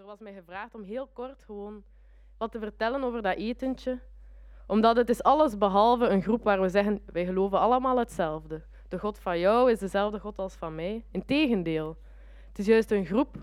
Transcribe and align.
er 0.00 0.06
was 0.06 0.18
mij 0.18 0.32
gevraagd 0.32 0.74
om 0.74 0.82
heel 0.82 1.06
kort 1.12 1.42
gewoon 1.42 1.82
wat 2.36 2.52
te 2.52 2.58
vertellen 2.58 3.02
over 3.02 3.22
dat 3.22 3.36
etentje. 3.36 3.98
Omdat 4.66 4.96
het 4.96 5.08
is 5.08 5.22
alles 5.22 5.58
behalve 5.58 6.06
een 6.06 6.22
groep 6.22 6.42
waar 6.44 6.60
we 6.60 6.68
zeggen, 6.68 7.00
wij 7.06 7.24
geloven 7.24 7.58
allemaal 7.58 7.98
hetzelfde. 7.98 8.62
De 8.88 8.98
God 8.98 9.18
van 9.18 9.38
jou 9.38 9.70
is 9.70 9.78
dezelfde 9.78 10.18
God 10.18 10.38
als 10.38 10.54
van 10.54 10.74
mij. 10.74 11.04
Integendeel. 11.10 11.96
Het 12.48 12.58
is 12.58 12.66
juist 12.66 12.90
een 12.90 13.06
groep 13.06 13.36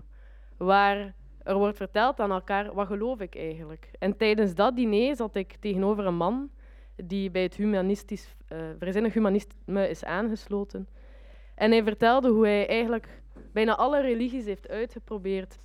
waar 0.56 1.14
er 1.42 1.56
wordt 1.56 1.76
verteld 1.76 2.20
aan 2.20 2.30
elkaar, 2.30 2.74
wat 2.74 2.86
geloof 2.86 3.20
ik 3.20 3.36
eigenlijk? 3.36 3.90
En 3.98 4.16
tijdens 4.16 4.54
dat 4.54 4.76
diner 4.76 5.16
zat 5.16 5.34
ik 5.34 5.56
tegenover 5.60 6.06
een 6.06 6.16
man 6.16 6.50
die 6.96 7.30
bij 7.30 7.42
het 7.42 7.54
humanistisch, 7.54 8.36
uh, 8.52 8.58
vrijzinnig 8.78 9.14
humanisme 9.14 9.88
is 9.88 10.04
aangesloten. 10.04 10.88
En 11.54 11.70
hij 11.70 11.82
vertelde 11.82 12.28
hoe 12.28 12.46
hij 12.46 12.68
eigenlijk 12.68 13.22
bijna 13.52 13.76
alle 13.76 14.00
religies 14.00 14.44
heeft 14.44 14.68
uitgeprobeerd, 14.68 15.58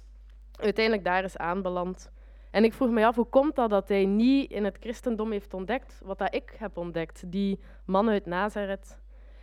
uiteindelijk 0.64 1.06
daar 1.06 1.24
is 1.24 1.38
aanbeland. 1.38 2.12
En 2.52 2.64
ik 2.64 2.74
vroeg 2.74 2.90
me 2.90 3.06
af, 3.06 3.16
hoe 3.16 3.26
komt 3.26 3.56
dat 3.56 3.70
dat 3.70 3.88
hij 3.88 4.06
niet 4.06 4.52
in 4.52 4.64
het 4.64 4.78
christendom 4.80 5.32
heeft 5.32 5.54
ontdekt 5.54 6.02
wat 6.04 6.18
dat 6.18 6.36
ik 6.36 6.56
heb 6.58 6.78
ontdekt, 6.78 7.24
die 7.32 7.60
man 7.86 8.10
uit 8.10 8.26
Nazareth. 8.26 9.02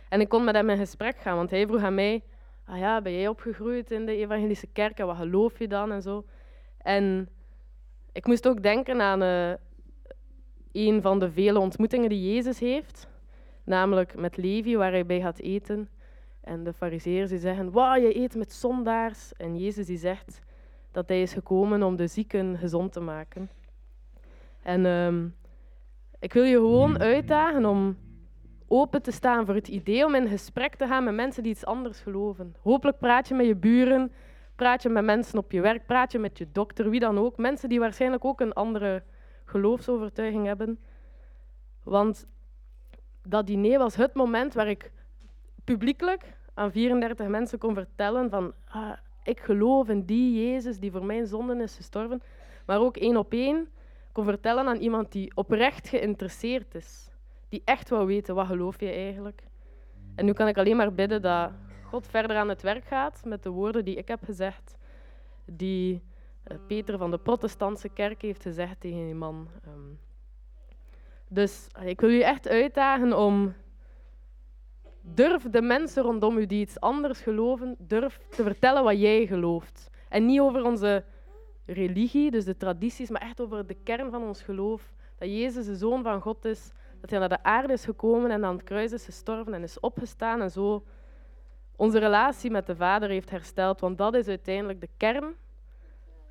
En 0.09 0.21
ik 0.21 0.29
kon 0.29 0.43
met 0.43 0.55
hem 0.55 0.69
in 0.69 0.77
gesprek 0.77 1.17
gaan, 1.17 1.35
want 1.35 1.49
hij 1.49 1.67
vroeg 1.67 1.81
aan 1.81 1.95
mij, 1.95 2.23
ah 2.65 2.77
ja, 2.77 3.01
ben 3.01 3.13
jij 3.13 3.27
opgegroeid 3.27 3.91
in 3.91 4.05
de 4.05 4.15
evangelische 4.15 4.67
kerk 4.67 4.99
en 4.99 5.05
wat 5.05 5.15
geloof 5.15 5.59
je 5.59 5.67
dan 5.67 5.91
en 5.91 6.01
zo. 6.01 6.25
En 6.77 7.29
ik 8.11 8.25
moest 8.25 8.47
ook 8.47 8.63
denken 8.63 9.01
aan 9.01 9.23
uh, 9.23 9.53
een 10.71 11.01
van 11.01 11.19
de 11.19 11.31
vele 11.31 11.59
ontmoetingen 11.59 12.09
die 12.09 12.33
Jezus 12.33 12.59
heeft, 12.59 13.07
namelijk 13.63 14.15
met 14.15 14.37
Levi, 14.37 14.77
waar 14.77 14.91
hij 14.91 15.05
bij 15.05 15.21
gaat 15.21 15.39
eten. 15.39 15.89
En 16.41 16.63
de 16.63 16.73
fariseërs 16.73 17.29
die 17.29 17.39
zeggen, 17.39 17.71
wauw, 17.71 17.95
je 17.95 18.17
eet 18.17 18.35
met 18.35 18.53
zondaars. 18.53 19.33
En 19.33 19.57
Jezus 19.57 19.85
die 19.85 19.97
zegt 19.97 20.41
dat 20.91 21.07
hij 21.07 21.21
is 21.21 21.33
gekomen 21.33 21.83
om 21.83 21.95
de 21.95 22.07
zieken 22.07 22.57
gezond 22.57 22.91
te 22.93 22.99
maken. 22.99 23.49
En 24.61 24.85
ehm, 24.85 25.27
ik 26.19 26.33
wil 26.33 26.43
je 26.43 26.55
gewoon 26.55 26.99
uitdagen 26.99 27.65
om 27.65 27.97
open 28.67 29.01
te 29.01 29.11
staan 29.11 29.45
voor 29.45 29.55
het 29.55 29.67
idee 29.67 30.05
om 30.05 30.15
in 30.15 30.27
gesprek 30.27 30.75
te 30.75 30.87
gaan 30.87 31.03
met 31.03 31.13
mensen 31.13 31.43
die 31.43 31.51
iets 31.51 31.65
anders 31.65 31.99
geloven. 31.99 32.55
Hopelijk 32.61 32.97
praat 32.97 33.27
je 33.27 33.33
met 33.33 33.45
je 33.45 33.55
buren, 33.55 34.11
praat 34.55 34.83
je 34.83 34.89
met 34.89 35.03
mensen 35.03 35.37
op 35.37 35.51
je 35.51 35.61
werk, 35.61 35.85
praat 35.85 36.11
je 36.11 36.19
met 36.19 36.37
je 36.37 36.47
dokter, 36.51 36.89
wie 36.89 36.99
dan 36.99 37.17
ook. 37.17 37.37
Mensen 37.37 37.69
die 37.69 37.79
waarschijnlijk 37.79 38.25
ook 38.25 38.41
een 38.41 38.53
andere 38.53 39.03
geloofsovertuiging 39.45 40.45
hebben. 40.45 40.79
Want 41.83 42.27
dat 43.21 43.47
diner 43.47 43.79
was 43.79 43.95
het 43.95 44.13
moment 44.13 44.53
waar 44.53 44.67
ik 44.67 44.91
publiekelijk 45.63 46.37
aan 46.53 46.71
34 46.71 47.27
mensen 47.27 47.59
kon 47.59 47.73
vertellen 47.73 48.29
van 48.29 48.53
ah, 48.67 48.91
ik 49.23 49.39
geloof 49.39 49.89
in 49.89 50.05
die 50.05 50.49
Jezus 50.49 50.79
die 50.79 50.91
voor 50.91 51.05
mijn 51.05 51.27
zonden 51.27 51.61
is 51.61 51.75
gestorven. 51.75 52.21
Maar 52.65 52.79
ook 52.79 52.97
één 52.97 53.17
op 53.17 53.33
één 53.33 53.69
kon 54.11 54.23
vertellen 54.23 54.67
aan 54.67 54.77
iemand 54.77 55.11
die 55.11 55.31
oprecht 55.35 55.89
geïnteresseerd 55.89 56.75
is. 56.75 57.09
Die 57.49 57.61
echt 57.65 57.89
wou 57.89 58.05
weten, 58.05 58.35
wat 58.35 58.47
geloof 58.47 58.79
je 58.79 58.91
eigenlijk? 58.91 59.43
En 60.15 60.25
nu 60.25 60.33
kan 60.33 60.47
ik 60.47 60.57
alleen 60.57 60.75
maar 60.75 60.93
bidden 60.93 61.21
dat 61.21 61.51
God 61.83 62.07
verder 62.07 62.37
aan 62.37 62.49
het 62.49 62.61
werk 62.61 62.85
gaat 62.85 63.21
met 63.25 63.43
de 63.43 63.49
woorden 63.49 63.85
die 63.85 63.95
ik 63.95 64.07
heb 64.07 64.23
gezegd. 64.23 64.77
Die 65.45 66.01
eh, 66.43 66.57
Peter 66.67 66.97
van 66.97 67.11
de 67.11 67.17
protestantse 67.17 67.89
kerk 67.89 68.21
heeft 68.21 68.41
gezegd 68.41 68.79
tegen 68.79 69.05
die 69.05 69.15
man. 69.15 69.47
Ehm, 69.63 69.93
dus 71.27 71.67
ik 71.83 72.01
wil 72.01 72.09
u 72.09 72.21
echt 72.21 72.47
uitdagen 72.47 73.17
om 73.17 73.53
durf 75.01 75.43
de 75.49 75.61
mensen 75.61 76.03
rondom 76.03 76.37
u 76.37 76.45
die 76.45 76.61
iets 76.61 76.79
anders 76.79 77.21
geloven, 77.21 77.75
durf 77.79 78.19
te 78.29 78.43
vertellen 78.43 78.83
wat 78.83 78.99
jij 78.99 79.27
gelooft. 79.27 79.89
En 80.09 80.25
niet 80.25 80.39
over 80.39 80.63
onze 80.63 81.03
religie, 81.65 82.31
dus 82.31 82.45
de 82.45 82.57
tradities, 82.57 83.09
maar 83.09 83.21
echt 83.21 83.41
over 83.41 83.67
de 83.67 83.77
kern 83.83 84.11
van 84.11 84.23
ons 84.23 84.41
geloof. 84.41 84.93
Dat 85.17 85.29
Jezus 85.29 85.65
de 85.65 85.75
Zoon 85.75 86.03
van 86.03 86.21
God 86.21 86.45
is, 86.45 86.71
dat 87.01 87.09
hij 87.09 87.19
naar 87.19 87.29
de 87.29 87.43
aarde 87.43 87.73
is 87.73 87.85
gekomen 87.85 88.31
en 88.31 88.45
aan 88.45 88.55
het 88.55 88.63
kruis 88.63 88.91
is 88.91 89.05
gestorven 89.05 89.53
en 89.53 89.63
is 89.63 89.79
opgestaan 89.79 90.41
en 90.41 90.51
zo 90.51 90.83
onze 91.75 91.99
relatie 91.99 92.51
met 92.51 92.65
de 92.65 92.75
Vader 92.75 93.09
heeft 93.09 93.29
hersteld. 93.29 93.79
Want 93.79 93.97
dat 93.97 94.15
is 94.15 94.27
uiteindelijk 94.27 94.81
de 94.81 94.89
kern 94.97 95.35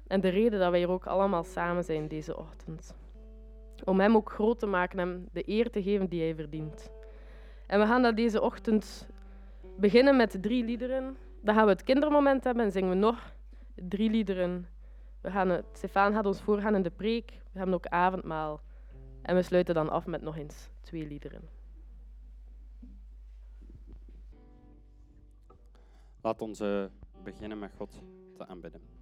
en 0.07 0.21
de 0.21 0.29
reden 0.29 0.59
dat 0.59 0.71
wij 0.71 0.79
hier 0.79 0.91
ook 0.91 1.07
allemaal 1.07 1.45
samen 1.45 1.85
zijn 1.85 2.09
deze 2.09 2.37
ochtend. 2.37 2.95
Om 3.85 4.01
Hem 4.01 4.17
ook 4.17 4.31
groot 4.31 4.59
te 4.59 4.67
maken 4.67 4.99
en 4.99 5.29
de 5.33 5.43
eer 5.47 5.71
te 5.71 5.83
geven 5.83 6.09
die 6.09 6.23
Hij 6.23 6.35
verdient. 6.35 6.91
En 7.71 7.79
we 7.79 7.87
gaan 7.87 8.03
dat 8.03 8.17
deze 8.17 8.41
ochtend 8.41 9.09
beginnen 9.77 10.17
met 10.17 10.43
drie 10.43 10.65
liederen. 10.65 11.17
Dan 11.43 11.55
gaan 11.55 11.65
we 11.65 11.71
het 11.71 11.83
kindermoment 11.83 12.45
hebben 12.45 12.65
en 12.65 12.73
zingen 12.73 12.89
we 12.89 12.95
nog 12.95 13.35
drie 13.75 14.11
liederen. 14.11 14.69
We 15.21 15.31
gaan 15.31 15.49
het, 15.49 15.65
Stefan 15.73 16.13
gaat 16.13 16.27
ons 16.27 16.43
voorgaan 16.43 16.75
in 16.75 16.83
de 16.83 16.91
preek. 16.91 17.31
We 17.31 17.59
hebben 17.59 17.75
ook 17.75 17.87
avondmaal. 17.87 18.61
En 19.23 19.35
we 19.35 19.43
sluiten 19.43 19.75
dan 19.75 19.91
af 19.91 20.07
met 20.07 20.23
nog 20.23 20.37
eens 20.37 20.71
twee 20.81 21.07
liederen. 21.07 21.49
Laat 26.21 26.43
ons 26.43 26.61
uh, 26.61 26.85
beginnen 27.25 27.59
met 27.59 27.73
God 27.77 28.03
te 28.37 28.47
aanbidden. 28.47 29.00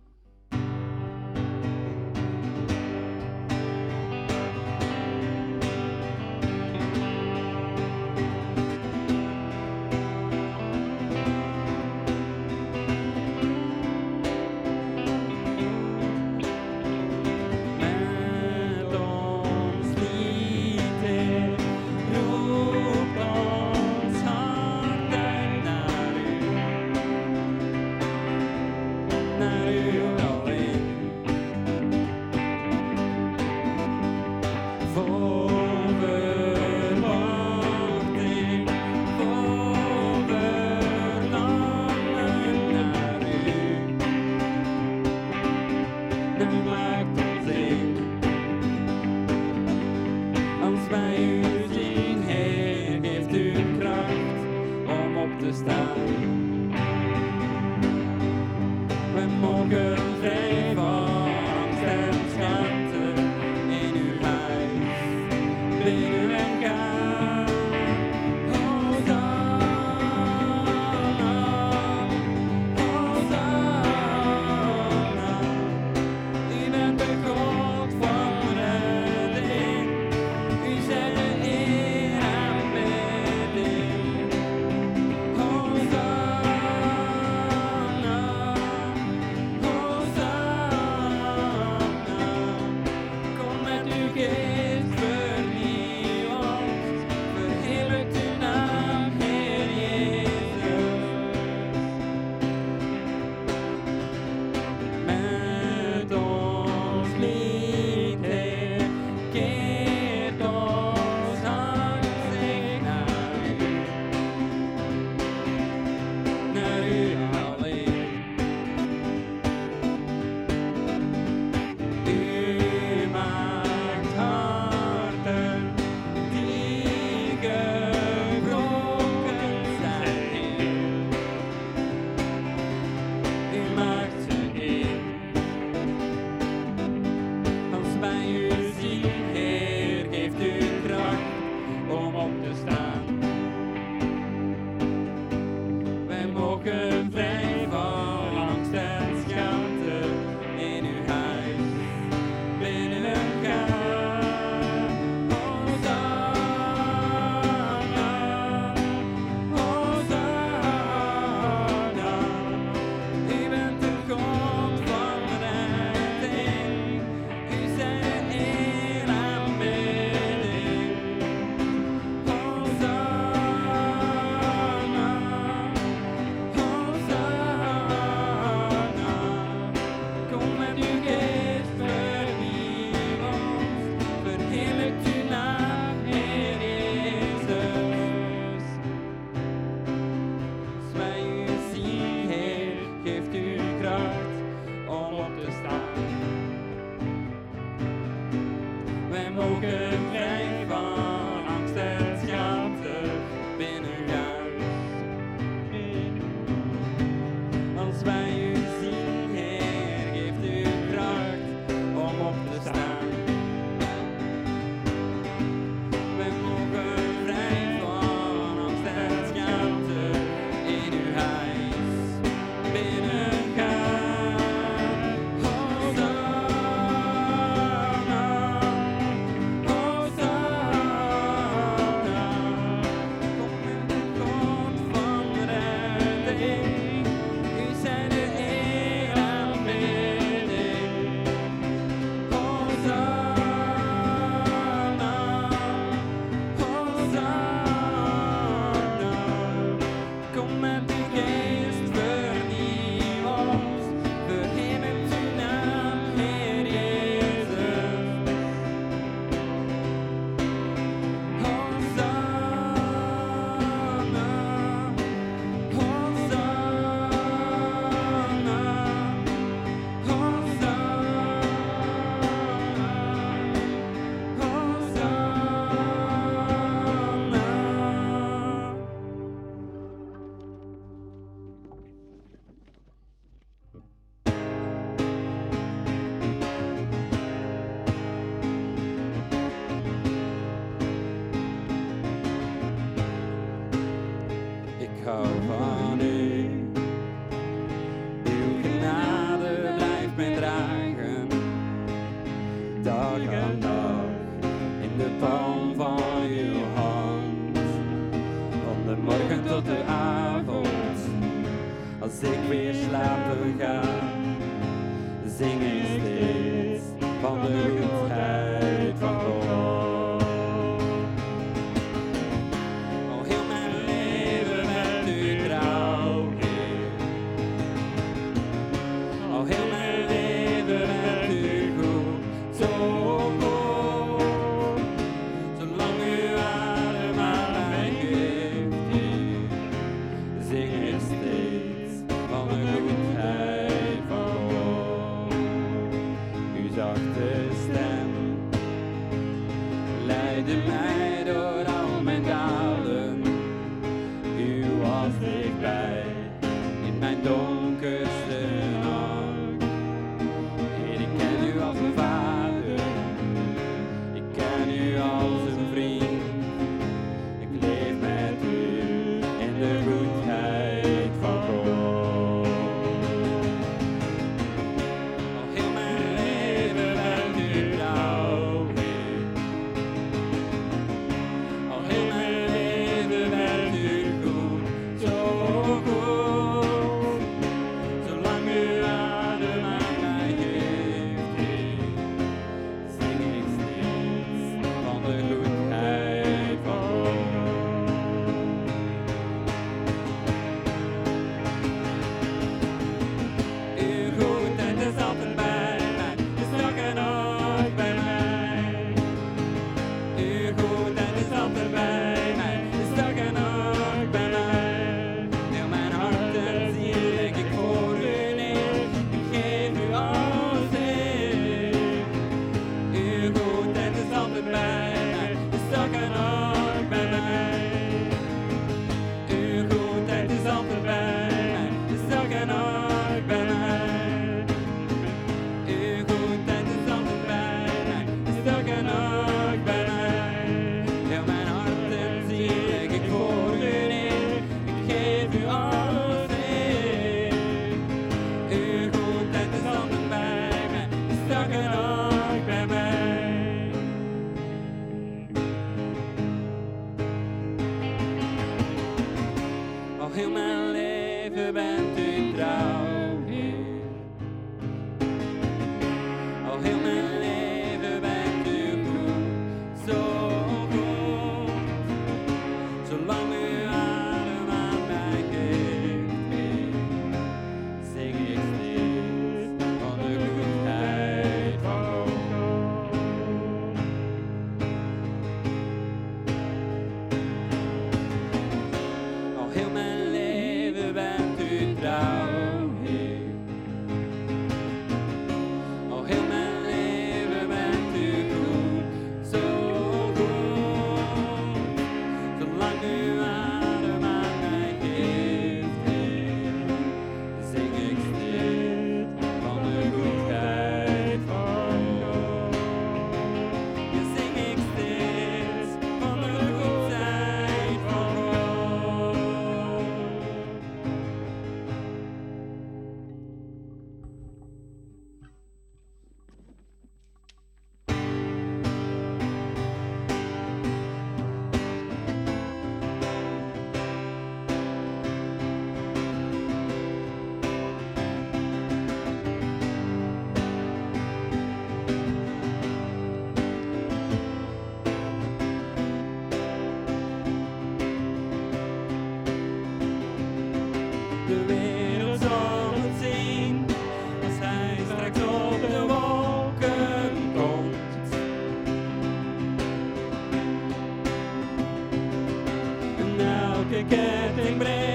profeta 564.09 564.59
breve. 564.59 564.88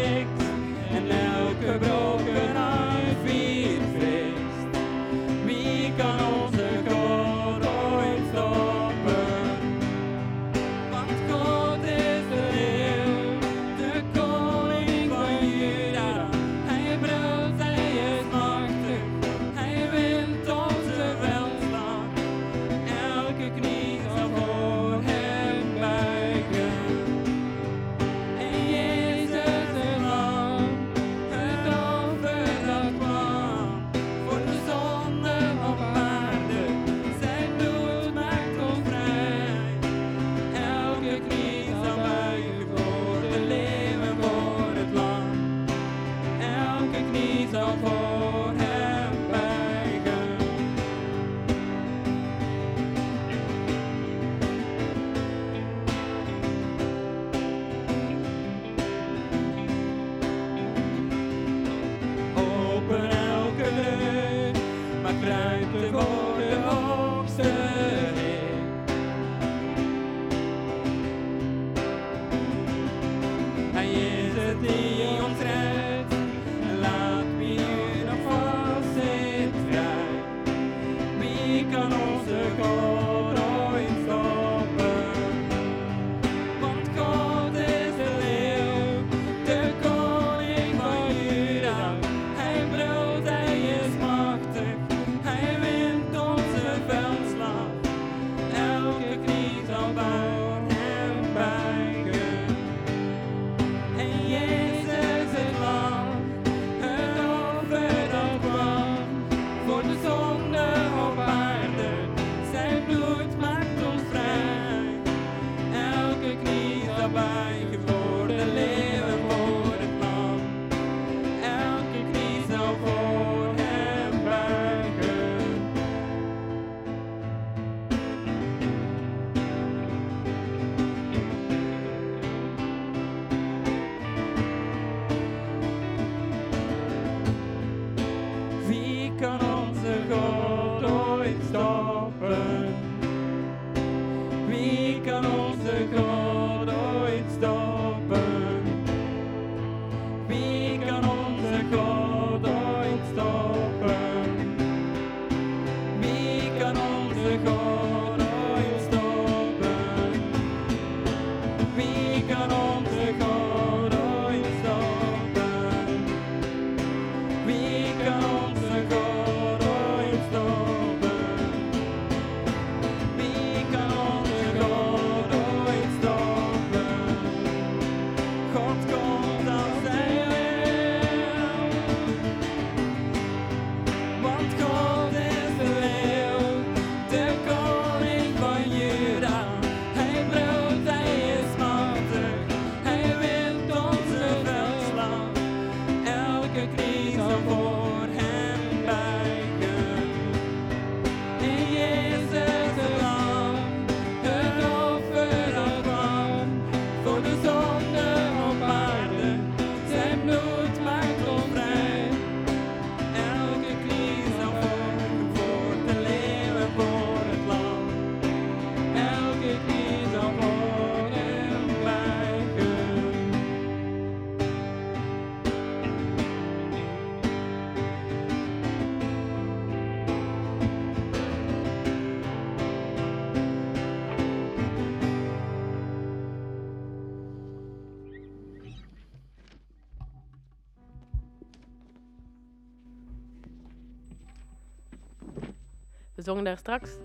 We 246.16 246.22
zongen 246.22 246.44
daar 246.44 246.58
straks. 246.58 246.98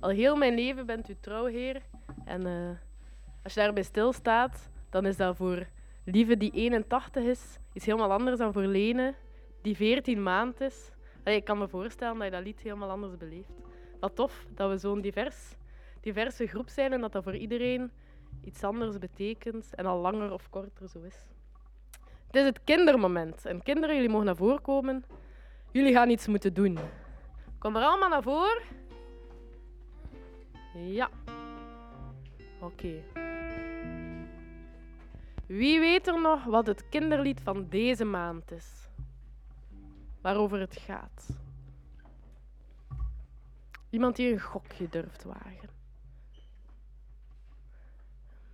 Al 0.00 0.10
heel 0.10 0.36
mijn 0.36 0.54
leven 0.54 0.86
bent 0.86 1.08
u 1.08 1.16
trouw, 1.20 1.44
Heer. 1.44 1.82
En 2.24 2.46
eh, 2.46 2.70
als 3.42 3.54
je 3.54 3.60
daarbij 3.60 3.82
stilstaat, 3.82 4.70
dan 4.90 5.06
is 5.06 5.16
dat 5.16 5.36
voor 5.36 5.66
Lieve 6.04 6.36
die 6.36 6.50
81 6.52 7.24
is, 7.24 7.58
iets 7.72 7.86
helemaal 7.86 8.12
anders 8.12 8.38
dan 8.38 8.52
voor 8.52 8.62
Lene 8.62 9.14
die 9.62 9.76
14 9.76 10.22
maand 10.22 10.60
is. 10.60 10.90
Allee, 11.24 11.38
ik 11.38 11.44
kan 11.44 11.58
me 11.58 11.68
voorstellen 11.68 12.14
dat 12.14 12.24
je 12.24 12.30
dat 12.30 12.44
lied 12.44 12.60
helemaal 12.60 12.90
anders 12.90 13.16
beleeft. 13.16 13.52
Wat 14.00 14.16
tof 14.16 14.46
dat 14.54 14.70
we 14.70 14.76
zo'n 14.76 15.00
divers, 15.00 15.56
diverse 16.00 16.46
groep 16.46 16.68
zijn 16.68 16.92
en 16.92 17.00
dat 17.00 17.12
dat 17.12 17.22
voor 17.22 17.36
iedereen 17.36 17.90
iets 18.44 18.64
anders 18.64 18.98
betekent 18.98 19.74
en 19.74 19.86
al 19.86 19.98
langer 19.98 20.32
of 20.32 20.50
korter 20.50 20.88
zo 20.88 21.02
is. 21.02 21.26
Het 22.26 22.36
is 22.36 22.44
het 22.44 22.64
kindermoment. 22.64 23.46
En 23.46 23.62
kinderen, 23.62 23.94
jullie 23.94 24.10
mogen 24.10 24.26
naar 24.26 24.36
voren 24.36 24.62
komen. 24.62 25.04
Jullie 25.70 25.92
gaan 25.92 26.10
iets 26.10 26.26
moeten 26.26 26.54
doen. 26.54 26.78
Kom 27.62 27.76
er 27.76 27.82
allemaal 27.82 28.08
naar 28.08 28.22
voren. 28.22 28.62
Ja. 30.74 31.10
Oké. 32.60 33.02
Wie 35.46 35.80
weet 35.80 36.06
er 36.06 36.20
nog 36.20 36.44
wat 36.44 36.66
het 36.66 36.88
kinderlied 36.88 37.40
van 37.40 37.68
deze 37.68 38.04
maand 38.04 38.50
is? 38.50 38.88
Waarover 40.20 40.60
het 40.60 40.76
gaat? 40.76 41.28
Iemand 43.90 44.16
die 44.16 44.32
een 44.32 44.40
gokje 44.40 44.88
durft 44.88 45.24
wagen? 45.24 45.70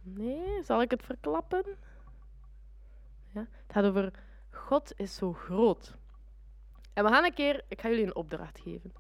Nee, 0.03 0.63
zal 0.63 0.83
ik 0.83 0.91
het 0.91 1.03
verklappen? 1.03 1.65
Ja, 3.33 3.41
het 3.41 3.73
gaat 3.73 3.85
over 3.85 4.13
God 4.51 4.93
is 4.97 5.15
zo 5.15 5.33
groot. 5.33 5.97
En 6.99 7.05
we 7.05 7.11
gaan 7.11 7.25
een 7.25 7.35
keer, 7.35 7.65
ik 7.69 7.81
ga 7.81 7.89
jullie 7.89 8.05
een 8.05 8.17
opdracht 8.17 8.61
geven. 8.61 8.93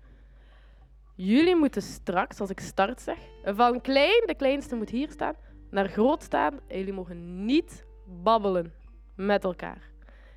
Jullie 1.14 1.56
moeten 1.56 1.82
straks, 1.82 2.40
als 2.40 2.50
ik 2.50 2.60
start 2.60 3.00
zeg, 3.00 3.18
van 3.44 3.80
klein, 3.80 4.26
de 4.26 4.34
kleinste 4.34 4.76
moet 4.76 4.90
hier 4.90 5.10
staan, 5.10 5.34
naar 5.70 5.88
groot 5.88 6.22
staan. 6.22 6.60
En 6.68 6.78
jullie 6.78 6.92
mogen 6.92 7.44
niet 7.44 7.86
babbelen 8.06 8.74
met 9.16 9.44
elkaar. 9.44 9.90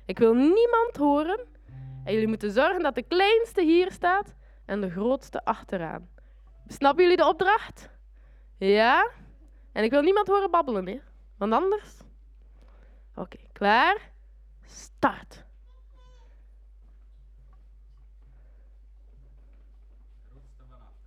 Ik 0.06 0.18
wil 0.18 0.34
niemand 0.34 0.96
horen. 0.96 1.46
En 2.04 2.12
jullie 2.12 2.28
moeten 2.28 2.50
zorgen 2.50 2.82
dat 2.82 2.94
de 2.94 3.02
kleinste 3.02 3.62
hier 3.62 3.92
staat 3.92 4.34
en 4.64 4.80
de 4.80 4.90
grootste 4.90 5.44
achteraan. 5.44 6.08
Snappen 6.66 7.02
jullie 7.02 7.18
de 7.18 7.28
opdracht? 7.28 7.90
Ja? 8.58 9.10
En 9.72 9.84
ik 9.84 9.90
wil 9.90 10.02
niemand 10.02 10.26
horen 10.26 10.50
babbelen, 10.50 10.86
hè? 10.86 11.00
Want 11.38 11.52
anders. 11.52 11.96
Oké, 13.14 13.38
klaar? 13.52 14.10
Start. 14.66 15.44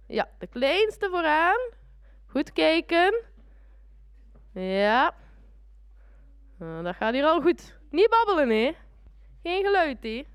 Ja, 0.07 0.29
de 0.37 0.47
kleinste 0.47 1.09
vooraan. 1.09 1.71
Goed 2.25 2.53
kijken. 2.53 3.23
Ja. 4.53 5.15
Nou, 6.57 6.83
dat 6.83 6.95
gaat 6.95 7.13
hier 7.13 7.25
al 7.25 7.41
goed. 7.41 7.79
Niet 7.89 8.09
babbelen, 8.09 8.49
hè? 8.49 8.75
Geen 9.43 9.63
geluid, 9.63 10.03
hè? 10.03 10.25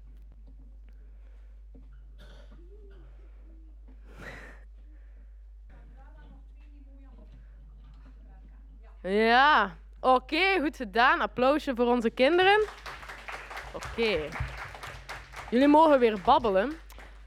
Ja, 9.02 9.76
oké, 10.00 10.60
goed 10.60 10.76
gedaan. 10.76 11.20
Applausje 11.20 11.74
voor 11.74 11.86
onze 11.86 12.10
kinderen. 12.10 12.66
Oké. 13.74 14.28
Jullie 15.50 15.68
mogen 15.68 15.98
weer 15.98 16.20
babbelen. 16.24 16.72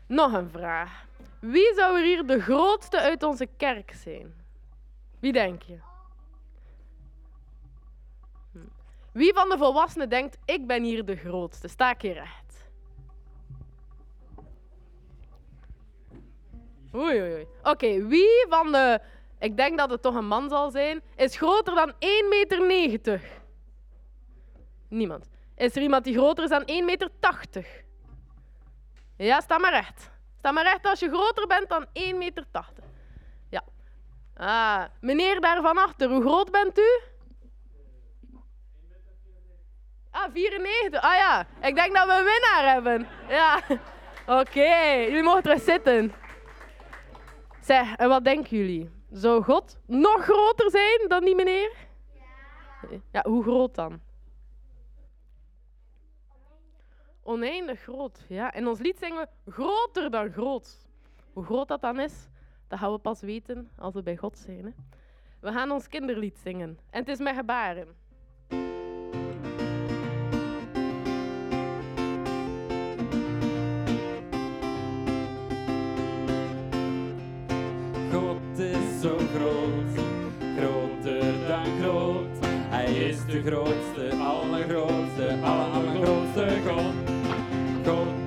Nog 0.08 0.34
een 0.34 0.50
vraag. 0.50 1.06
Wie 1.44 1.74
zou 1.74 1.98
er 1.98 2.04
hier 2.04 2.26
de 2.26 2.42
grootste 2.42 3.00
uit 3.00 3.24
onze 3.24 3.48
kerk 3.58 3.92
zijn? 3.92 4.34
Wie 5.20 5.32
denk 5.32 5.62
je? 5.62 5.80
Hm. 8.52 8.60
Wie 9.12 9.34
van 9.34 9.50
de 9.50 9.58
volwassenen 9.58 10.10
denkt, 10.10 10.38
ik 10.46 10.68
ben 10.68 10.84
hier 10.84 11.06
de 11.06 11.16
grootste? 11.16 11.68
Sta 11.68 11.92
ik 11.92 12.02
hier 12.02 12.14
recht? 12.14 12.66
Oei, 16.96 17.22
oei, 17.22 17.34
oei. 17.34 17.48
Oké, 17.64 18.06
wie 18.06 18.46
van 18.50 18.72
de, 18.72 19.00
ik 19.40 19.58
denk 19.58 19.78
dat 19.78 19.90
het 19.90 20.02
toch 20.02 20.16
een 20.16 20.28
man 20.28 20.50
zal 20.50 20.72
zijn, 20.72 21.02
is 21.16 21.38
groter 21.38 21.76
dan 21.76 21.92
1,90 21.92 21.98
meter? 22.68 23.22
Niemand. 24.88 25.30
Is 25.56 25.76
er 25.76 25.82
iemand 25.82 26.04
die 26.04 26.16
groter 26.16 26.44
is 26.44 26.50
dan 26.50 26.62
1,80 26.62 26.66
meter? 26.86 27.12
Ja, 29.18 29.40
sta 29.40 29.58
maar 29.58 29.72
recht. 29.72 30.12
Sta 30.44 30.52
maar 30.52 30.64
recht 30.64 30.86
als 30.86 31.00
je 31.00 31.10
groter 31.10 31.48
bent 31.48 31.70
dan 31.70 31.86
1,80 31.86 32.18
meter. 32.18 32.46
Ja. 33.50 33.64
Ah, 34.36 34.84
meneer 35.02 35.42
daar 35.42 35.62
van 35.62 35.78
achter, 35.78 36.10
hoe 36.10 36.22
groot 36.22 36.52
bent 36.52 36.78
u? 36.78 37.02
Ah, 40.12 40.32
94. 40.34 41.02
Ah 41.02 41.16
ja, 41.16 41.48
ik 41.62 41.76
denk 41.76 41.96
dat 41.96 42.06
we 42.06 42.14
een 42.14 42.24
winnaar 42.24 42.74
hebben. 42.74 43.08
Ja. 43.30 43.62
Oké, 44.42 44.92
jullie 45.08 45.24
mogen 45.24 45.44
terug 45.44 45.62
zitten. 45.62 46.14
Zeg, 47.62 47.96
en 47.96 48.10
wat 48.10 48.24
denken 48.24 48.58
jullie? 48.58 48.92
Zou 49.12 49.44
God 49.44 49.78
nog 49.86 50.24
groter 50.24 50.72
zijn 50.72 51.06
dan 51.08 51.24
die 51.24 51.36
meneer? 51.36 51.72
Ja. 52.90 52.98
Ja, 53.12 53.22
hoe 53.30 53.44
groot 53.44 53.76
dan? 53.76 54.02
Oneindig 57.24 57.80
groot. 57.80 58.26
Ja. 58.28 58.54
In 58.54 58.68
ons 58.68 58.80
lied 58.80 58.98
zingen 59.00 59.28
we 59.44 59.52
groter 59.52 60.12
dan 60.12 60.32
groot. 60.32 60.88
Hoe 61.34 61.44
groot 61.44 61.68
dat 61.68 61.82
dan 61.82 62.00
is, 62.00 62.28
dat 62.68 62.80
gaan 62.80 62.92
we 62.92 62.98
pas 62.98 63.22
weten 63.22 63.70
als 63.78 63.94
we 63.94 64.04
bij 64.04 64.18
God 64.18 64.38
zijn. 64.38 64.66
Hè. 64.66 64.72
We 65.40 65.52
gaan 65.52 65.72
ons 65.72 65.88
kinderlied 65.88 66.38
zingen. 66.38 66.80
En 66.90 67.00
het 67.00 67.08
is 67.08 67.20
met 67.20 67.36
gebaren. 67.36 67.88
God 78.12 78.60
is 78.60 79.02
zo 79.02 79.18
groot, 79.18 80.06
groter 80.58 81.48
dan 81.48 81.66
groot. 81.82 82.38
Hij 82.70 82.94
is 82.94 83.26
de 83.26 83.42
grootste, 83.42 84.16
allergrootste, 84.16 85.38
aller, 85.42 85.72
allergrootste 85.72 86.62
God. 86.68 87.03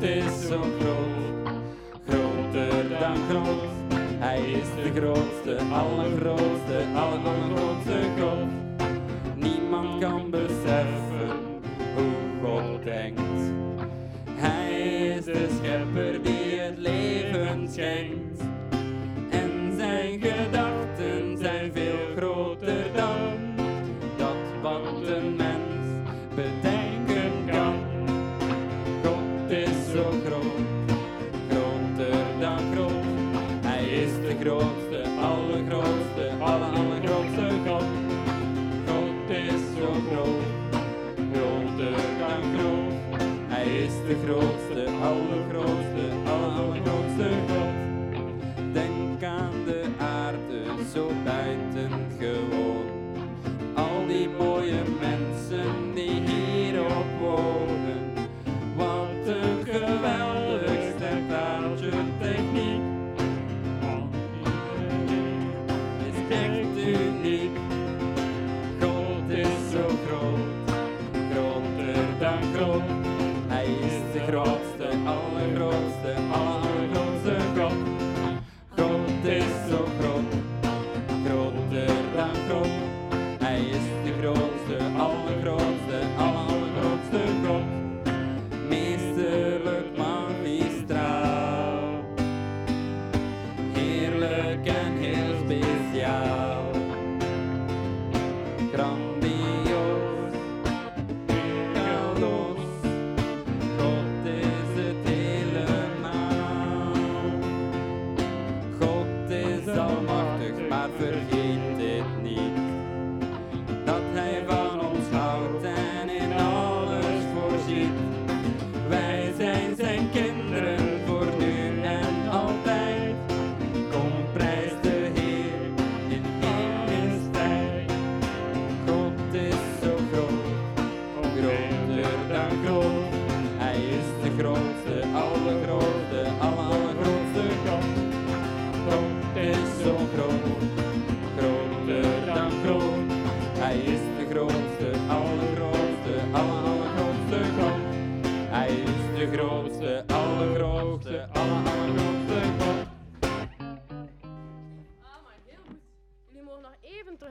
God 0.01 0.09
is 0.09 0.47
zo 0.49 0.61
groot, 0.61 1.55
groter 2.09 2.89
dan 2.89 3.17
groot. 3.29 3.65
Hij 4.19 4.41
is 4.41 4.67
de 4.83 5.01
grootste, 5.01 5.57
allergrootste, 5.73 6.85
aller, 6.95 7.19
allergrootste 7.19 7.99
God. 8.19 8.49
Niemand 9.35 10.01
kan 10.01 10.31
beseffen 10.31 11.31
hoe 11.95 12.15
God 12.43 12.85
denkt. 12.85 13.21
Hij 14.31 15.09
is 15.17 15.25
de 15.25 15.49
schepper 15.59 16.23
die 16.23 16.61
het 16.61 16.79
leven 16.79 17.69
schenkt. 17.71 18.26
Is 34.47 35.06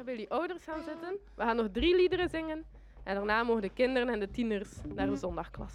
bij 0.05 0.13
jullie 0.13 0.31
ouders 0.31 0.63
gaan 0.63 0.83
zitten. 0.83 1.17
We 1.35 1.43
gaan 1.43 1.55
nog 1.55 1.67
drie 1.71 1.95
liederen 1.95 2.29
zingen. 2.29 2.65
En 3.03 3.15
daarna 3.15 3.43
mogen 3.43 3.61
de 3.61 3.69
kinderen 3.69 4.09
en 4.09 4.19
de 4.19 4.31
tieners 4.31 4.69
naar 4.83 5.07
de 5.07 5.15
zondagklas. 5.15 5.73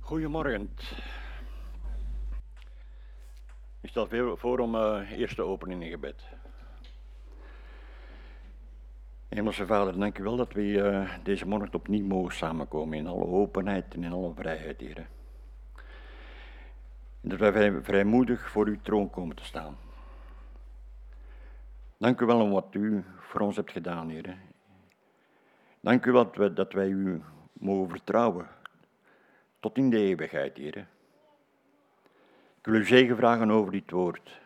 Goedemorgen. 0.00 0.70
Ik 3.80 3.90
stel 3.90 4.36
voor 4.36 4.58
om 4.58 4.74
uh, 4.74 5.10
eerst 5.10 5.34
te 5.34 5.42
openen 5.42 5.82
in 5.82 5.90
gebed. 5.90 6.22
Hemelse 9.28 9.66
Vader, 9.66 9.98
dank 9.98 10.18
u 10.18 10.22
wel 10.22 10.36
dat 10.36 10.52
we 10.52 10.62
uh, 10.62 11.10
deze 11.22 11.46
morgen 11.46 11.74
opnieuw 11.74 12.06
mogen 12.06 12.34
samenkomen 12.34 12.98
in 12.98 13.06
alle 13.06 13.26
openheid 13.26 13.94
en 13.94 14.04
in 14.04 14.12
alle 14.12 14.34
vrijheid, 14.34 14.80
Heer. 14.80 14.96
En 17.20 17.28
dat 17.28 17.38
wij 17.38 17.52
vrij- 17.52 17.82
vrijmoedig 17.82 18.50
voor 18.50 18.66
uw 18.66 18.80
troon 18.82 19.10
komen 19.10 19.36
te 19.36 19.44
staan. 19.44 19.76
Dank 21.96 22.20
u 22.20 22.26
wel 22.26 22.40
om 22.40 22.50
wat 22.50 22.74
u 22.74 23.04
voor 23.18 23.40
ons 23.40 23.56
hebt 23.56 23.72
gedaan, 23.72 24.08
Heer. 24.08 24.36
Dank 25.80 26.06
u 26.06 26.12
wel 26.12 26.24
dat 26.24 26.36
wij, 26.36 26.54
dat 26.54 26.72
wij 26.72 26.88
u 26.88 27.22
mogen 27.52 27.90
vertrouwen 27.90 28.48
tot 29.60 29.76
in 29.76 29.90
de 29.90 29.98
eeuwigheid, 29.98 30.56
Heer. 30.56 30.76
Ik 32.58 32.64
wil 32.64 32.74
u 32.74 32.84
zegen 32.84 33.16
vragen 33.16 33.50
over 33.50 33.72
dit 33.72 33.90
woord. 33.90 34.40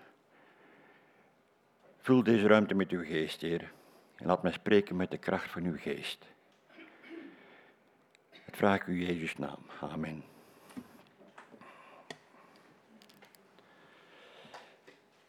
Vul 1.99 2.23
deze 2.23 2.47
ruimte 2.47 2.75
met 2.75 2.91
uw 2.91 3.05
geest, 3.05 3.41
Heer. 3.41 3.73
En 4.23 4.29
laat 4.29 4.43
mij 4.43 4.53
spreken 4.53 4.97
met 4.97 5.11
de 5.11 5.19
kracht 5.19 5.51
van 5.51 5.65
uw 5.65 5.77
geest. 5.77 6.25
Het 8.31 8.57
vraag 8.57 8.81
ik 8.81 8.87
u 8.87 9.07
Jezus' 9.07 9.37
naam. 9.37 9.59
Amen. 9.81 10.25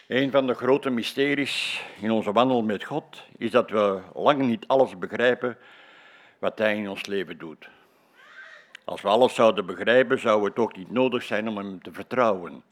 Een 0.07 0.31
van 0.31 0.47
de 0.47 0.53
grote 0.53 0.89
mysteries 0.89 1.85
in 2.01 2.11
onze 2.11 2.31
wandel 2.31 2.63
met 2.63 2.83
God 2.83 3.23
is 3.37 3.51
dat 3.51 3.69
we 3.69 4.01
lang 4.13 4.41
niet 4.41 4.67
alles 4.67 4.97
begrijpen 4.97 5.57
wat 6.39 6.57
Hij 6.57 6.77
in 6.77 6.89
ons 6.89 7.05
leven 7.05 7.37
doet. 7.37 7.69
Als 8.83 9.01
we 9.01 9.07
alles 9.07 9.35
zouden 9.35 9.65
begrijpen, 9.65 10.19
zou 10.19 10.45
het 10.45 10.57
ook 10.57 10.75
niet 10.75 10.91
nodig 10.91 11.23
zijn 11.23 11.47
om 11.47 11.57
Hem 11.57 11.81
te 11.81 11.91
vertrouwen. 11.91 12.63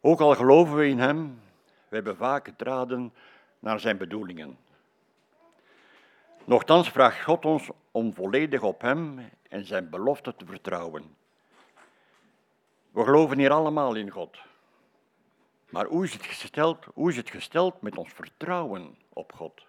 Ook 0.00 0.20
al 0.20 0.34
geloven 0.34 0.76
we 0.76 0.88
in 0.88 0.98
Hem, 0.98 1.40
we 1.88 1.94
hebben 1.94 2.16
vaak 2.16 2.48
getraden 2.48 3.12
naar 3.66 3.80
Zijn 3.80 3.96
bedoelingen. 3.96 4.58
Nochtans 6.44 6.90
vraagt 6.90 7.22
God 7.22 7.44
ons 7.44 7.68
om 7.90 8.14
volledig 8.14 8.62
op 8.62 8.80
Hem 8.80 9.30
en 9.48 9.66
Zijn 9.66 9.90
belofte 9.90 10.34
te 10.36 10.46
vertrouwen. 10.46 11.16
We 12.90 13.04
geloven 13.04 13.38
hier 13.38 13.50
allemaal 13.50 13.94
in 13.94 14.10
God. 14.10 14.38
Maar 15.68 15.86
hoe 15.86 16.04
is 16.04 16.12
het 16.12 16.26
gesteld, 16.26 16.84
hoe 16.94 17.10
is 17.10 17.16
het 17.16 17.30
gesteld 17.30 17.80
met 17.80 17.96
ons 17.96 18.12
vertrouwen 18.12 18.98
op 19.12 19.32
God? 19.32 19.66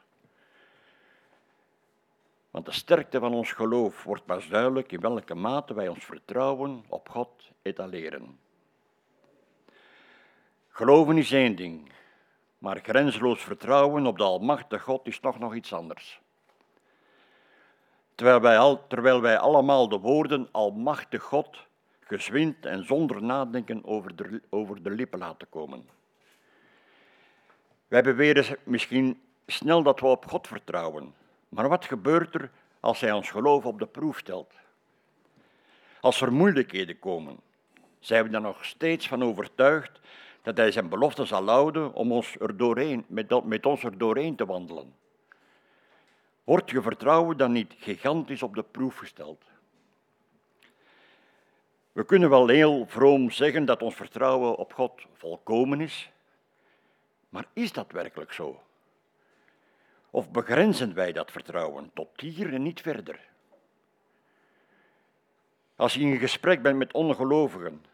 Want 2.52 2.66
de 2.66 2.72
sterkte 2.72 3.20
van 3.20 3.34
ons 3.34 3.52
geloof 3.52 4.04
wordt 4.04 4.26
pas 4.26 4.48
duidelijk 4.48 4.92
in 4.92 5.00
welke 5.00 5.36
mate 5.36 5.74
wij 5.74 5.88
ons 5.88 6.06
vertrouwen 6.06 6.84
op 6.88 7.10
God 7.10 7.52
etaleren. 7.62 8.40
Geloven 10.70 11.18
is 11.18 11.32
één 11.32 11.56
ding, 11.56 11.92
maar 12.58 12.80
grenzeloos 12.84 13.42
vertrouwen 13.42 14.06
op 14.06 14.18
de 14.18 14.24
Almachtige 14.24 14.84
God 14.84 15.08
is 15.08 15.20
nog 15.20 15.40
nog 15.40 15.56
iets 15.56 15.74
anders. 15.74 16.22
Terwijl 18.16 18.42
wij, 18.42 18.58
al, 18.58 18.88
terwijl 18.88 19.22
wij 19.22 19.38
allemaal 19.38 19.90
de 19.90 20.00
woorden 20.00 20.50
Almachtig 20.52 21.24
God 21.24 21.66
gezwind 22.00 22.66
en 22.66 22.86
zonder 22.86 23.24
nadenken 23.24 23.86
over 23.86 24.16
de, 24.16 24.42
over 24.50 24.84
de 24.84 24.90
lippen 24.90 25.20
laten 25.20 25.50
komen. 25.50 25.90
Wij 27.88 28.04
beweren 28.04 28.58
misschien 28.64 29.22
snel 29.46 29.84
dat 29.84 30.00
we 30.00 30.06
op 30.06 30.26
God 30.26 30.48
vertrouwen, 30.48 31.14
maar 31.50 31.70
wat 31.70 31.86
gebeurt 31.86 32.36
er 32.36 32.52
als 32.80 33.02
Hij 33.02 33.12
ons 33.12 33.30
geloof 33.30 33.66
op 33.66 33.80
de 33.80 33.88
proef 33.88 34.18
stelt? 34.18 34.54
Als 36.02 36.22
er 36.22 36.34
moeilijkheden 36.34 37.00
komen, 37.00 37.40
zijn 38.00 38.24
we 38.24 38.30
dan 38.30 38.42
nog 38.42 38.66
steeds 38.66 39.08
van 39.08 39.24
overtuigd 39.24 40.00
dat 40.48 40.58
Hij 40.58 40.72
zijn 40.72 40.90
belofte 40.90 41.26
zal 41.26 41.48
houden 41.48 41.94
om 41.94 42.12
ons 42.12 42.36
er 42.40 42.58
doorheen, 42.58 43.06
met, 43.08 43.44
met 43.44 43.66
ons 43.66 43.84
er 43.84 43.98
doorheen 43.98 44.36
te 44.36 44.46
wandelen? 44.46 44.96
Wordt 46.44 46.70
je 46.70 46.82
vertrouwen 46.82 47.38
dan 47.38 47.52
niet 47.52 47.74
gigantisch 47.78 48.44
op 48.44 48.56
de 48.56 48.64
proef 48.64 48.98
gesteld? 48.98 49.44
We 51.92 52.06
kunnen 52.06 52.30
wel 52.30 52.48
heel 52.48 52.86
vroom 52.86 53.32
zeggen 53.32 53.66
dat 53.66 53.82
ons 53.82 53.96
vertrouwen 53.96 54.56
op 54.56 54.74
God 54.74 55.06
volkomen 55.14 55.82
is, 55.82 56.12
maar 57.30 57.46
is 57.54 57.72
dat 57.72 57.92
werkelijk 57.92 58.32
zo? 58.32 58.62
Of 60.10 60.32
begrenzen 60.32 60.94
wij 60.94 61.12
dat 61.12 61.32
vertrouwen 61.32 61.92
tot 61.94 62.22
hier 62.22 62.54
en 62.54 62.62
niet 62.62 62.82
verder? 62.82 63.20
Als 65.76 65.94
je 65.94 66.00
in 66.00 66.18
gesprek 66.18 66.62
bent 66.62 66.78
met 66.78 66.94
ongelovigen, 66.94 67.86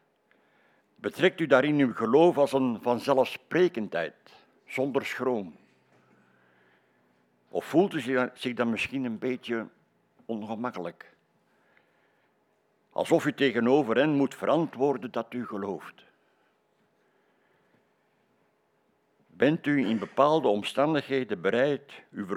betrekt 1.04 1.40
u 1.40 1.48
daarin 1.48 1.80
uw 1.80 1.94
geloof 1.94 2.38
als 2.38 2.54
een 2.54 2.80
vanzelfsprekendheid, 2.82 4.16
zonder 4.66 5.06
schroom. 5.06 5.56
Of 7.50 7.66
voelt 7.66 7.94
u 7.94 8.02
zich 8.34 8.54
dan 8.54 8.70
misschien 8.70 9.04
een 9.04 9.20
beetje 9.20 9.68
ongemakkelijk? 10.26 11.16
Alsof 12.92 13.26
u 13.26 13.34
tegenover 13.34 13.96
hen 13.96 14.10
moet 14.10 14.36
verantwoorden 14.36 15.12
dat 15.12 15.34
u 15.34 15.46
gelooft. 15.46 16.04
Bent 19.28 19.66
u 19.66 19.88
in 19.88 20.00
bepaalde 20.00 20.48
omstandigheden 20.48 21.42
bereid 21.42 21.92
uw, 22.12 22.28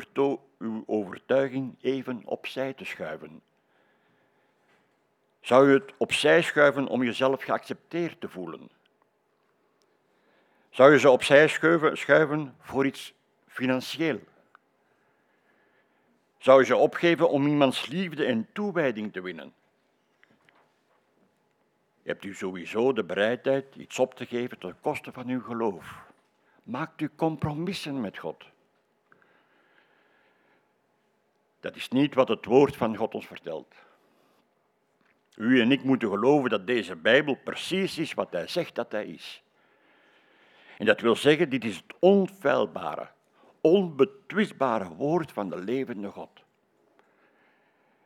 uw 0.59 0.83
overtuiging 0.87 1.75
even 1.81 2.23
opzij 2.25 2.73
te 2.73 2.85
schuiven? 2.85 3.43
Zou 5.47 5.69
u 5.69 5.73
het 5.73 5.93
opzij 5.97 6.43
schuiven 6.43 6.87
om 6.87 7.03
jezelf 7.03 7.43
geaccepteerd 7.43 8.21
te 8.21 8.29
voelen? 8.29 8.71
Zou 10.71 10.93
je 10.93 10.99
ze 10.99 11.11
opzij 11.11 11.49
schuiven 11.93 12.55
voor 12.61 12.87
iets 12.87 13.15
financieel? 13.47 14.21
Zou 16.39 16.61
je 16.61 16.67
ze 16.67 16.77
opgeven 16.77 17.31
om 17.31 17.47
iemands 17.47 17.87
liefde 17.87 18.25
en 18.25 18.49
toewijding 18.53 19.13
te 19.13 19.21
winnen? 19.21 19.55
Hebt 22.03 22.25
u 22.25 22.35
sowieso 22.35 22.93
de 22.93 23.05
bereidheid 23.05 23.77
iets 23.77 23.99
op 23.99 24.15
te 24.15 24.27
geven 24.27 24.59
ten 24.59 24.81
koste 24.81 25.13
van 25.13 25.29
uw 25.29 25.43
geloof? 25.43 26.05
Maakt 26.63 27.01
u 27.01 27.11
compromissen 27.17 28.01
met 28.01 28.19
God? 28.19 28.45
Dat 31.61 31.77
is 31.77 31.89
niet 31.89 32.15
wat 32.15 32.29
het 32.29 32.45
woord 32.45 32.77
van 32.77 32.97
God 32.97 33.15
ons 33.15 33.27
vertelt. 33.27 33.86
U 35.37 35.61
en 35.61 35.73
ik 35.73 35.83
moeten 35.83 36.09
geloven 36.09 36.51
dat 36.51 36.67
deze 36.67 36.97
Bijbel 36.97 37.35
precies 37.45 37.99
is 37.99 38.15
wat 38.15 38.33
hij 38.33 38.49
zegt 38.49 38.75
dat 38.75 38.93
hij 38.93 39.07
is. 39.07 39.43
En 40.79 40.87
dat 40.87 41.01
wil 41.01 41.17
zeggen, 41.17 41.51
dit 41.51 41.65
is 41.65 41.77
het 41.77 41.95
onfeilbare, 41.99 43.09
onbetwistbare 43.61 44.89
woord 44.89 45.33
van 45.33 45.51
de 45.51 45.59
levende 45.59 46.11
God. 46.11 46.31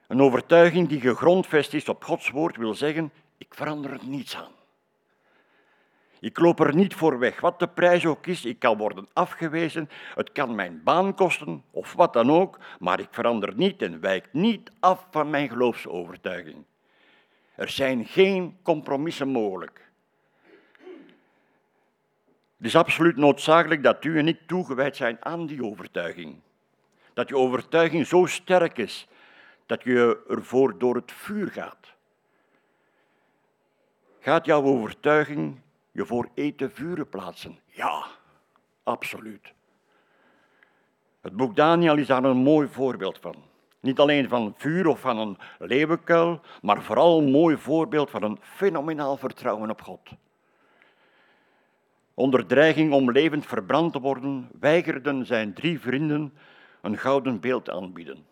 Een 0.06 0.22
overtuiging 0.22 0.88
die 0.88 1.00
gegrondvest 1.00 1.74
is 1.74 1.88
op 1.88 2.04
Gods 2.04 2.30
woord 2.30 2.56
wil 2.56 2.74
zeggen, 2.74 3.12
ik 3.38 3.54
verander 3.54 3.92
er 3.92 4.04
niets 4.04 4.36
aan. 4.36 4.52
Ik 6.20 6.38
loop 6.38 6.60
er 6.60 6.74
niet 6.74 6.94
voor 6.94 7.18
weg, 7.18 7.40
wat 7.40 7.58
de 7.58 7.68
prijs 7.68 8.06
ook 8.06 8.26
is. 8.26 8.44
Ik 8.44 8.58
kan 8.58 8.76
worden 8.76 9.08
afgewezen, 9.12 9.88
het 10.14 10.32
kan 10.32 10.54
mijn 10.54 10.80
baan 10.84 11.14
kosten 11.14 11.64
of 11.70 11.92
wat 11.92 12.12
dan 12.12 12.30
ook, 12.30 12.58
maar 12.78 13.00
ik 13.00 13.08
verander 13.10 13.54
niet 13.54 13.82
en 13.82 14.00
wijk 14.00 14.28
niet 14.32 14.70
af 14.80 15.06
van 15.10 15.30
mijn 15.30 15.48
geloofsovertuiging. 15.48 16.64
Er 17.60 17.68
zijn 17.68 18.06
geen 18.06 18.58
compromissen 18.62 19.28
mogelijk. 19.28 19.90
Het 22.56 22.66
is 22.66 22.76
absoluut 22.76 23.16
noodzakelijk 23.16 23.82
dat 23.82 24.04
u 24.04 24.18
en 24.18 24.28
ik 24.28 24.46
toegewijd 24.46 24.96
zijn 24.96 25.24
aan 25.24 25.46
die 25.46 25.64
overtuiging. 25.64 26.40
Dat 27.14 27.28
je 27.28 27.36
overtuiging 27.36 28.06
zo 28.06 28.26
sterk 28.26 28.78
is 28.78 29.08
dat 29.66 29.82
je 29.82 30.24
ervoor 30.28 30.78
door 30.78 30.94
het 30.94 31.12
vuur 31.12 31.50
gaat. 31.50 31.94
Gaat 34.20 34.46
jouw 34.46 34.62
overtuiging 34.62 35.60
je 35.92 36.04
voor 36.06 36.28
eten 36.34 36.72
vuren 36.72 37.08
plaatsen? 37.08 37.58
Ja, 37.66 38.06
absoluut. 38.82 39.52
Het 41.20 41.36
boek 41.36 41.56
Daniel 41.56 41.96
is 41.96 42.06
daar 42.06 42.24
een 42.24 42.36
mooi 42.36 42.68
voorbeeld 42.68 43.18
van. 43.18 43.49
Niet 43.80 43.98
alleen 43.98 44.28
van 44.28 44.54
vuur 44.56 44.86
of 44.86 45.00
van 45.00 45.18
een 45.18 45.38
leeuwenkuil, 45.58 46.40
maar 46.62 46.82
vooral 46.82 47.18
een 47.18 47.30
mooi 47.30 47.56
voorbeeld 47.56 48.10
van 48.10 48.22
een 48.22 48.38
fenomenaal 48.42 49.16
vertrouwen 49.16 49.70
op 49.70 49.82
God. 49.82 50.10
Onder 52.14 52.46
dreiging 52.46 52.92
om 52.92 53.10
levend 53.10 53.46
verbrand 53.46 53.92
te 53.92 54.00
worden, 54.00 54.48
weigerden 54.60 55.26
zijn 55.26 55.54
drie 55.54 55.80
vrienden 55.80 56.34
een 56.80 56.98
gouden 56.98 57.40
beeld 57.40 57.70
aanbieden. 57.70 58.26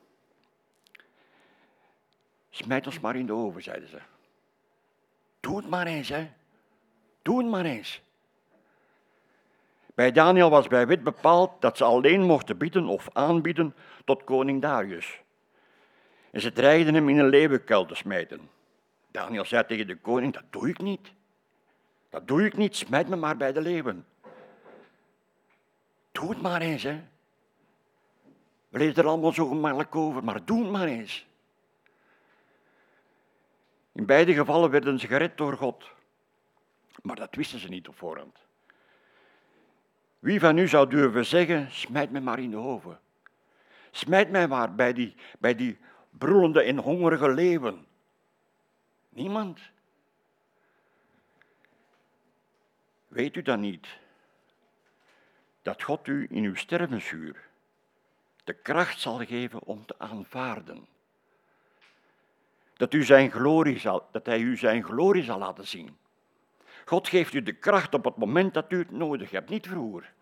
Smijt 2.51 2.87
ons 2.87 3.01
maar 3.01 3.17
in 3.17 3.27
de 3.27 3.33
oven, 3.33 3.63
zeiden 3.63 3.89
ze. 3.89 3.99
Doe 5.41 5.57
het 5.57 5.69
maar 5.69 5.87
eens, 5.87 6.09
hè. 6.09 6.31
Doe 7.23 7.39
het 7.39 7.49
maar 7.49 7.65
eens. 7.65 8.03
Bij 9.95 10.13
Daniel 10.13 10.51
was 10.51 10.67
bij 10.67 10.87
wet 10.87 11.03
bepaald 11.03 11.61
dat 11.61 11.77
ze 11.77 11.85
alleen 11.85 12.23
mochten 12.23 12.59
bieden 12.59 12.87
of 12.87 13.09
aanbieden 13.13 13.75
tot 14.05 14.25
koning 14.25 14.63
Darius. 14.63 15.21
En 16.31 16.41
ze 16.41 16.53
dreigden 16.53 16.95
hem 16.95 17.09
in 17.09 17.19
een 17.19 17.29
leeuwenkuil 17.29 17.87
te 17.87 17.95
smijten. 17.95 18.51
Daniel 19.11 19.45
zei 19.45 19.67
tegen 19.67 19.87
de 19.87 19.97
koning, 19.97 20.33
dat 20.33 20.45
doe 20.51 20.69
ik 20.69 20.79
niet. 20.79 21.13
Dat 22.11 22.29
doe 22.29 22.45
ik 22.45 22.57
niet, 22.57 22.77
smijt 22.77 23.09
me 23.09 23.17
maar 23.17 23.37
bij 23.37 23.53
de 23.53 23.61
leeuwen. 23.61 24.07
Doe 26.13 26.29
het 26.31 26.43
maar 26.43 26.61
eens, 26.61 26.83
hè. 26.83 27.05
We 28.69 28.79
lezen 28.79 29.03
er 29.03 29.09
allemaal 29.09 29.33
zo 29.33 29.49
gemakkelijk 29.49 29.95
over, 29.95 30.25
maar 30.25 30.45
doe 30.45 30.63
het 30.63 30.71
maar 30.71 30.87
eens. 30.87 31.27
In 33.93 34.07
beide 34.07 34.35
gevallen 34.35 34.71
werden 34.71 34.99
ze 34.99 35.07
gered 35.07 35.37
door 35.37 35.57
God. 35.57 35.91
Maar 37.03 37.17
dat 37.17 37.35
wisten 37.35 37.59
ze 37.59 37.69
niet 37.69 37.89
op 37.89 37.97
voorhand. 37.97 38.39
Wie 40.19 40.41
van 40.41 40.59
u 40.59 40.69
zou 40.69 40.89
durven 40.89 41.27
zeggen, 41.27 41.71
smijt 41.71 42.11
me 42.11 42.21
maar 42.21 42.39
in 42.39 42.51
de 42.51 42.57
oven. 42.57 43.01
Smijt 43.91 44.31
mij 44.31 44.49
maar 44.49 44.75
bij 44.75 44.93
die, 44.93 45.15
bij 45.39 45.55
die 45.55 45.79
broelende 46.19 46.63
en 46.63 46.79
hongerige 46.79 47.31
leeuwen. 47.31 47.87
Niemand. 49.09 49.61
Weet 53.09 53.37
u 53.37 53.43
dan 53.43 53.61
niet 53.61 53.99
dat 55.63 55.83
God 55.83 56.07
u 56.07 56.27
in 56.31 56.45
uw 56.45 56.55
stervensuur 56.55 57.49
de 58.45 58.55
kracht 58.55 59.01
zal 59.01 59.19
geven 59.19 59.65
om 59.65 59.87
te 59.87 59.95
aanvaarden. 59.99 60.87
Dat, 62.77 62.95
u 62.95 63.05
zijn 63.05 63.31
glorie 63.31 63.79
zal, 63.79 64.09
dat 64.13 64.27
hij 64.27 64.41
u 64.41 64.57
zijn 64.57 64.85
glorie 64.85 65.23
zal 65.23 65.39
laten 65.39 65.67
zien. 65.67 65.97
God 66.85 67.09
geeft 67.09 67.35
u 67.35 67.43
de 67.43 67.53
kracht 67.53 67.95
op 67.95 68.05
het 68.05 68.17
moment 68.17 68.55
dat 68.55 68.73
u 68.73 68.79
het 68.79 68.91
nodig 68.91 69.31
hebt, 69.31 69.49
niet 69.49 69.67
vroeger. 69.67 70.13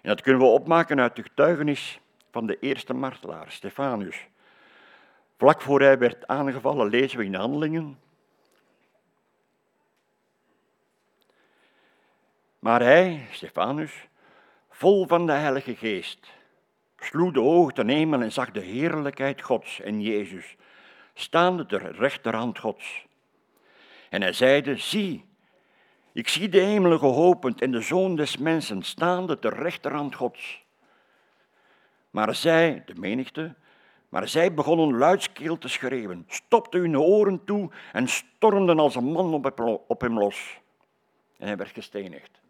En 0.00 0.08
dat 0.08 0.20
kunnen 0.20 0.42
we 0.42 0.48
opmaken 0.48 1.00
uit 1.00 1.16
de 1.16 1.22
getuigenis 1.22 2.00
van 2.30 2.46
de 2.46 2.58
eerste 2.58 2.94
martelaar, 2.94 3.50
Stefanus. 3.50 4.26
Vlak 5.36 5.62
voor 5.62 5.80
hij 5.80 5.98
werd 5.98 6.26
aangevallen, 6.26 6.88
lezen 6.88 7.18
we 7.18 7.24
in 7.24 7.34
Handelingen. 7.34 7.98
Maar 12.58 12.82
hij, 12.82 13.26
Stefanus, 13.30 14.08
vol 14.70 15.06
van 15.06 15.26
de 15.26 15.32
Heilige 15.32 15.76
Geest, 15.76 16.32
sloeg 16.96 17.32
de 17.32 17.40
ogen 17.40 17.74
ten 17.74 17.88
hemel 17.88 18.20
en 18.20 18.32
zag 18.32 18.50
de 18.50 18.60
heerlijkheid 18.60 19.42
Gods 19.42 19.80
en 19.80 20.00
Jezus, 20.00 20.56
staande 21.14 21.66
ter 21.66 21.92
rechterhand 21.92 22.58
Gods. 22.58 23.06
En 24.08 24.22
hij 24.22 24.32
zeide, 24.32 24.76
zie, 24.76 25.24
ik 26.12 26.28
zie 26.28 26.48
de 26.48 26.60
hemelen 26.60 26.98
geopend 26.98 27.60
en 27.60 27.70
de 27.70 27.80
Zoon 27.80 28.16
des 28.16 28.36
Mensen 28.36 28.82
staande 28.82 29.38
ter 29.38 29.54
rechterhand 29.54 30.14
Gods. 30.14 30.59
Maar 32.10 32.34
zij, 32.34 32.82
de 32.86 32.94
menigte, 32.94 33.54
maar 34.08 34.28
zij 34.28 34.54
begonnen 34.54 34.98
luidskeel 34.98 35.58
te 35.58 35.68
schreeuwen, 35.68 36.24
stopten 36.28 36.80
hun 36.80 36.98
oren 36.98 37.44
toe 37.44 37.70
en 37.92 38.08
stormden 38.08 38.78
als 38.78 38.94
een 38.94 39.12
man 39.12 39.34
op 39.86 40.00
hem 40.00 40.18
los. 40.18 40.58
En 41.38 41.46
hij 41.46 41.56
werd 41.56 41.70
gestenigd. 41.70 42.40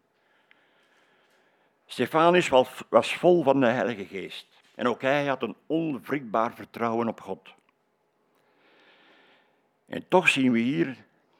Stefanus 1.85 2.49
was 2.89 3.15
vol 3.15 3.43
van 3.43 3.59
de 3.59 3.65
Heilige 3.65 4.05
Geest 4.05 4.47
en 4.75 4.87
ook 4.87 5.01
hij 5.01 5.25
had 5.25 5.41
een 5.43 5.55
onwrikbaar 5.67 6.53
vertrouwen 6.53 7.07
op 7.07 7.21
God. 7.21 7.53
En 9.85 10.07
toch 10.07 10.29
zien 10.29 10.51
we 10.51 10.59
hier 10.59 10.97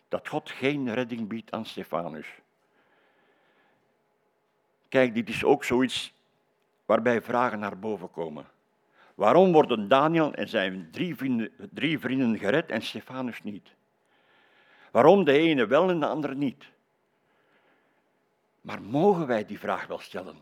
dat 0.10 0.28
God 0.28 0.50
geen 0.50 0.94
redding 0.94 1.28
biedt 1.28 1.52
aan 1.52 1.66
Stefanus. 1.66 2.28
Kijk, 4.90 5.14
dit 5.14 5.30
is 5.30 5.44
ook 5.44 5.64
zoiets 5.64 6.14
waarbij 6.92 7.22
vragen 7.22 7.60
naar 7.60 7.80
boven 7.80 8.12
komen. 8.12 8.46
Waarom 9.16 9.52
worden 9.52 9.88
Daniel 9.88 10.34
en 10.34 10.50
zijn 10.50 10.90
drie 10.92 11.16
vrienden, 11.16 11.52
drie 11.74 12.00
vrienden 12.00 12.38
gered 12.38 12.70
en 12.70 12.82
Stefanus 12.82 13.44
niet? 13.44 13.74
Waarom 14.92 15.24
de 15.24 15.32
ene 15.32 15.68
wel 15.68 15.90
en 15.90 16.00
de 16.00 16.06
andere 16.06 16.36
niet? 16.36 16.66
Maar 18.62 18.82
mogen 18.82 19.28
wij 19.28 19.46
die 19.46 19.60
vraag 19.60 19.88
wel 19.88 20.00
stellen? 20.00 20.36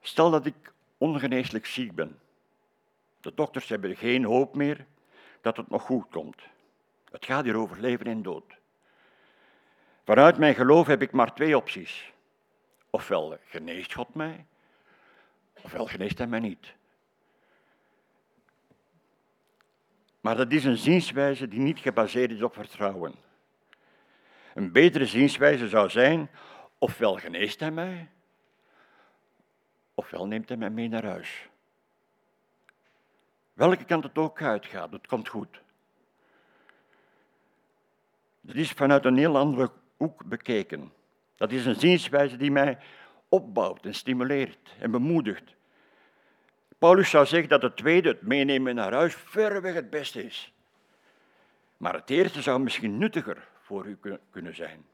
Stel 0.00 0.30
dat 0.30 0.46
ik 0.46 0.72
ongeneeslijk 0.98 1.66
ziek 1.66 1.94
ben. 1.94 2.18
De 3.20 3.32
dokters 3.34 3.68
hebben 3.68 3.96
geen 3.96 4.24
hoop 4.24 4.54
meer 4.54 4.86
dat 5.40 5.56
het 5.56 5.70
nog 5.70 5.82
goed 5.82 6.08
komt. 6.10 6.42
Het 7.10 7.24
gaat 7.24 7.44
hier 7.44 7.56
over 7.56 7.80
leven 7.80 8.06
en 8.06 8.22
dood. 8.22 8.56
Vanuit 10.04 10.38
mijn 10.38 10.54
geloof 10.54 10.86
heb 10.86 11.02
ik 11.02 11.12
maar 11.12 11.34
twee 11.34 11.56
opties. 11.56 12.14
Ofwel 12.96 13.38
geneest 13.48 13.94
God 13.94 14.14
mij, 14.14 14.46
ofwel 15.62 15.86
geneest 15.86 16.18
hij 16.18 16.26
mij 16.26 16.40
niet. 16.40 16.74
Maar 20.20 20.36
dat 20.36 20.52
is 20.52 20.64
een 20.64 20.76
zienswijze 20.76 21.48
die 21.48 21.60
niet 21.60 21.78
gebaseerd 21.78 22.30
is 22.30 22.42
op 22.42 22.54
vertrouwen. 22.54 23.14
Een 24.54 24.72
betere 24.72 25.06
zienswijze 25.06 25.68
zou 25.68 25.90
zijn, 25.90 26.30
ofwel 26.78 27.14
geneest 27.14 27.60
hij 27.60 27.70
mij, 27.70 28.10
ofwel 29.94 30.26
neemt 30.26 30.48
hij 30.48 30.58
mij 30.58 30.70
mee 30.70 30.88
naar 30.88 31.04
huis. 31.04 31.48
Welke 33.52 33.84
kant 33.84 34.04
het 34.04 34.18
ook 34.18 34.42
uitgaat, 34.42 34.92
het 34.92 35.06
komt 35.06 35.28
goed. 35.28 35.60
Dat 38.40 38.56
is 38.56 38.70
vanuit 38.70 39.04
een 39.04 39.16
heel 39.16 39.36
andere 39.36 39.70
hoek 39.96 40.24
bekeken. 40.24 40.92
Dat 41.36 41.52
is 41.52 41.66
een 41.66 41.80
zienswijze 41.80 42.36
die 42.36 42.50
mij 42.50 42.78
opbouwt 43.28 43.84
en 43.84 43.94
stimuleert 43.94 44.74
en 44.78 44.90
bemoedigt. 44.90 45.54
Paulus 46.78 47.10
zou 47.10 47.26
zeggen 47.26 47.48
dat 47.48 47.62
het 47.62 47.76
tweede, 47.76 48.08
het 48.08 48.22
meenemen 48.22 48.74
naar 48.74 48.92
huis, 48.92 49.14
verreweg 49.14 49.74
het 49.74 49.90
beste 49.90 50.24
is. 50.24 50.52
Maar 51.76 51.94
het 51.94 52.10
eerste 52.10 52.42
zou 52.42 52.60
misschien 52.60 52.98
nuttiger 52.98 53.48
voor 53.60 53.86
u 53.86 53.98
kunnen 54.30 54.54
zijn. 54.54 54.86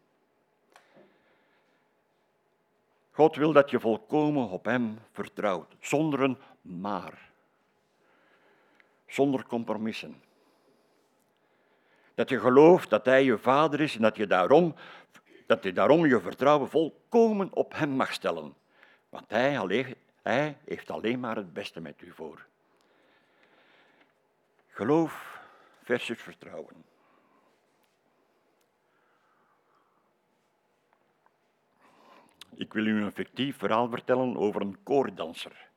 God 3.11 3.37
wil 3.37 3.53
dat 3.53 3.71
je 3.71 3.81
volkomen 3.81 4.49
op 4.49 4.65
Hem 4.65 4.99
vertrouwt, 5.13 5.75
zonder 5.81 6.21
een 6.21 6.39
maar, 6.63 7.31
zonder 9.07 9.47
compromissen. 9.47 10.23
Dat 12.15 12.29
je 12.29 12.41
gelooft 12.41 12.91
dat 12.91 13.05
Hij 13.05 13.25
je 13.25 13.39
vader 13.39 13.81
is 13.81 13.97
en 13.97 14.03
dat 14.03 14.17
je 14.17 14.27
daarom, 14.27 14.75
dat 15.55 15.65
je, 15.65 15.73
daarom 15.73 16.07
je 16.07 16.21
vertrouwen 16.21 16.69
volkomen 16.69 17.53
op 17.53 17.73
Hem 17.75 17.91
mag 17.91 18.12
stellen. 18.12 18.55
Want 19.09 19.31
hij, 19.31 19.59
alleen, 19.59 19.95
hij 20.23 20.57
heeft 20.65 20.91
alleen 20.91 21.21
maar 21.21 21.37
het 21.37 21.53
beste 21.53 21.81
met 21.81 22.03
u 22.03 22.12
voor. 22.15 22.47
Geloof 24.69 25.41
versus 25.83 26.23
vertrouwen. 26.23 26.85
Ik 32.55 32.73
wil 32.73 32.87
u 32.87 33.03
een 33.03 33.12
fictief 33.12 33.59
verhaal 33.59 33.88
vertellen 33.88 34.37
over 34.37 34.61
een 34.61 34.79
koordanser. 34.83 35.69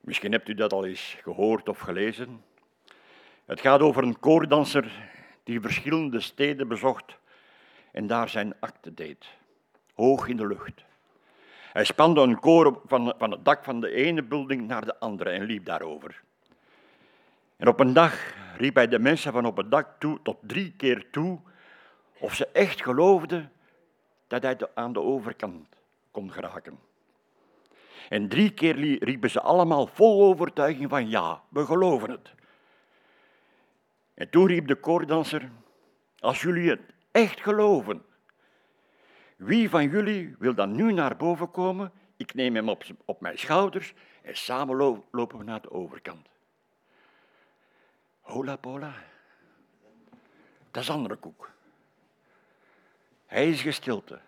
Misschien 0.00 0.32
hebt 0.32 0.48
u 0.48 0.54
dat 0.54 0.72
al 0.72 0.86
eens 0.86 1.16
gehoord 1.22 1.68
of 1.68 1.78
gelezen. 1.78 2.44
Het 3.44 3.60
gaat 3.60 3.80
over 3.80 4.02
een 4.02 4.18
koordanser 4.18 5.10
die 5.44 5.60
verschillende 5.60 6.20
steden 6.20 6.68
bezocht 6.68 7.18
en 7.96 8.06
daar 8.06 8.28
zijn 8.28 8.54
akte 8.60 8.94
deed, 8.94 9.26
hoog 9.94 10.28
in 10.28 10.36
de 10.36 10.46
lucht. 10.46 10.84
Hij 11.72 11.84
spande 11.84 12.20
een 12.20 12.40
koor 12.40 12.80
van, 12.86 13.14
van 13.18 13.30
het 13.30 13.44
dak 13.44 13.64
van 13.64 13.80
de 13.80 13.90
ene 13.90 14.22
building 14.22 14.66
naar 14.66 14.84
de 14.84 14.98
andere 14.98 15.30
en 15.30 15.44
liep 15.44 15.64
daarover. 15.64 16.22
En 17.56 17.68
op 17.68 17.80
een 17.80 17.92
dag 17.92 18.34
riep 18.56 18.74
hij 18.74 18.88
de 18.88 18.98
mensen 18.98 19.32
van 19.32 19.46
op 19.46 19.56
het 19.56 19.70
dak 19.70 19.88
toe, 19.98 20.18
tot 20.22 20.36
drie 20.40 20.72
keer 20.76 21.10
toe, 21.10 21.40
of 22.18 22.34
ze 22.34 22.48
echt 22.52 22.82
geloofden 22.82 23.52
dat 24.26 24.42
hij 24.42 24.58
aan 24.74 24.92
de 24.92 25.00
overkant 25.00 25.66
kon 26.10 26.32
geraken. 26.32 26.78
En 28.08 28.28
drie 28.28 28.50
keer 28.50 29.04
riepen 29.04 29.30
ze 29.30 29.40
allemaal 29.40 29.86
vol 29.86 30.22
overtuiging 30.22 30.90
van 30.90 31.08
ja, 31.08 31.42
we 31.48 31.64
geloven 31.64 32.10
het. 32.10 32.34
En 34.14 34.30
toen 34.30 34.46
riep 34.46 34.66
de 34.66 34.76
koordanser, 34.76 35.50
als 36.18 36.42
jullie 36.42 36.70
het 36.70 36.94
echt 37.16 37.40
geloven, 37.40 38.04
wie 39.36 39.70
van 39.70 39.88
jullie 39.88 40.34
wil 40.38 40.54
dan 40.54 40.74
nu 40.74 40.92
naar 40.92 41.16
boven 41.16 41.50
komen? 41.50 41.92
Ik 42.16 42.34
neem 42.34 42.54
hem 42.54 42.68
op, 42.68 42.84
op 43.04 43.20
mijn 43.20 43.38
schouders 43.38 43.94
en 44.22 44.36
samen 44.36 45.04
lopen 45.10 45.38
we 45.38 45.44
naar 45.44 45.60
de 45.60 45.70
overkant. 45.70 46.28
Hola 48.20 48.56
pola. 48.56 48.94
Dat 50.70 50.82
is 50.82 50.90
andere 50.90 51.16
koek. 51.16 51.50
Hij 53.26 53.48
is 53.48 53.62
gestilte. 53.62 54.20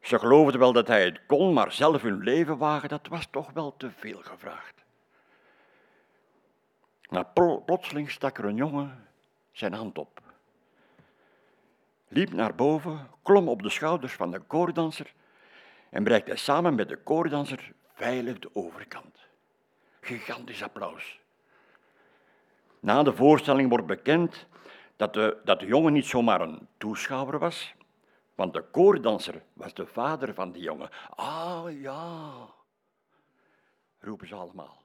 Ze 0.00 0.18
geloofden 0.18 0.60
wel 0.60 0.72
dat 0.72 0.88
hij 0.88 1.04
het 1.04 1.26
kon, 1.26 1.52
maar 1.52 1.72
zelf 1.72 2.02
hun 2.02 2.22
leven 2.22 2.58
wagen, 2.58 2.88
dat 2.88 3.06
was 3.06 3.26
toch 3.30 3.50
wel 3.50 3.76
te 3.76 3.90
veel 3.90 4.22
gevraagd. 4.22 4.84
Maar 7.08 7.26
plotseling 7.64 8.10
stak 8.10 8.38
er 8.38 8.44
een 8.44 8.56
jongen 8.56 9.08
zijn 9.52 9.72
hand 9.72 9.98
op. 9.98 10.25
Liep 12.08 12.32
naar 12.32 12.54
boven, 12.54 13.08
klom 13.22 13.48
op 13.48 13.62
de 13.62 13.70
schouders 13.70 14.12
van 14.12 14.30
de 14.30 14.40
koordanser 14.40 15.12
en 15.90 16.04
bereikte 16.04 16.36
samen 16.36 16.74
met 16.74 16.88
de 16.88 16.96
koordanser 16.96 17.72
veilig 17.94 18.38
de 18.38 18.50
overkant. 18.52 19.18
Gigantisch 20.00 20.62
applaus. 20.62 21.20
Na 22.80 23.02
de 23.02 23.14
voorstelling 23.14 23.68
wordt 23.68 23.86
bekend 23.86 24.46
dat 24.96 25.14
de, 25.14 25.40
dat 25.44 25.60
de 25.60 25.66
jongen 25.66 25.92
niet 25.92 26.06
zomaar 26.06 26.40
een 26.40 26.68
toeschouwer 26.76 27.38
was, 27.38 27.74
want 28.34 28.52
de 28.52 28.62
koordanser 28.62 29.42
was 29.52 29.74
de 29.74 29.86
vader 29.86 30.34
van 30.34 30.52
die 30.52 30.62
jongen. 30.62 30.90
Ah 31.16 31.80
ja, 31.80 32.32
roepen 33.98 34.28
ze 34.28 34.34
allemaal. 34.34 34.82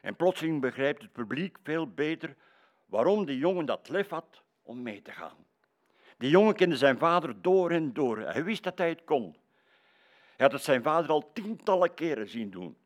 En 0.00 0.16
plotseling 0.16 0.60
begrijpt 0.60 1.02
het 1.02 1.12
publiek 1.12 1.58
veel 1.62 1.86
beter 1.86 2.36
waarom 2.86 3.24
die 3.24 3.38
jongen 3.38 3.66
dat 3.66 3.88
lef 3.88 4.08
had 4.08 4.42
om 4.62 4.82
mee 4.82 5.02
te 5.02 5.12
gaan. 5.12 5.44
Die 6.16 6.30
jongen 6.30 6.54
kende 6.54 6.76
zijn 6.76 6.98
vader 6.98 7.42
door 7.42 7.70
en 7.70 7.92
door. 7.92 8.18
Hij 8.18 8.44
wist 8.44 8.62
dat 8.62 8.78
hij 8.78 8.88
het 8.88 9.04
kon. 9.04 9.36
Hij 10.36 10.46
had 10.46 10.52
het 10.52 10.62
zijn 10.62 10.82
vader 10.82 11.10
al 11.10 11.30
tientallen 11.32 11.94
keren 11.94 12.28
zien 12.28 12.50
doen. 12.50 12.76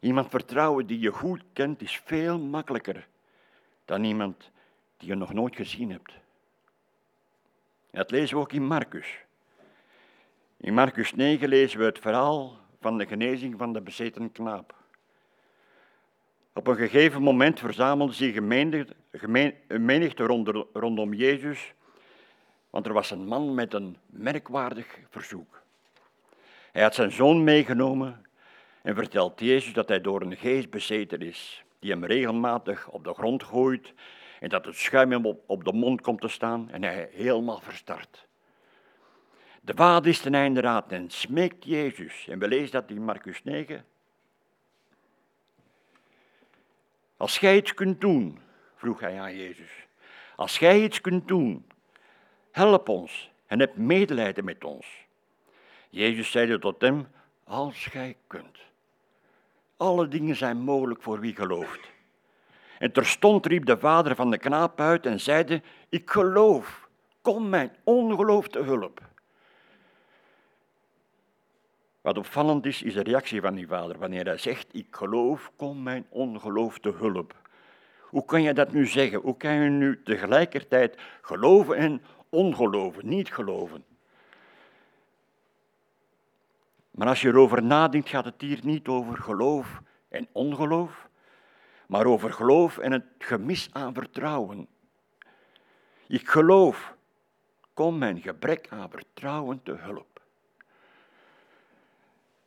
Iemand 0.00 0.30
vertrouwen 0.30 0.86
die 0.86 0.98
je 0.98 1.10
goed 1.10 1.42
kent 1.52 1.82
is 1.82 2.00
veel 2.04 2.38
makkelijker 2.38 3.08
dan 3.84 4.04
iemand 4.04 4.50
die 4.96 5.08
je 5.08 5.14
nog 5.14 5.32
nooit 5.32 5.56
gezien 5.56 5.90
hebt. 5.90 6.12
Dat 7.90 8.10
lezen 8.10 8.36
we 8.36 8.42
ook 8.42 8.52
in 8.52 8.66
Marcus. 8.66 9.24
In 10.56 10.74
Marcus 10.74 11.14
9 11.14 11.48
lezen 11.48 11.78
we 11.78 11.84
het 11.84 11.98
verhaal 11.98 12.58
van 12.80 12.98
de 12.98 13.06
genezing 13.06 13.58
van 13.58 13.72
de 13.72 13.80
bezeten 13.80 14.32
knaap. 14.32 14.81
Op 16.54 16.66
een 16.66 16.76
gegeven 16.76 17.22
moment 17.22 17.60
verzamelde 17.60 18.12
zich 18.12 18.36
een 18.36 18.46
menigte, 19.68 20.24
rondom 20.72 21.14
Jezus, 21.14 21.72
want 22.70 22.86
er 22.86 22.92
was 22.92 23.10
een 23.10 23.26
man 23.26 23.54
met 23.54 23.74
een 23.74 23.96
merkwaardig 24.06 24.98
verzoek. 25.10 25.62
Hij 26.72 26.82
had 26.82 26.94
zijn 26.94 27.12
zoon 27.12 27.44
meegenomen 27.44 28.26
en 28.82 28.94
vertelt 28.94 29.40
Jezus 29.40 29.72
dat 29.72 29.88
hij 29.88 30.00
door 30.00 30.22
een 30.22 30.36
geest 30.36 30.70
bezeten 30.70 31.20
is, 31.20 31.64
die 31.78 31.90
hem 31.90 32.04
regelmatig 32.04 32.88
op 32.88 33.04
de 33.04 33.14
grond 33.14 33.42
gooit 33.42 33.92
en 34.40 34.48
dat 34.48 34.64
het 34.64 34.76
schuim 34.76 35.10
hem 35.10 35.26
op, 35.26 35.42
op 35.46 35.64
de 35.64 35.72
mond 35.72 36.00
komt 36.00 36.20
te 36.20 36.28
staan 36.28 36.70
en 36.70 36.82
hij 36.82 37.08
helemaal 37.12 37.60
verstart. 37.60 38.26
De 39.60 39.72
vader 39.74 40.10
is 40.10 40.20
ten 40.20 40.34
einde 40.34 40.60
raad 40.60 40.92
en 40.92 41.10
smeekt 41.10 41.64
Jezus, 41.64 42.28
en 42.28 42.38
we 42.38 42.48
lezen 42.48 42.70
dat 42.70 42.90
in 42.90 43.04
Marcus 43.04 43.44
9. 43.44 43.84
Als 47.22 47.38
gij 47.38 47.56
iets 47.56 47.74
kunt 47.74 48.00
doen, 48.00 48.38
vroeg 48.76 49.00
hij 49.00 49.20
aan 49.20 49.36
Jezus, 49.36 49.70
als 50.36 50.58
gij 50.58 50.82
iets 50.82 51.00
kunt 51.00 51.28
doen, 51.28 51.66
help 52.50 52.88
ons 52.88 53.30
en 53.46 53.60
heb 53.60 53.76
medelijden 53.76 54.44
met 54.44 54.64
ons. 54.64 54.86
Jezus 55.90 56.30
zeide 56.30 56.58
tot 56.58 56.80
hem, 56.80 57.08
als 57.44 57.86
gij 57.86 58.16
kunt. 58.26 58.58
Alle 59.76 60.08
dingen 60.08 60.36
zijn 60.36 60.56
mogelijk 60.56 61.02
voor 61.02 61.20
wie 61.20 61.34
gelooft. 61.34 61.90
En 62.78 62.92
terstond 62.92 63.46
riep 63.46 63.66
de 63.66 63.78
vader 63.78 64.14
van 64.14 64.30
de 64.30 64.38
knaap 64.38 64.80
uit 64.80 65.06
en 65.06 65.20
zeide, 65.20 65.62
ik 65.88 66.10
geloof, 66.10 66.88
kom 67.20 67.48
mijn 67.48 67.76
ongeloof 67.84 68.48
te 68.48 68.58
hulp. 68.58 69.00
Wat 72.02 72.18
opvallend 72.18 72.66
is, 72.66 72.82
is 72.82 72.94
de 72.94 73.02
reactie 73.02 73.40
van 73.40 73.54
die 73.54 73.66
vader. 73.66 73.98
Wanneer 73.98 74.24
hij 74.24 74.38
zegt, 74.38 74.74
ik 74.74 74.86
geloof, 74.90 75.52
kom 75.56 75.82
mijn 75.82 76.06
ongeloof 76.08 76.78
te 76.78 76.90
hulp. 76.90 77.34
Hoe 78.00 78.24
kan 78.24 78.42
je 78.42 78.54
dat 78.54 78.72
nu 78.72 78.86
zeggen? 78.86 79.20
Hoe 79.20 79.36
kan 79.36 79.54
je 79.54 79.68
nu 79.70 80.02
tegelijkertijd 80.02 81.00
geloven 81.20 81.76
en 81.76 82.02
ongeloven, 82.28 83.08
niet 83.08 83.32
geloven? 83.32 83.84
Maar 86.90 87.08
als 87.08 87.22
je 87.22 87.28
erover 87.28 87.62
nadenkt, 87.62 88.08
gaat 88.08 88.24
het 88.24 88.40
hier 88.40 88.60
niet 88.62 88.88
over 88.88 89.16
geloof 89.16 89.80
en 90.08 90.28
ongeloof, 90.32 91.08
maar 91.86 92.06
over 92.06 92.32
geloof 92.32 92.78
en 92.78 92.92
het 92.92 93.04
gemis 93.18 93.68
aan 93.72 93.94
vertrouwen. 93.94 94.68
Ik 96.06 96.28
geloof, 96.28 96.94
kom 97.74 97.98
mijn 97.98 98.20
gebrek 98.20 98.66
aan 98.70 98.90
vertrouwen 98.90 99.62
te 99.62 99.72
hulp. 99.72 100.11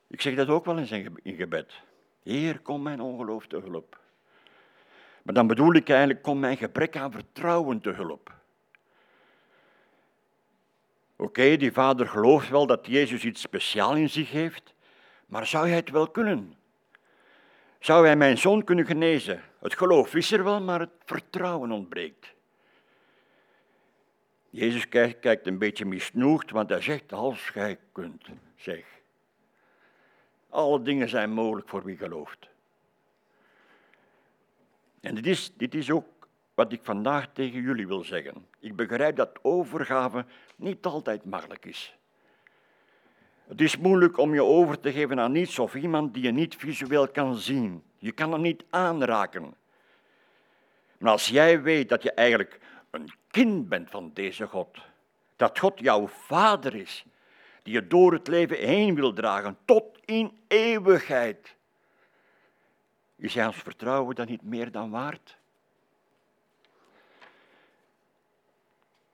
Ik 0.08 0.22
zeg 0.22 0.36
dat 0.36 0.48
ook 0.48 0.66
wel 0.66 0.78
eens 0.78 0.92
in 0.92 1.36
gebed. 1.36 1.74
Heer, 2.24 2.60
kom 2.60 2.82
mijn 2.82 3.02
ongeloof 3.02 3.48
te 3.48 3.58
hulp. 3.58 4.00
Maar 5.24 5.34
dan 5.34 5.48
bedoel 5.48 5.74
ik 5.74 5.90
eigenlijk, 5.90 6.22
kom 6.22 6.40
mijn 6.40 6.58
gebrek 6.58 6.98
aan 6.98 7.12
vertrouwen 7.12 7.82
te 7.82 7.90
hulp. 7.90 8.34
Oké, 11.16 11.58
die 11.58 11.72
vader 11.72 12.08
gelooft 12.08 12.50
wel 12.50 12.66
dat 12.66 12.88
Jezus 12.88 13.24
iets 13.24 13.42
speciaals 13.42 13.98
in 13.98 14.10
zich 14.10 14.32
heeft, 14.32 14.74
maar 15.26 15.48
zou 15.48 15.68
hij 15.68 15.76
het 15.76 15.90
wel 15.90 16.08
kunnen? 16.08 16.54
Zou 17.80 18.06
hij 18.06 18.16
mijn 18.16 18.38
zoon 18.38 18.64
kunnen 18.64 18.86
genezen? 18.86 19.42
Het 19.60 19.74
geloof 19.74 20.16
is 20.16 20.32
er 20.32 20.44
wel, 20.44 20.62
maar 20.62 20.80
het 20.80 20.94
vertrouwen 21.06 21.72
ontbreekt. 21.72 22.34
Jezus 24.50 24.90
kijkt 24.90 25.48
een 25.48 25.58
beetje 25.58 25.86
misnoegd, 25.86 26.52
want 26.52 26.70
hij 26.70 26.82
zegt, 26.82 27.14
als 27.14 27.50
gij 27.50 27.80
kunt, 27.92 28.26
zeg. 28.56 28.95
Alle 30.56 30.82
dingen 30.82 31.10
zijn 31.10 31.32
mogelijk 31.32 31.70
voor 31.70 31.84
wie 31.84 31.98
gelooft. 31.98 32.50
En 35.02 35.16
dit 35.16 35.26
is, 35.26 35.54
dit 35.56 35.76
is 35.76 35.92
ook 35.92 36.06
wat 36.54 36.72
ik 36.72 36.80
vandaag 36.84 37.28
tegen 37.34 37.62
jullie 37.62 37.88
wil 37.88 38.04
zeggen. 38.04 38.46
Ik 38.60 38.76
begrijp 38.76 39.16
dat 39.16 39.40
overgave 39.42 40.26
niet 40.56 40.86
altijd 40.86 41.26
makkelijk 41.26 41.66
is. 41.66 41.98
Het 43.48 43.62
is 43.62 43.78
moeilijk 43.78 44.18
om 44.18 44.34
je 44.34 44.44
over 44.44 44.80
te 44.80 44.92
geven 44.92 45.20
aan 45.20 45.36
iets 45.36 45.60
of 45.60 45.76
iemand 45.76 46.14
die 46.14 46.24
je 46.24 46.32
niet 46.32 46.56
visueel 46.56 47.08
kan 47.08 47.36
zien. 47.36 47.84
Je 47.98 48.12
kan 48.12 48.32
hem 48.32 48.42
niet 48.42 48.64
aanraken. 48.70 49.56
Maar 50.98 51.12
als 51.12 51.28
jij 51.28 51.62
weet 51.62 51.90
dat 51.90 52.04
je 52.04 52.12
eigenlijk 52.12 52.60
een 52.90 53.14
kind 53.28 53.70
bent 53.70 53.90
van 53.90 54.12
deze 54.14 54.48
God, 54.48 54.78
dat 55.36 55.60
God 55.60 55.80
jouw 55.80 56.08
vader 56.08 56.76
is, 56.76 57.06
die 57.66 57.74
je 57.74 57.88
door 57.88 58.14
het 58.14 58.28
leven 58.28 58.58
heen 58.58 58.96
wil 58.96 59.14
dragen, 59.14 59.58
tot 59.66 60.00
in 60.06 60.38
eeuwigheid, 60.48 61.56
is 63.16 63.34
jij 63.34 63.46
ons 63.46 63.56
vertrouwen 63.56 64.16
dan 64.16 64.28
niet 64.28 64.44
meer 64.44 64.72
dan 64.72 64.90
waard? 64.90 65.38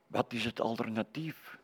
Wat 0.07 0.33
is 0.33 0.45
het 0.45 0.61
alternatief? 0.61 1.57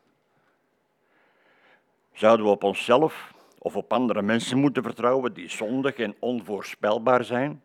Zouden 2.12 2.46
we 2.46 2.52
op 2.52 2.62
onszelf 2.62 3.34
of 3.58 3.76
op 3.76 3.92
andere 3.92 4.22
mensen 4.22 4.58
moeten 4.58 4.82
vertrouwen 4.82 5.34
die 5.34 5.48
zondig 5.48 5.94
en 5.94 6.16
onvoorspelbaar 6.18 7.24
zijn, 7.24 7.62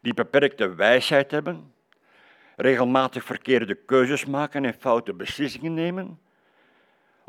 die 0.00 0.14
beperkte 0.14 0.74
wijsheid 0.74 1.30
hebben, 1.30 1.74
regelmatig 2.56 3.24
verkeerde 3.24 3.74
keuzes 3.74 4.24
maken 4.24 4.64
en 4.64 4.74
foute 4.74 5.14
beslissingen 5.14 5.74
nemen? 5.74 6.20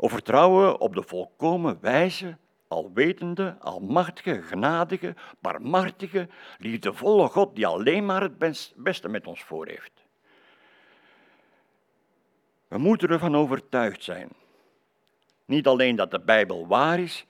Of 0.04 0.12
vertrouwen 0.12 0.80
op 0.80 0.94
de 0.94 1.02
volkomen 1.02 1.78
wijze, 1.80 2.36
alwetende, 2.68 3.56
almachtige, 3.60 4.42
genadige, 4.42 5.14
barmhartige, 5.40 6.28
liefdevolle 6.58 7.28
God 7.28 7.54
die 7.54 7.66
alleen 7.66 8.06
maar 8.06 8.22
het 8.22 8.38
beste 8.76 9.08
met 9.08 9.26
ons 9.26 9.42
voor 9.42 9.66
heeft? 9.66 10.04
We 12.68 12.78
moeten 12.78 13.08
ervan 13.08 13.36
overtuigd 13.36 14.04
zijn. 14.04 14.28
Niet 15.44 15.66
alleen 15.66 15.96
dat 15.96 16.10
de 16.10 16.20
Bijbel 16.20 16.66
waar 16.66 16.98
is, 16.98 17.26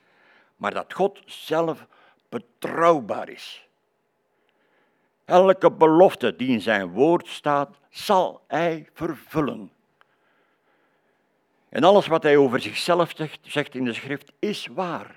maar 0.55 0.73
dat 0.73 0.93
God 0.93 1.21
zelf 1.25 1.87
betrouwbaar 2.29 3.29
is. 3.29 3.67
Elke 5.25 5.71
belofte 5.71 6.35
die 6.35 6.49
in 6.49 6.61
zijn 6.61 6.91
woord 6.91 7.27
staat, 7.27 7.79
zal 7.89 8.41
hij 8.47 8.89
vervullen. 8.93 9.71
En 11.69 11.83
alles 11.83 12.07
wat 12.07 12.23
hij 12.23 12.37
over 12.37 12.61
zichzelf 12.61 13.13
zegt, 13.15 13.39
zegt 13.41 13.75
in 13.75 13.85
de 13.85 13.93
schrift, 13.93 14.31
is 14.39 14.67
waar. 14.67 15.15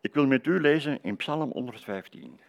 Ik 0.00 0.14
wil 0.14 0.26
met 0.26 0.46
u 0.46 0.60
lezen 0.60 0.98
in 1.02 1.16
Psalm 1.16 1.50
115. 1.50 2.40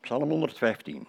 Psalm 0.00 0.30
115. 0.30 1.08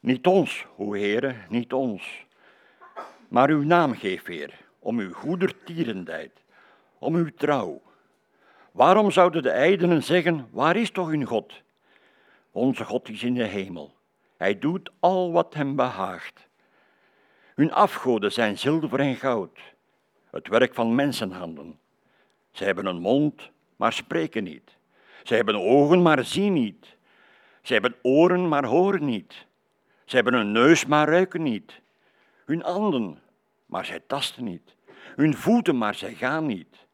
Niet 0.00 0.26
ons, 0.26 0.66
o 0.76 0.92
Heere, 0.92 1.34
niet 1.48 1.72
ons, 1.72 2.26
maar 3.28 3.48
uw 3.48 3.62
naam 3.62 3.94
geef, 3.94 4.26
Heer, 4.26 4.54
om 4.78 4.98
uw 4.98 5.12
goedertierenheid, 5.12 6.32
om 6.98 7.14
uw 7.14 7.30
trouw. 7.36 7.82
Waarom 8.72 9.10
zouden 9.10 9.42
de 9.42 9.50
ijdelen 9.50 10.02
zeggen, 10.02 10.48
waar 10.50 10.76
is 10.76 10.90
toch 10.90 11.08
uw 11.08 11.26
God? 11.26 11.62
Onze 12.52 12.84
God 12.84 13.08
is 13.08 13.22
in 13.22 13.34
de 13.34 13.44
hemel. 13.44 13.94
Hij 14.36 14.58
doet 14.58 14.90
al 15.00 15.32
wat 15.32 15.54
hem 15.54 15.76
behaagt. 15.76 16.48
Hun 17.54 17.72
afgoden 17.72 18.32
zijn 18.32 18.58
zilver 18.58 19.00
en 19.00 19.16
goud, 19.16 19.58
het 20.30 20.48
werk 20.48 20.74
van 20.74 20.94
mensenhanden. 20.94 21.78
Ze 22.50 22.64
hebben 22.64 22.86
een 22.86 23.00
mond, 23.00 23.50
maar 23.76 23.92
spreken 23.92 24.44
niet. 24.44 24.76
Ze 25.22 25.34
hebben 25.34 25.60
ogen, 25.60 26.02
maar 26.02 26.24
zien 26.24 26.52
niet. 26.52 26.96
Ze 27.62 27.72
hebben 27.72 27.94
oren, 28.02 28.48
maar 28.48 28.64
horen 28.64 29.04
niet. 29.04 29.46
Ze 30.08 30.14
hebben 30.14 30.34
een 30.34 30.52
neus, 30.52 30.86
maar 30.86 31.08
ruiken 31.08 31.42
niet. 31.42 31.80
Hun 32.44 32.62
handen, 32.62 33.22
maar 33.66 33.84
zij 33.84 34.00
tasten 34.06 34.44
niet. 34.44 34.76
Hun 35.16 35.34
voeten, 35.34 35.78
maar 35.78 35.94
zij 35.94 36.14
gaan 36.14 36.46
niet. 36.46 36.86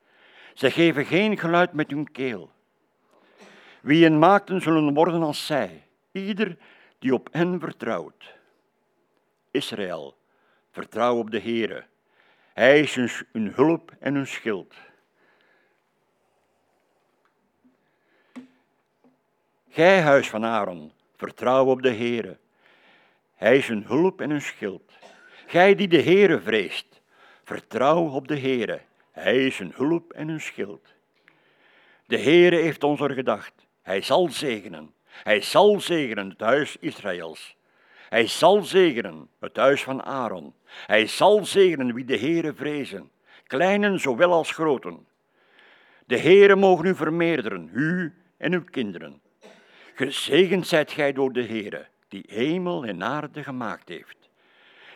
Zij 0.54 0.70
geven 0.70 1.04
geen 1.04 1.38
geluid 1.38 1.72
met 1.72 1.90
hun 1.90 2.12
keel. 2.12 2.50
Wie 3.80 4.02
hen 4.02 4.18
maakten 4.18 4.60
zullen 4.60 4.94
worden 4.94 5.22
als 5.22 5.46
zij, 5.46 5.86
ieder 6.12 6.56
die 6.98 7.14
op 7.14 7.28
hen 7.32 7.60
vertrouwt. 7.60 8.34
Israël, 9.50 10.16
vertrouw 10.70 11.16
op 11.16 11.30
de 11.30 11.40
Heere. 11.40 11.84
Hij 12.52 12.80
is 12.80 12.94
hun 13.32 13.52
hulp 13.54 13.92
en 13.98 14.14
hun 14.14 14.26
schild. 14.26 14.74
Gij, 19.68 20.00
huis 20.00 20.30
van 20.30 20.44
Aaron, 20.44 20.92
vertrouw 21.16 21.66
op 21.66 21.82
de 21.82 21.94
Heere. 21.94 22.42
Hij 23.34 23.56
is 23.56 23.68
een 23.68 23.84
hulp 23.86 24.20
en 24.20 24.30
een 24.30 24.42
schild. 24.42 24.92
Gij 25.46 25.74
die 25.74 25.88
de 25.88 26.02
Heere 26.02 26.40
vreest, 26.40 27.00
vertrouw 27.44 28.08
op 28.08 28.28
de 28.28 28.38
Heere. 28.38 28.80
Hij 29.10 29.46
is 29.46 29.58
een 29.58 29.72
hulp 29.74 30.12
en 30.12 30.28
een 30.28 30.40
schild. 30.40 30.94
De 32.06 32.18
Heere 32.18 32.56
heeft 32.56 32.84
ons 32.84 33.00
er 33.00 33.10
gedacht. 33.10 33.52
Hij 33.82 34.02
zal 34.02 34.28
zegenen. 34.28 34.94
Hij 35.06 35.40
zal 35.40 35.80
zegenen 35.80 36.28
het 36.28 36.40
huis 36.40 36.76
Israëls. 36.80 37.56
Hij 38.08 38.26
zal 38.26 38.62
zegenen 38.62 39.28
het 39.40 39.56
huis 39.56 39.82
van 39.82 40.02
Aaron. 40.02 40.54
Hij 40.86 41.06
zal 41.06 41.44
zegenen 41.44 41.94
wie 41.94 42.04
de 42.04 42.18
Heere 42.18 42.54
vrezen, 42.54 43.10
kleinen 43.46 44.00
zowel 44.00 44.32
als 44.32 44.50
groten. 44.50 45.06
De 46.06 46.18
Heere 46.18 46.56
mogen 46.56 46.84
u 46.84 46.94
vermeerderen, 46.94 47.70
u 47.72 48.14
en 48.36 48.52
uw 48.52 48.64
kinderen. 48.64 49.20
Gezegend 49.94 50.66
zijt 50.66 50.92
gij 50.92 51.12
door 51.12 51.32
de 51.32 51.44
Heere, 51.44 51.86
die 52.14 52.24
hemel 52.26 52.84
en 52.84 53.02
aarde 53.02 53.42
gemaakt 53.42 53.88
heeft. 53.88 54.16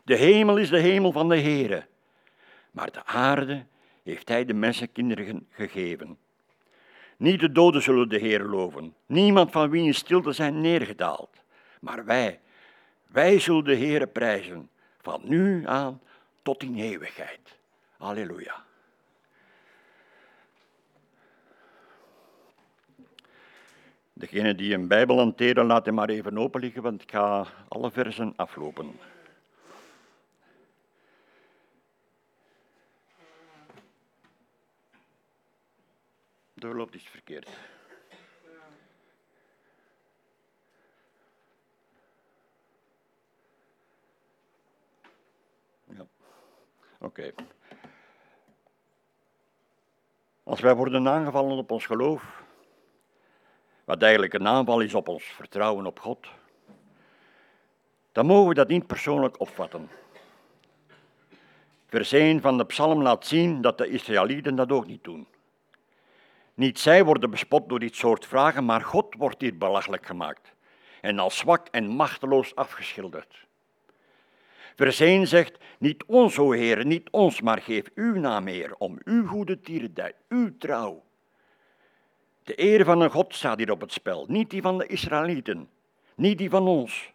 De 0.05 0.17
hemel 0.17 0.57
is 0.57 0.69
de 0.69 0.79
hemel 0.79 1.13
van 1.13 1.29
de 1.29 1.41
Heere, 1.41 1.87
maar 2.71 2.91
de 2.91 3.05
aarde 3.05 3.65
heeft 4.03 4.29
hij 4.29 4.45
de 4.45 4.55
mensenkinderen 4.55 5.47
gegeven. 5.51 6.19
Niet 7.17 7.41
de 7.41 7.53
doden 7.53 7.83
zullen 7.83 8.09
de 8.09 8.19
Heer 8.19 8.43
loven, 8.43 8.95
niemand 9.07 9.51
van 9.51 9.71
wie 9.71 9.85
in 9.85 9.95
stilte 9.95 10.33
zijn 10.33 10.61
neergedaald. 10.61 11.31
Maar 11.81 12.05
wij, 12.05 12.41
wij 13.07 13.39
zullen 13.39 13.65
de 13.65 13.75
Heer 13.75 14.07
prijzen, 14.07 14.71
van 15.01 15.21
nu 15.25 15.67
aan 15.67 16.01
tot 16.43 16.63
in 16.63 16.77
eeuwigheid. 16.77 17.59
Halleluja. 17.97 18.65
Degene 24.19 24.55
die 24.55 24.75
een 24.75 24.89
Bijbel 24.89 25.19
hanteren, 25.19 25.67
laat 25.67 25.87
hem 25.87 25.95
maar 25.95 26.09
even 26.09 26.39
open 26.39 26.61
liggen, 26.61 26.83
want 26.83 27.03
ik 27.03 27.11
ga 27.11 27.47
alle 27.69 27.91
versen 27.91 28.33
aflopen. 28.37 28.99
Doorloopt 36.55 36.95
is 36.95 37.09
verkeerd. 37.09 37.49
Ja, 45.85 46.07
oké. 46.99 47.33
Als 50.43 50.61
wij 50.61 50.75
worden 50.75 51.09
aangevallen 51.09 51.57
op 51.57 51.71
ons 51.71 51.87
geloof, 51.87 52.47
wat 53.89 54.03
eigenlijk 54.03 54.33
een 54.33 54.47
aanval 54.47 54.81
is 54.81 54.95
op 54.95 55.09
ons 55.09 55.25
vertrouwen 55.25 55.87
op 55.87 56.01
God, 56.01 56.27
dan 58.13 58.27
mogen 58.27 58.49
we 58.49 58.55
dat 58.55 58.69
niet 58.69 58.87
persoonlijk 58.87 59.41
opvatten. 59.41 59.89
Vers 61.87 62.13
1 62.13 62.41
van 62.41 62.59
de 62.59 62.65
psalm 62.65 63.03
laat 63.03 63.27
zien 63.27 63.61
dat 63.61 63.79
de 63.79 63.89
Israëlieten 63.89 64.57
dat 64.57 64.73
ook 64.73 64.87
niet 64.87 65.05
doen. 65.05 65.27
Niet 66.55 66.79
zij 66.79 67.05
worden 67.05 67.31
bespot 67.31 67.69
door 67.69 67.79
dit 67.79 67.97
soort 67.97 68.27
vragen, 68.27 68.65
maar 68.65 68.81
God 68.81 69.15
wordt 69.19 69.41
hier 69.41 69.59
belachelijk 69.59 70.07
gemaakt 70.07 70.53
en 71.01 71.19
als 71.19 71.37
zwak 71.37 71.69
en 71.71 71.87
machteloos 71.87 72.55
afgeschilderd. 72.55 73.47
Vers 74.77 75.01
1 75.01 75.27
zegt, 75.27 75.59
niet 75.79 76.05
ons, 76.05 76.39
o 76.39 76.51
Heer, 76.51 76.87
niet 76.87 77.11
ons, 77.11 77.41
maar 77.41 77.63
geef 77.63 77.85
uw 77.95 78.15
naam, 78.15 78.47
Heer, 78.47 78.75
om 78.79 78.99
uw 79.05 79.27
goede 79.27 79.61
tierenheid, 79.61 80.15
uw 80.29 80.57
trouw. 80.59 81.07
De 82.49 82.63
eer 82.63 82.85
van 82.85 83.01
een 83.01 83.11
God 83.11 83.35
staat 83.35 83.59
hier 83.59 83.71
op 83.71 83.81
het 83.81 83.93
spel, 83.93 84.25
niet 84.29 84.51
die 84.51 84.63
van 84.63 84.79
de 84.79 84.87
Israëlieten, 84.87 85.69
niet 86.15 86.39
die 86.39 86.51
van 86.51 86.69
ons. 86.69 87.13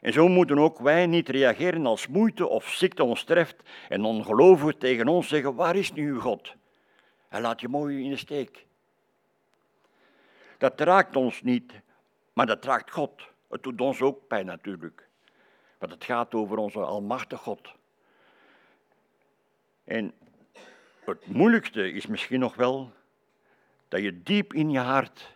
En 0.00 0.12
zo 0.12 0.28
moeten 0.28 0.58
ook 0.58 0.78
wij 0.78 1.06
niet 1.06 1.28
reageren 1.28 1.86
als 1.86 2.06
moeite 2.06 2.48
of 2.48 2.68
ziekte 2.68 3.04
ons 3.04 3.24
treft 3.24 3.56
en 3.88 4.04
ongelovigen 4.04 4.78
tegen 4.78 5.08
ons 5.08 5.28
zeggen, 5.28 5.54
waar 5.54 5.76
is 5.76 5.92
nu 5.92 6.10
uw 6.10 6.20
God? 6.20 6.54
Hij 7.28 7.40
laat 7.40 7.60
je 7.60 7.68
mooi 7.68 8.04
in 8.04 8.10
de 8.10 8.16
steek. 8.16 8.66
Dat 10.58 10.80
raakt 10.80 11.16
ons 11.16 11.42
niet, 11.42 11.72
maar 12.32 12.46
dat 12.46 12.64
raakt 12.64 12.90
God. 12.90 13.22
Het 13.48 13.62
doet 13.62 13.80
ons 13.80 14.00
ook 14.00 14.26
pijn 14.26 14.46
natuurlijk. 14.46 15.08
Want 15.78 15.92
het 15.92 16.04
gaat 16.04 16.34
over 16.34 16.56
onze 16.56 16.80
almachtige 16.80 17.36
God. 17.36 17.72
En 19.84 20.12
het 21.04 21.26
moeilijkste 21.26 21.92
is 21.92 22.06
misschien 22.06 22.40
nog 22.40 22.54
wel 22.54 22.92
dat 23.92 24.02
je 24.02 24.22
diep 24.22 24.54
in 24.54 24.70
je 24.70 24.78
hart 24.78 25.34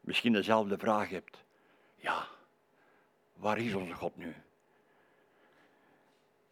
misschien 0.00 0.32
dezelfde 0.32 0.78
vraag 0.78 1.08
hebt. 1.08 1.44
Ja, 1.96 2.26
waar 3.34 3.58
is 3.58 3.74
onze 3.74 3.92
God 3.92 4.16
nu? 4.16 4.34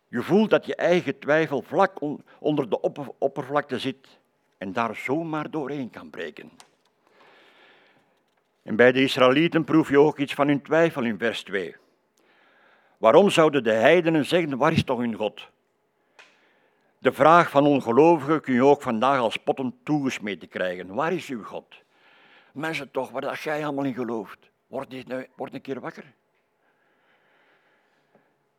Je 0.08 0.22
voelt 0.22 0.50
dat 0.50 0.66
je 0.66 0.74
eigen 0.74 1.18
twijfel 1.18 1.62
vlak 1.62 2.00
onder 2.38 2.68
de 2.68 2.80
oppervlakte 3.18 3.78
zit 3.78 4.18
en 4.58 4.72
daar 4.72 4.96
zomaar 4.96 5.50
doorheen 5.50 5.90
kan 5.90 6.10
breken. 6.10 6.50
En 8.62 8.76
bij 8.76 8.92
de 8.92 9.02
Israëlieten 9.02 9.64
proef 9.64 9.88
je 9.88 9.98
ook 9.98 10.18
iets 10.18 10.34
van 10.34 10.46
hun 10.48 10.62
twijfel 10.62 11.04
in 11.04 11.18
vers 11.18 11.42
2. 11.42 11.76
Waarom 12.98 13.30
zouden 13.30 13.64
de 13.64 13.72
heidenen 13.72 14.24
zeggen, 14.24 14.58
waar 14.58 14.72
is 14.72 14.84
toch 14.84 14.98
hun 14.98 15.14
God? 15.14 15.50
De 17.04 17.12
vraag 17.12 17.50
van 17.50 17.66
ongelovigen 17.66 18.40
kun 18.40 18.54
je 18.54 18.64
ook 18.64 18.82
vandaag 18.82 19.18
als 19.18 19.36
potten 19.36 19.78
toegesmeten 19.82 20.48
krijgen. 20.48 20.94
Waar 20.94 21.12
is 21.12 21.28
uw 21.28 21.42
God? 21.42 21.74
Mensen 22.52 22.90
toch, 22.90 23.10
waar 23.10 23.20
dat 23.20 23.40
jij 23.40 23.64
allemaal 23.64 23.84
in 23.84 23.94
gelooft. 23.94 24.50
Word, 24.66 25.06
nou, 25.06 25.26
word 25.36 25.54
een 25.54 25.60
keer 25.60 25.80
wakker. 25.80 26.14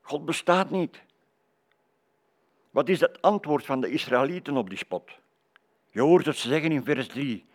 God 0.01 0.25
bestaat 0.25 0.69
niet. 0.69 1.01
Wat 2.69 2.89
is 2.89 2.99
het 2.99 3.21
antwoord 3.21 3.65
van 3.65 3.81
de 3.81 3.89
Israëlieten 3.89 4.57
op 4.57 4.69
die 4.69 4.77
spot? 4.77 5.11
Je 5.89 6.01
hoort 6.01 6.25
het 6.25 6.37
zeggen 6.37 6.71
in 6.71 6.83
vers 6.83 7.07
3. 7.07 7.45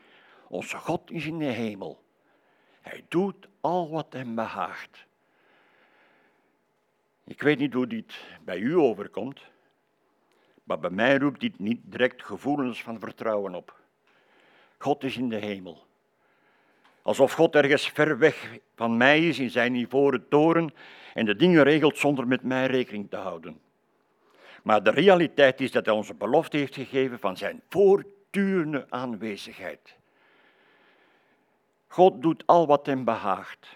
Onze 0.49 0.77
God 0.77 1.11
is 1.11 1.27
in 1.27 1.39
de 1.39 1.45
hemel. 1.45 2.03
Hij 2.81 3.05
doet 3.09 3.49
al 3.61 3.91
wat 3.91 4.13
hem 4.13 4.35
behaagt. 4.35 5.07
Ik 7.25 7.43
weet 7.43 7.59
niet 7.59 7.73
hoe 7.73 7.87
dit 7.87 8.25
bij 8.45 8.59
u 8.59 8.77
overkomt, 8.77 9.50
maar 10.71 10.79
bij 10.79 10.91
mij 10.91 11.19
roept 11.19 11.41
dit 11.41 11.59
niet 11.59 11.81
direct 11.83 12.23
gevoelens 12.23 12.83
van 12.83 12.99
vertrouwen 12.99 13.55
op. 13.55 13.79
God 14.79 15.05
is 15.05 15.17
in 15.17 15.29
de 15.29 15.37
hemel. 15.37 15.87
Alsof 17.03 17.33
God 17.33 17.55
ergens 17.55 17.89
ver 17.89 18.19
weg 18.19 18.59
van 18.75 18.97
mij 18.97 19.29
is 19.29 19.39
in 19.39 19.51
zijn 19.51 19.75
ivoren 19.75 20.29
toren 20.29 20.75
en 21.15 21.25
de 21.25 21.37
dingen 21.37 21.63
regelt 21.63 21.99
zonder 21.99 22.27
met 22.27 22.43
mij 22.43 22.67
rekening 22.67 23.11
te 23.11 23.17
houden. 23.17 23.61
Maar 24.63 24.83
de 24.83 24.91
realiteit 24.91 25.61
is 25.61 25.71
dat 25.71 25.87
hij 25.87 25.95
onze 25.95 26.15
belofte 26.15 26.57
heeft 26.57 26.75
gegeven 26.75 27.19
van 27.19 27.37
zijn 27.37 27.63
voortdurende 27.69 28.87
aanwezigheid. 28.89 29.97
God 31.87 32.23
doet 32.23 32.43
al 32.47 32.67
wat 32.67 32.87
hem 32.87 33.05
behaagt. 33.05 33.69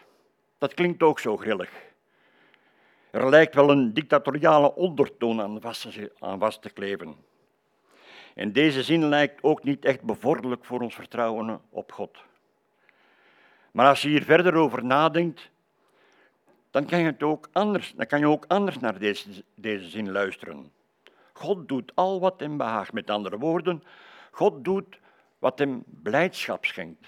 Dat 0.58 0.74
klinkt 0.74 1.02
ook 1.02 1.18
zo 1.18 1.36
grillig. 1.36 1.70
Er 3.14 3.28
lijkt 3.28 3.54
wel 3.54 3.70
een 3.70 3.92
dictatoriale 3.92 4.74
ondertoon 4.74 5.40
aan 5.40 5.60
vast, 5.60 5.88
aan 6.18 6.38
vast 6.38 6.62
te 6.62 6.70
kleven. 6.70 7.16
En 8.34 8.52
deze 8.52 8.82
zin 8.82 9.04
lijkt 9.04 9.42
ook 9.42 9.64
niet 9.64 9.84
echt 9.84 10.02
bevorderlijk 10.02 10.64
voor 10.64 10.80
ons 10.80 10.94
vertrouwen 10.94 11.60
op 11.70 11.92
God. 11.92 12.18
Maar 13.72 13.88
als 13.88 14.02
je 14.02 14.08
hier 14.08 14.22
verder 14.22 14.54
over 14.54 14.84
nadenkt, 14.84 15.50
dan 16.70 16.86
kan 16.86 16.98
je, 16.98 17.04
het 17.04 17.22
ook 17.22 17.48
anders, 17.52 17.92
dan 17.96 18.06
kan 18.06 18.18
je 18.18 18.28
ook 18.28 18.44
anders 18.48 18.78
naar 18.78 18.98
deze, 18.98 19.44
deze 19.54 19.88
zin 19.88 20.10
luisteren. 20.10 20.72
God 21.32 21.68
doet 21.68 21.92
al 21.94 22.20
wat 22.20 22.40
hem 22.40 22.56
behaagt. 22.56 22.92
Met 22.92 23.10
andere 23.10 23.38
woorden, 23.38 23.82
God 24.30 24.64
doet 24.64 24.98
wat 25.38 25.58
hem 25.58 25.82
blijdschap 25.86 26.64
schenkt, 26.64 27.06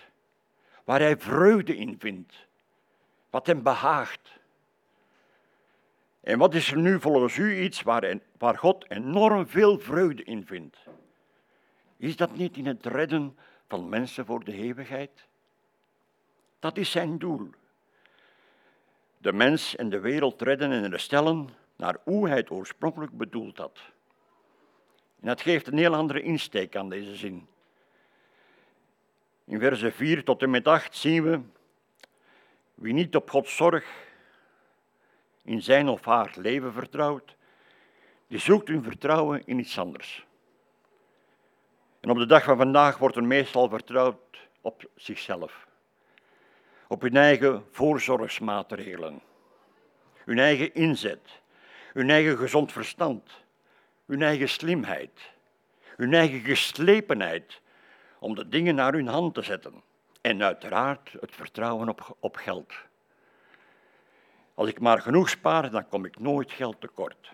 waar 0.84 1.00
hij 1.00 1.16
vreugde 1.16 1.76
in 1.76 1.96
vindt, 1.98 2.46
wat 3.30 3.46
hem 3.46 3.62
behaagt. 3.62 4.36
En 6.27 6.39
wat 6.39 6.55
is 6.55 6.70
er 6.70 6.79
nu 6.79 7.01
volgens 7.01 7.37
u 7.37 7.61
iets 7.61 7.83
waar, 7.83 8.18
waar 8.39 8.59
God 8.59 8.91
enorm 8.91 9.47
veel 9.49 9.79
vreugde 9.79 10.22
in 10.22 10.47
vindt? 10.47 10.77
Is 11.97 12.16
dat 12.16 12.37
niet 12.37 12.57
in 12.57 12.66
het 12.66 12.87
redden 12.87 13.37
van 13.68 13.89
mensen 13.89 14.27
voor 14.27 14.45
de 14.45 14.53
eeuwigheid? 14.53 15.27
Dat 16.59 16.77
is 16.77 16.91
zijn 16.91 17.18
doel. 17.18 17.51
De 19.18 19.33
mens 19.33 19.77
en 19.77 19.89
de 19.89 20.01
wereld 20.01 20.43
redden 20.43 20.72
en 20.72 20.91
herstellen 20.91 21.49
naar 21.77 21.97
hoe 22.03 22.29
hij 22.29 22.37
het 22.37 22.51
oorspronkelijk 22.51 23.16
bedoeld 23.16 23.59
had. 23.59 23.79
En 25.20 25.27
dat 25.27 25.41
geeft 25.41 25.66
een 25.66 25.79
heel 25.79 25.95
andere 25.95 26.22
insteek 26.22 26.77
aan 26.77 26.89
deze 26.89 27.16
zin. 27.16 27.47
In 29.45 29.59
verse 29.59 29.93
4 29.93 30.24
tot 30.24 30.43
en 30.43 30.51
met 30.51 30.68
8 30.68 30.97
zien 30.97 31.22
we 31.22 31.41
wie 32.74 32.93
niet 32.93 33.16
op 33.16 33.31
Gods 33.31 33.57
zorg 33.57 34.05
in 35.47 35.62
zijn 35.62 35.88
of 35.88 36.05
haar 36.05 36.32
leven 36.36 36.72
vertrouwt, 36.72 37.36
die 38.28 38.38
zoekt 38.38 38.68
hun 38.68 38.82
vertrouwen 38.82 39.42
in 39.47 39.59
iets 39.59 39.78
anders. 39.78 40.26
En 42.01 42.11
op 42.11 42.16
de 42.16 42.26
dag 42.26 42.44
van 42.44 42.57
vandaag 42.57 42.99
wordt 42.99 43.16
er 43.16 43.24
meestal 43.24 43.68
vertrouwd 43.68 44.18
op 44.61 44.84
zichzelf. 44.94 45.64
op 46.88 47.03
hun 47.03 47.16
eigen 47.16 47.66
voorzorgsmaatregelen, 47.70 49.20
hun 50.24 50.38
eigen 50.38 50.74
inzet, 50.74 51.40
hun 51.92 52.11
eigen 52.11 52.36
gezond 52.36 52.72
verstand, 52.72 53.30
hun 54.07 54.22
eigen 54.22 54.49
slimheid, 54.49 55.30
hun 55.97 56.14
eigen 56.14 56.40
geslepenheid 56.40 57.61
om 58.18 58.34
de 58.34 58.49
dingen 58.49 58.74
naar 58.74 58.92
hun 58.92 59.07
hand 59.07 59.34
te 59.34 59.42
zetten. 59.42 59.82
En 60.20 60.42
uiteraard 60.42 61.12
het 61.20 61.34
vertrouwen 61.34 61.88
op, 61.88 62.16
op 62.20 62.36
geld. 62.36 62.72
Als 64.57 64.68
ik 64.68 64.80
maar 64.80 65.00
genoeg 65.00 65.28
spaar, 65.28 65.70
dan 65.70 65.88
kom 65.88 66.04
ik 66.04 66.18
nooit 66.18 66.52
geld 66.52 66.80
tekort. 66.80 67.32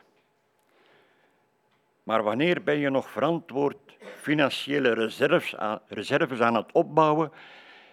Maar 2.02 2.22
wanneer 2.22 2.62
ben 2.62 2.78
je 2.78 2.90
nog 2.90 3.10
verantwoord 3.10 3.96
financiële 4.20 4.92
reserves 4.92 5.56
aan, 5.56 5.80
reserves 5.86 6.40
aan 6.40 6.54
het 6.54 6.72
opbouwen 6.72 7.32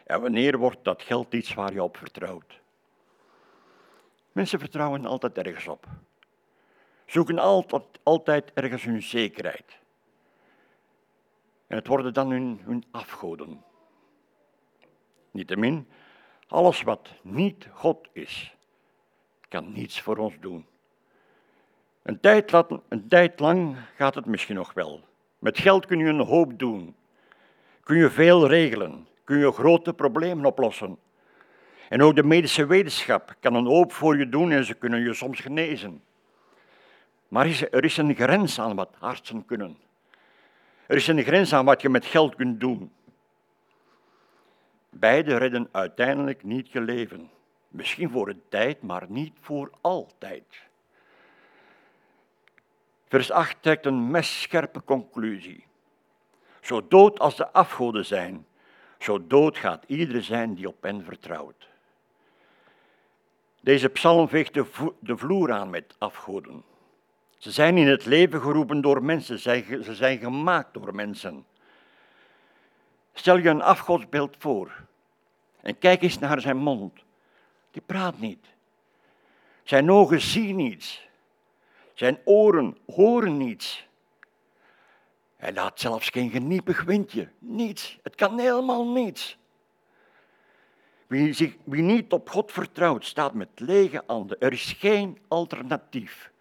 en 0.06 0.22
wanneer 0.22 0.58
wordt 0.58 0.84
dat 0.84 1.02
geld 1.02 1.34
iets 1.34 1.54
waar 1.54 1.74
je 1.74 1.84
op 1.84 1.98
vertrouwt? 1.98 2.60
Mensen 4.32 4.60
vertrouwen 4.60 5.06
altijd 5.06 5.38
ergens 5.38 5.68
op. 5.68 5.88
Zoeken 7.06 7.40
altijd, 7.40 7.84
altijd 8.04 8.54
ergens 8.54 8.84
hun 8.84 9.02
zekerheid. 9.02 9.78
En 11.68 11.76
het 11.76 11.88
worden 11.88 12.14
dan 12.14 12.32
hun, 12.32 12.62
hun 12.64 12.84
afgoden. 12.92 13.64
Niettemin, 15.32 15.88
alles 16.48 16.82
wat 16.82 17.10
niet 17.22 17.68
God 17.72 18.08
is, 18.12 18.58
kan 19.50 19.74
niets 19.74 20.02
voor 20.02 20.18
ons 20.18 20.34
doen. 20.40 20.66
Een 22.04 22.20
tijd, 22.20 22.54
een 22.90 23.08
tijd 23.08 23.40
lang 23.40 23.76
gaat 23.96 24.16
het 24.16 24.26
misschien 24.26 24.56
nog 24.56 24.74
wel. 24.74 25.04
Met 25.40 25.60
geld 25.60 25.86
kun 25.86 26.00
je 26.00 26.06
een 26.06 26.26
hoop 26.26 26.60
doen. 26.60 26.96
Kun 27.84 27.98
je 27.98 28.10
veel 28.10 28.48
regelen. 28.48 29.08
Kun 29.24 29.38
je 29.38 29.52
grote 29.52 29.94
problemen 29.94 30.46
oplossen. 30.46 30.98
En 31.90 32.02
ook 32.02 32.16
de 32.16 32.24
medische 32.24 32.66
wetenschap 32.66 33.36
kan 33.40 33.56
een 33.56 33.66
hoop 33.66 33.92
voor 33.92 34.18
je 34.18 34.30
doen 34.30 34.52
en 34.52 34.66
ze 34.66 34.74
kunnen 34.74 35.02
je 35.02 35.14
soms 35.14 35.40
genezen. 35.40 36.04
Maar 37.28 37.68
er 37.72 37.84
is 37.84 37.98
een 37.98 38.16
grens 38.16 38.60
aan 38.60 38.76
wat 38.76 38.96
artsen 39.00 39.46
kunnen. 39.46 39.78
Er 40.88 40.96
is 40.96 41.08
een 41.08 41.24
grens 41.24 41.54
aan 41.54 41.66
wat 41.66 41.82
je 41.82 41.90
met 41.90 42.06
geld 42.06 42.36
kunt 42.36 42.60
doen. 42.60 42.92
Beide 44.90 45.38
redden 45.38 45.70
uiteindelijk 45.72 46.44
niet 46.44 46.72
je 46.72 46.82
leven. 46.82 47.30
Misschien 47.70 48.10
voor 48.10 48.28
een 48.30 48.42
tijd, 48.50 48.82
maar 48.82 49.06
niet 49.08 49.34
voor 49.40 49.72
altijd. 49.82 50.44
Vers 53.08 53.32
8 53.32 53.58
trekt 53.62 53.86
een 53.86 54.12
messcherpe 54.12 54.84
conclusie. 54.84 55.66
Zo 56.62 56.88
dood 56.88 57.20
als 57.20 57.36
de 57.36 57.52
afgoden 57.52 58.06
zijn, 58.06 58.46
zo 59.00 59.28
dood 59.28 59.58
gaat 59.58 59.84
ieder 59.88 60.24
zijn 60.24 60.54
die 60.54 60.68
op 60.68 60.84
hen 60.84 61.04
vertrouwt. 61.04 61.68
Deze 63.62 63.90
psalm 63.90 64.28
veegt 64.28 64.54
de 65.00 65.18
vloer 65.18 65.52
aan 65.52 65.70
met 65.70 65.96
afgoden. 65.98 66.64
Ze 67.38 67.52
zijn 67.52 67.78
in 67.78 67.88
het 67.88 68.06
leven 68.06 68.42
geroepen 68.42 68.82
door 68.82 69.04
mensen, 69.04 69.40
ze 69.40 69.96
zijn 69.96 70.18
gemaakt 70.18 70.74
door 70.74 70.96
mensen. 70.96 71.46
Stel 73.14 73.38
je 73.38 73.50
een 73.50 73.62
afgodsbeeld 73.62 74.36
voor 74.40 74.84
en 75.62 75.78
kijk 75.78 76.02
eens 76.02 76.20
naar 76.20 76.42
zijn 76.42 76.58
mond. 76.58 76.94
Die 77.72 77.82
praat 77.82 78.20
niet. 78.20 78.46
Zijn 79.64 79.92
ogen 79.92 80.22
zien 80.22 80.56
niets. 80.56 81.08
Zijn 81.94 82.20
oren 82.24 82.78
horen 82.86 83.38
niets. 83.38 83.88
Hij 85.36 85.54
laat 85.54 85.80
zelfs 85.80 86.10
geen 86.10 86.30
geniepig 86.30 86.84
windje. 86.84 87.30
Niets. 87.40 88.00
Het 88.04 88.16
kan 88.16 88.40
helemaal 88.40 88.88
niets. 88.88 89.38
Wie, 91.08 91.34
zich, 91.34 91.56
wie 91.64 91.82
niet 91.82 92.12
op 92.12 92.30
God 92.30 92.52
vertrouwt, 92.52 93.06
staat 93.06 93.34
met 93.34 93.50
lege 93.56 94.04
handen. 94.06 94.40
Er 94.40 94.52
is 94.52 94.76
geen 94.78 95.20
alternatief. 95.28 96.32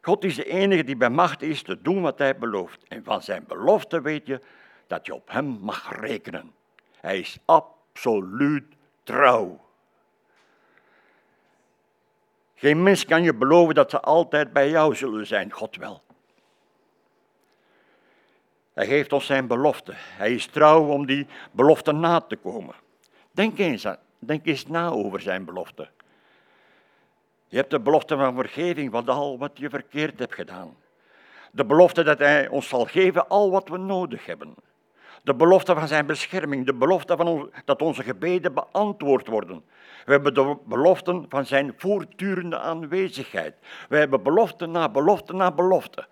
God 0.00 0.24
is 0.24 0.34
de 0.34 0.44
enige 0.44 0.84
die 0.84 0.96
bij 0.96 1.10
macht 1.10 1.42
is 1.42 1.62
te 1.62 1.82
doen 1.82 2.02
wat 2.02 2.18
hij 2.18 2.38
belooft. 2.38 2.82
En 2.88 3.04
van 3.04 3.22
zijn 3.22 3.44
belofte 3.46 4.00
weet 4.00 4.26
je 4.26 4.40
dat 4.86 5.06
je 5.06 5.14
op 5.14 5.30
hem 5.30 5.44
mag 5.60 6.00
rekenen. 6.00 6.52
Hij 7.00 7.18
is 7.18 7.38
absoluut 7.44 8.74
trouw. 9.04 9.60
Geen 12.54 12.82
mens 12.82 13.04
kan 13.04 13.22
je 13.22 13.34
beloven 13.34 13.74
dat 13.74 13.90
ze 13.90 14.00
altijd 14.00 14.52
bij 14.52 14.70
jou 14.70 14.94
zullen 14.94 15.26
zijn, 15.26 15.52
God 15.52 15.76
wel. 15.76 16.02
Hij 18.72 18.86
geeft 18.86 19.12
ons 19.12 19.26
zijn 19.26 19.46
belofte. 19.46 19.92
Hij 19.94 20.34
is 20.34 20.46
trouw 20.46 20.86
om 20.86 21.06
die 21.06 21.26
belofte 21.50 21.92
na 21.92 22.20
te 22.20 22.36
komen. 22.36 22.74
Denk 23.30 23.58
eens, 23.58 23.86
denk 24.18 24.46
eens 24.46 24.66
na 24.66 24.88
over 24.88 25.20
zijn 25.20 25.44
belofte. 25.44 25.88
Je 27.48 27.56
hebt 27.56 27.70
de 27.70 27.80
belofte 27.80 28.16
van 28.16 28.34
vergeving 28.34 28.92
van 28.92 29.08
al 29.08 29.38
wat 29.38 29.50
je 29.54 29.68
verkeerd 29.68 30.18
hebt 30.18 30.34
gedaan. 30.34 30.76
De 31.50 31.64
belofte 31.64 32.02
dat 32.02 32.18
Hij 32.18 32.48
ons 32.48 32.68
zal 32.68 32.84
geven 32.84 33.28
al 33.28 33.50
wat 33.50 33.68
we 33.68 33.76
nodig 33.76 34.26
hebben. 34.26 34.54
De 35.24 35.34
belofte 35.34 35.74
van 35.74 35.88
zijn 35.88 36.06
bescherming, 36.06 36.66
de 36.66 36.74
belofte 36.74 37.16
van 37.16 37.50
dat 37.64 37.82
onze 37.82 38.02
gebeden 38.02 38.54
beantwoord 38.54 39.26
worden. 39.26 39.64
We 40.04 40.12
hebben 40.12 40.34
de 40.34 40.56
beloften 40.64 41.26
van 41.28 41.46
zijn 41.46 41.74
voortdurende 41.76 42.58
aanwezigheid. 42.58 43.54
We 43.88 43.96
hebben 43.96 44.22
belofte 44.22 44.66
na 44.66 44.88
belofte 44.88 45.32
na 45.32 45.52
belofte. 45.52 46.06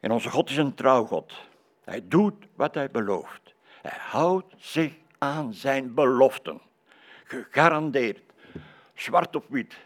En 0.00 0.10
onze 0.10 0.30
God 0.30 0.50
is 0.50 0.56
een 0.56 0.74
trouwgod. 0.74 1.32
Hij 1.84 2.02
doet 2.08 2.46
wat 2.54 2.74
hij 2.74 2.90
belooft. 2.90 3.54
Hij 3.82 3.98
houdt 3.98 4.54
zich 4.58 4.92
aan 5.18 5.54
zijn 5.54 5.94
beloften. 5.94 6.60
Gegarandeerd. 7.24 8.22
Zwart 8.94 9.36
op 9.36 9.44
wit. 9.48 9.78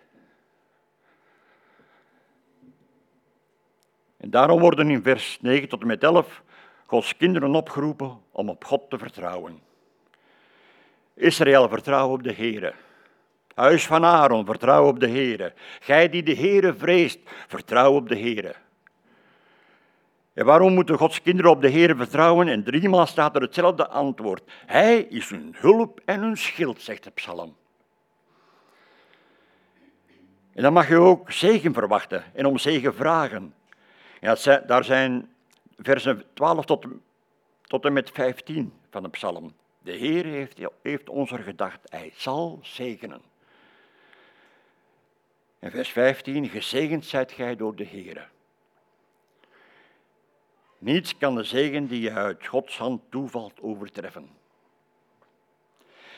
En 4.16 4.30
daarom 4.30 4.60
worden 4.60 4.90
in 4.90 5.02
vers 5.02 5.38
9 5.40 5.68
tot 5.68 5.80
en 5.80 5.86
met 5.86 6.02
11 6.02 6.42
Gods 6.92 7.16
kinderen 7.16 7.54
opgeroepen 7.54 8.20
om 8.30 8.48
op 8.48 8.64
God 8.64 8.90
te 8.90 8.98
vertrouwen. 8.98 9.60
Israël, 11.14 11.68
vertrouw 11.68 12.10
op 12.10 12.22
de 12.22 12.32
Heere. 12.32 12.74
Huis 13.54 13.86
van 13.86 14.04
Aaron, 14.04 14.44
vertrouw 14.44 14.86
op 14.86 15.00
de 15.00 15.08
Heere. 15.08 15.52
Gij 15.80 16.08
die 16.08 16.22
de 16.22 16.34
Heere 16.34 16.74
vreest, 16.74 17.18
vertrouw 17.48 17.94
op 17.94 18.08
de 18.08 18.18
Heere. 18.18 18.54
En 20.34 20.44
waarom 20.44 20.74
moeten 20.74 20.98
Gods 20.98 21.22
kinderen 21.22 21.50
op 21.50 21.62
de 21.62 21.70
Heere 21.70 21.96
vertrouwen? 21.96 22.48
En 22.48 22.64
driemaal 22.64 23.06
staat 23.06 23.34
er 23.34 23.42
hetzelfde 23.42 23.88
antwoord. 23.88 24.42
Hij 24.66 25.00
is 25.00 25.30
hun 25.30 25.54
hulp 25.58 26.00
en 26.04 26.20
hun 26.20 26.36
schild, 26.36 26.80
zegt 26.80 27.04
de 27.04 27.10
psalm. 27.10 27.56
En 30.54 30.62
dan 30.62 30.72
mag 30.72 30.88
je 30.88 30.96
ook 30.96 31.30
zegen 31.30 31.72
verwachten 31.72 32.24
en 32.34 32.46
om 32.46 32.58
zegen 32.58 32.94
vragen. 32.94 33.54
Ja, 34.20 34.36
daar 34.66 34.84
zijn 34.84 35.31
versen 35.78 36.24
12 36.34 36.64
tot, 36.64 36.86
tot 37.62 37.84
en 37.84 37.92
met 37.92 38.10
15 38.10 38.72
van 38.90 39.02
de 39.02 39.08
psalm. 39.08 39.52
De 39.78 39.92
Heer 39.92 40.24
heeft, 40.24 40.60
heeft 40.82 41.08
ons 41.08 41.30
er 41.30 41.42
gedacht, 41.42 41.80
hij 41.84 42.12
zal 42.16 42.58
zegenen. 42.62 43.20
En 45.58 45.70
vers 45.70 45.88
15, 45.88 46.48
gezegend 46.48 47.04
zijt 47.04 47.32
gij 47.32 47.56
door 47.56 47.76
de 47.76 47.84
Heer. 47.84 48.30
Niets 50.78 51.18
kan 51.18 51.34
de 51.34 51.44
zegen 51.44 51.86
die 51.86 52.00
je 52.00 52.12
uit 52.12 52.46
Gods 52.46 52.78
hand 52.78 53.02
toevalt 53.10 53.60
overtreffen. 53.60 54.30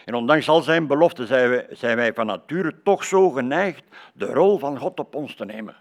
En 0.05 0.15
ondanks 0.15 0.49
al 0.49 0.63
zijn 0.63 0.87
beloften 0.87 1.27
zijn 1.27 1.67
zijn 1.71 1.97
wij 1.97 2.15
van 2.15 2.27
nature 2.27 2.83
toch 2.83 3.05
zo 3.05 3.31
geneigd 3.31 3.85
de 4.13 4.27
rol 4.27 4.59
van 4.59 4.79
God 4.79 4.99
op 4.99 5.15
ons 5.15 5.35
te 5.35 5.45
nemen. 5.45 5.77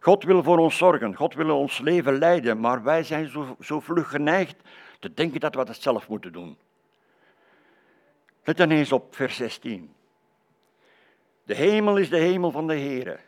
God 0.00 0.24
wil 0.24 0.42
voor 0.42 0.58
ons 0.58 0.76
zorgen, 0.76 1.14
God 1.14 1.34
wil 1.34 1.58
ons 1.58 1.78
leven 1.78 2.18
leiden, 2.18 2.60
maar 2.60 2.82
wij 2.82 3.02
zijn 3.02 3.28
zo, 3.28 3.56
zo 3.60 3.80
vlug 3.80 4.10
geneigd 4.10 4.56
te 4.98 5.14
denken 5.14 5.40
dat 5.40 5.54
we 5.54 5.64
dat 5.64 5.76
zelf 5.76 6.08
moeten 6.08 6.32
doen. 6.32 6.58
Let 8.44 8.56
dan 8.56 8.70
eens 8.70 8.92
op 8.92 9.14
vers 9.14 9.36
16. 9.36 9.94
De 11.44 11.54
hemel 11.54 11.96
is 11.96 12.08
de 12.08 12.18
hemel 12.18 12.50
van 12.50 12.66
de 12.66 12.74
Heere, 12.74 13.20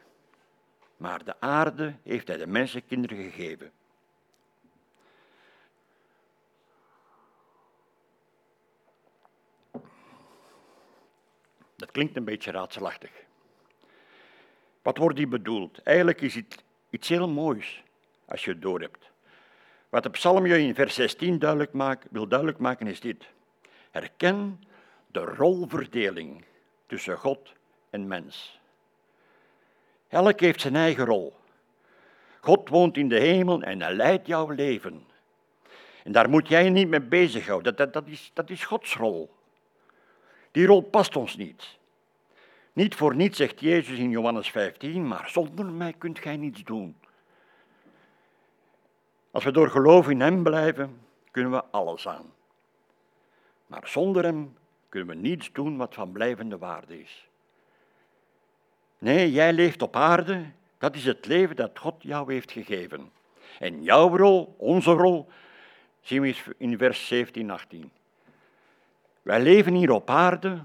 maar 0.97 1.25
de 1.25 1.41
aarde 1.41 1.95
heeft 2.03 2.29
hij 2.29 2.37
de 2.37 2.47
mensenkinderen 2.47 3.17
gegeven. 3.17 3.73
Dat 11.77 11.91
klinkt 11.91 12.17
een 12.17 12.25
beetje 12.25 12.51
raadselachtig. 12.51 13.22
Wat 14.83 14.97
wordt 14.97 15.19
hier 15.19 15.29
bedoeld? 15.29 15.83
Eigenlijk 15.83 16.21
is 16.21 16.35
het 16.35 16.65
iets 16.91 17.09
heel 17.09 17.29
moois 17.29 17.83
als 18.25 18.45
je 18.45 18.51
het 18.51 18.63
doorhebt. 18.63 19.11
Wat 19.89 20.03
de 20.03 20.11
psalm 20.11 20.47
je 20.47 20.59
in 20.59 20.75
vers 20.75 20.95
16 20.95 21.39
duidelijk 21.39 21.73
maakt, 21.73 22.07
wil 22.11 22.29
duidelijk 22.29 22.59
maken 22.59 22.87
is 22.87 23.01
dit. 23.01 23.25
Herken 23.91 24.65
de 25.07 25.21
rolverdeling 25.21 26.45
tussen 26.87 27.19
God 27.19 27.53
en 27.91 28.07
mens. 28.07 28.61
Elk 30.09 30.41
heeft 30.41 30.61
zijn 30.61 30.77
eigen 30.77 31.05
rol. 31.05 31.35
God 32.41 32.69
woont 32.69 32.97
in 32.97 33.09
de 33.09 33.19
hemel 33.19 33.63
en 33.63 33.83
hij 33.83 33.95
leidt 33.95 34.27
jouw 34.27 34.51
leven. 34.51 35.07
En 36.05 36.13
daar 36.13 36.29
moet 36.29 36.49
jij 36.49 36.71
niet 36.71 36.89
mee 36.89 37.01
bezighouden. 37.01 37.77
Dat, 37.77 37.77
dat, 37.77 38.05
dat, 38.05 38.13
is, 38.13 38.31
dat 38.35 38.51
is 38.51 38.65
Gods 38.65 38.97
rol. 38.97 39.31
Die 40.51 40.67
rol 40.67 40.81
past 40.83 41.17
ons 41.17 41.37
niet. 41.37 41.79
Niet 42.73 42.95
voor 42.95 43.17
niets 43.17 43.37
zegt 43.37 43.61
Jezus 43.61 43.99
in 43.99 44.11
Johannes 44.11 44.51
15, 44.51 45.09
maar 45.09 45.29
zonder 45.31 45.65
mij 45.65 45.93
kunt 45.93 46.19
gij 46.19 46.37
niets 46.37 46.65
doen. 46.65 46.97
Als 49.31 49.45
we 49.45 49.51
door 49.51 49.71
geloof 49.71 50.09
in 50.09 50.21
Hem 50.21 50.43
blijven, 50.43 51.01
kunnen 51.31 51.53
we 51.53 51.65
alles 51.65 52.09
aan. 52.09 52.33
Maar 53.67 53.89
zonder 53.89 54.25
Hem 54.25 54.57
kunnen 54.89 55.09
we 55.09 55.23
niets 55.23 55.53
doen 55.53 55.77
wat 55.77 55.95
van 55.95 56.13
blijvende 56.13 56.59
waarde 56.59 57.01
is. 57.01 57.29
Nee, 58.99 59.33
jij 59.33 59.53
leeft 59.53 59.83
op 59.83 59.97
aarde, 59.97 60.45
dat 60.79 60.95
is 60.95 61.05
het 61.05 61.27
leven 61.27 61.57
dat 61.57 61.79
God 61.79 61.95
jou 61.99 62.33
heeft 62.33 62.53
gegeven. 62.53 63.11
En 63.59 63.83
jouw 63.83 64.17
rol, 64.17 64.55
onze 64.59 64.91
rol, 64.91 65.29
zien 66.01 66.23
we 66.23 66.55
in 66.59 66.79
vers 66.79 67.07
17, 67.07 67.51
18. 67.51 67.91
Wij 69.23 69.43
leven 69.43 69.75
hier 69.75 69.91
op 69.91 70.11
aarde 70.11 70.63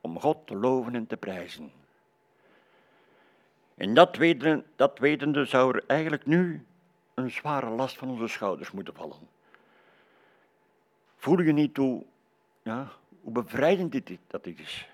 om 0.00 0.20
God 0.20 0.46
te 0.46 0.56
loven 0.56 0.94
en 0.94 1.06
te 1.06 1.16
prijzen. 1.16 1.72
En 3.74 3.94
dat, 3.94 4.16
weten, 4.16 4.64
dat 4.76 4.98
wetende 4.98 5.44
zou 5.44 5.74
er 5.74 5.84
eigenlijk 5.86 6.26
nu 6.26 6.66
een 7.14 7.30
zware 7.30 7.70
last 7.70 7.96
van 7.96 8.08
onze 8.08 8.26
schouders 8.26 8.70
moeten 8.70 8.94
vallen. 8.94 9.28
Voel 11.16 11.40
je 11.40 11.52
niet 11.52 11.76
hoe, 11.76 12.04
ja, 12.62 12.92
bevrijdend 13.20 13.92
dit, 13.92 14.18
dat 14.26 14.44
dit 14.44 14.58
is? 14.58 14.88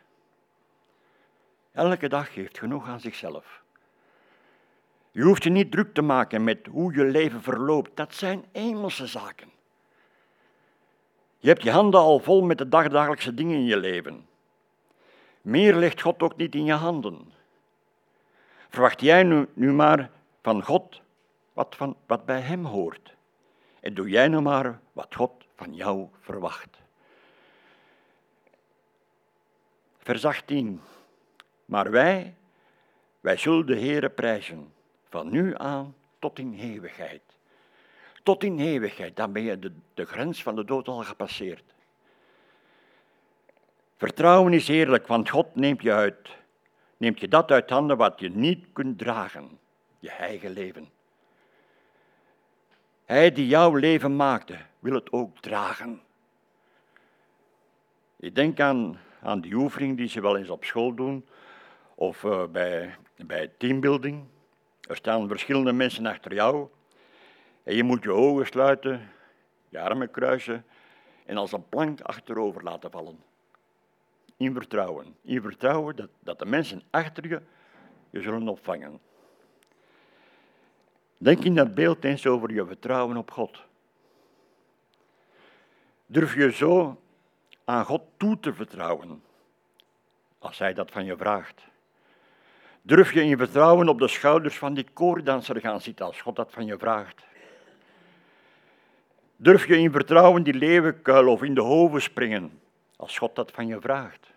Elke 1.72 2.09
dag 2.09 2.32
geeft 2.32 2.59
genoeg 2.59 2.86
aan 2.86 3.00
zichzelf. 3.00 3.62
Je 5.11 5.22
hoeft 5.22 5.44
je 5.44 5.50
niet 5.50 5.70
druk 5.70 5.94
te 5.94 6.02
maken 6.02 6.44
met 6.44 6.66
hoe 6.66 6.94
je 6.94 7.05
leven 7.05 7.42
verloopt. 7.42 7.96
Dat 7.96 8.14
zijn 8.14 8.44
hemelse 8.52 9.07
zaken. 9.07 9.48
Je 11.38 11.48
hebt 11.48 11.62
je 11.62 11.70
handen 11.70 12.00
al 12.00 12.18
vol 12.18 12.42
met 12.42 12.59
de 12.59 12.68
dagdagelijkse 12.68 13.34
dingen 13.34 13.57
in 13.57 13.64
je 13.64 13.76
leven. 13.76 14.26
Meer 15.45 15.74
legt 15.74 16.01
God 16.01 16.22
ook 16.22 16.36
niet 16.36 16.55
in 16.55 16.64
je 16.64 16.72
handen. 16.72 17.32
Verwacht 18.68 19.01
jij 19.01 19.22
nu, 19.22 19.49
nu 19.53 19.72
maar 19.72 20.11
van 20.42 20.62
God 20.62 21.01
wat, 21.53 21.76
van, 21.76 21.97
wat 22.07 22.24
bij 22.24 22.40
Hem 22.40 22.64
hoort. 22.64 23.14
En 23.80 23.95
doe 23.95 24.09
jij 24.09 24.28
nu 24.28 24.40
maar 24.40 24.80
wat 24.92 25.14
God 25.14 25.32
van 25.57 25.74
jou 25.74 26.09
verwacht. 26.20 26.78
Vers 29.99 30.24
18. 30.24 30.80
Maar 31.64 31.90
wij, 31.90 32.34
wij 33.20 33.36
zullen 33.36 33.66
de 33.66 33.78
Heere 33.78 34.11
prijzen, 34.11 34.72
van 35.09 35.30
nu 35.30 35.57
aan 35.57 35.95
tot 36.18 36.38
in 36.38 36.59
eeuwigheid. 36.59 37.22
Tot 38.22 38.45
in 38.45 38.59
eeuwigheid, 38.59 39.16
dan 39.16 39.32
ben 39.32 39.42
je 39.42 39.59
de, 39.59 39.72
de 39.95 40.05
grens 40.05 40.42
van 40.42 40.57
de 40.57 40.64
dood 40.64 40.88
al 40.88 41.03
gepasseerd. 41.05 41.73
Vertrouwen 43.97 44.53
is 44.53 44.68
eerlijk, 44.68 45.07
want 45.07 45.30
God 45.30 45.55
neemt 45.55 45.82
je 45.82 45.92
uit. 45.92 46.36
Neemt 46.97 47.20
je 47.20 47.28
dat 47.28 47.51
uit 47.51 47.70
handen 47.70 47.97
wat 47.97 48.20
je 48.20 48.30
niet 48.30 48.66
kunt 48.72 48.99
dragen, 48.99 49.59
je 49.99 50.11
eigen 50.11 50.51
leven. 50.51 50.88
Hij 53.05 53.32
die 53.32 53.47
jouw 53.47 53.74
leven 53.74 54.16
maakte, 54.16 54.57
wil 54.78 54.95
het 54.95 55.12
ook 55.12 55.38
dragen. 55.38 56.03
Ik 58.16 58.34
denk 58.34 58.61
aan, 58.61 58.99
aan 59.22 59.40
die 59.40 59.55
oefening 59.55 59.97
die 59.97 60.09
ze 60.09 60.20
wel 60.20 60.36
eens 60.36 60.51
op 60.51 60.64
school 60.64 60.95
doen, 60.95 61.26
of 61.95 62.22
uh, 62.22 62.47
bij, 62.47 62.97
bij 63.16 63.51
teambuilding. 63.59 64.24
Er 64.80 64.97
staan 64.97 65.28
verschillende 65.28 65.72
mensen 65.72 66.07
achter 66.07 66.34
jou 66.34 66.68
en 67.62 67.74
je 67.74 67.82
moet 67.82 68.03
je 68.03 68.12
ogen 68.12 68.47
sluiten, 68.47 69.11
je 69.68 69.80
armen 69.80 70.11
kruisen 70.11 70.64
en 71.26 71.36
als 71.36 71.53
een 71.53 71.68
plank 71.68 72.01
achterover 72.01 72.62
laten 72.62 72.90
vallen. 72.90 73.34
In 74.37 74.53
vertrouwen. 74.53 75.16
In 75.22 75.43
vertrouwen 75.43 75.97
dat, 75.97 76.09
dat 76.20 76.39
de 76.39 76.47
mensen 76.47 76.82
achter 76.91 77.28
je 77.28 77.41
je 78.11 78.22
zullen 78.22 78.49
opvangen. 78.49 79.01
Denk 81.18 81.45
in 81.45 81.55
dat 81.55 81.74
beeld 81.74 82.05
eens 82.05 82.26
over 82.26 82.53
je 82.53 82.66
vertrouwen 82.66 83.16
op 83.16 83.30
God. 83.30 83.62
Durf 86.07 86.35
je 86.35 86.53
zo 86.53 87.01
aan 87.64 87.85
God 87.85 88.03
toe 88.16 88.41
te 88.41 88.55
vertrouwen, 88.55 89.22
als 90.39 90.59
Hij 90.59 90.74
dat 90.74 90.91
van 90.91 91.05
je 91.05 91.16
vraagt? 91.16 91.62
Durf 92.82 93.12
je 93.12 93.22
in 93.22 93.37
vertrouwen 93.37 93.89
op 93.89 93.99
de 93.99 94.09
schouders 94.09 94.59
van 94.59 94.74
die 94.74 94.87
koordanser 94.93 95.61
gaan 95.61 95.80
zitten, 95.80 96.07
als 96.07 96.20
God 96.20 96.37
dat 96.37 96.53
van 96.53 96.66
je 96.66 96.78
vraagt? 96.78 97.24
Durf 99.37 99.66
je 99.66 99.78
in 99.78 99.93
vertrouwen 99.93 100.43
die 100.43 100.55
leeuwenkuil 100.55 101.28
of 101.28 101.43
in 101.43 101.55
de 101.55 101.61
hoven 101.61 102.03
springen, 102.03 102.61
als 103.05 103.18
God 103.18 103.34
dat 103.34 103.50
van 103.50 103.66
je 103.66 103.80
vraagt? 103.80 104.32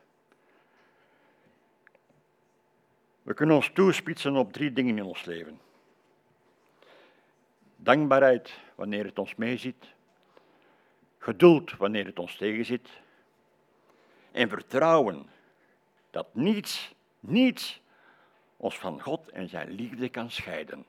We 3.22 3.34
kunnen 3.34 3.55
ons 3.55 3.70
toespitsen 3.74 4.36
op 4.36 4.53
drie 4.53 4.74
dingen 4.74 4.97
in 4.97 5.03
ons 5.03 5.26
leven. 5.26 5.59
Dankbaarheid 7.76 8.59
wanneer 8.76 9.05
het 9.05 9.20
ons 9.20 9.36
meeziet. 9.36 9.86
Geduld 11.18 11.78
wanneer 11.78 12.05
het 12.05 12.20
ons 12.20 12.36
tegenzit. 12.36 12.89
En 14.32 14.49
vertrouwen 14.49 15.30
dat 16.09 16.36
niets, 16.36 16.95
niets 17.20 17.82
ons 18.57 18.80
van 18.80 19.01
God 19.01 19.30
en 19.30 19.49
zijn 19.49 19.70
liefde 19.70 20.09
kan 20.09 20.32
scheiden. 20.32 20.86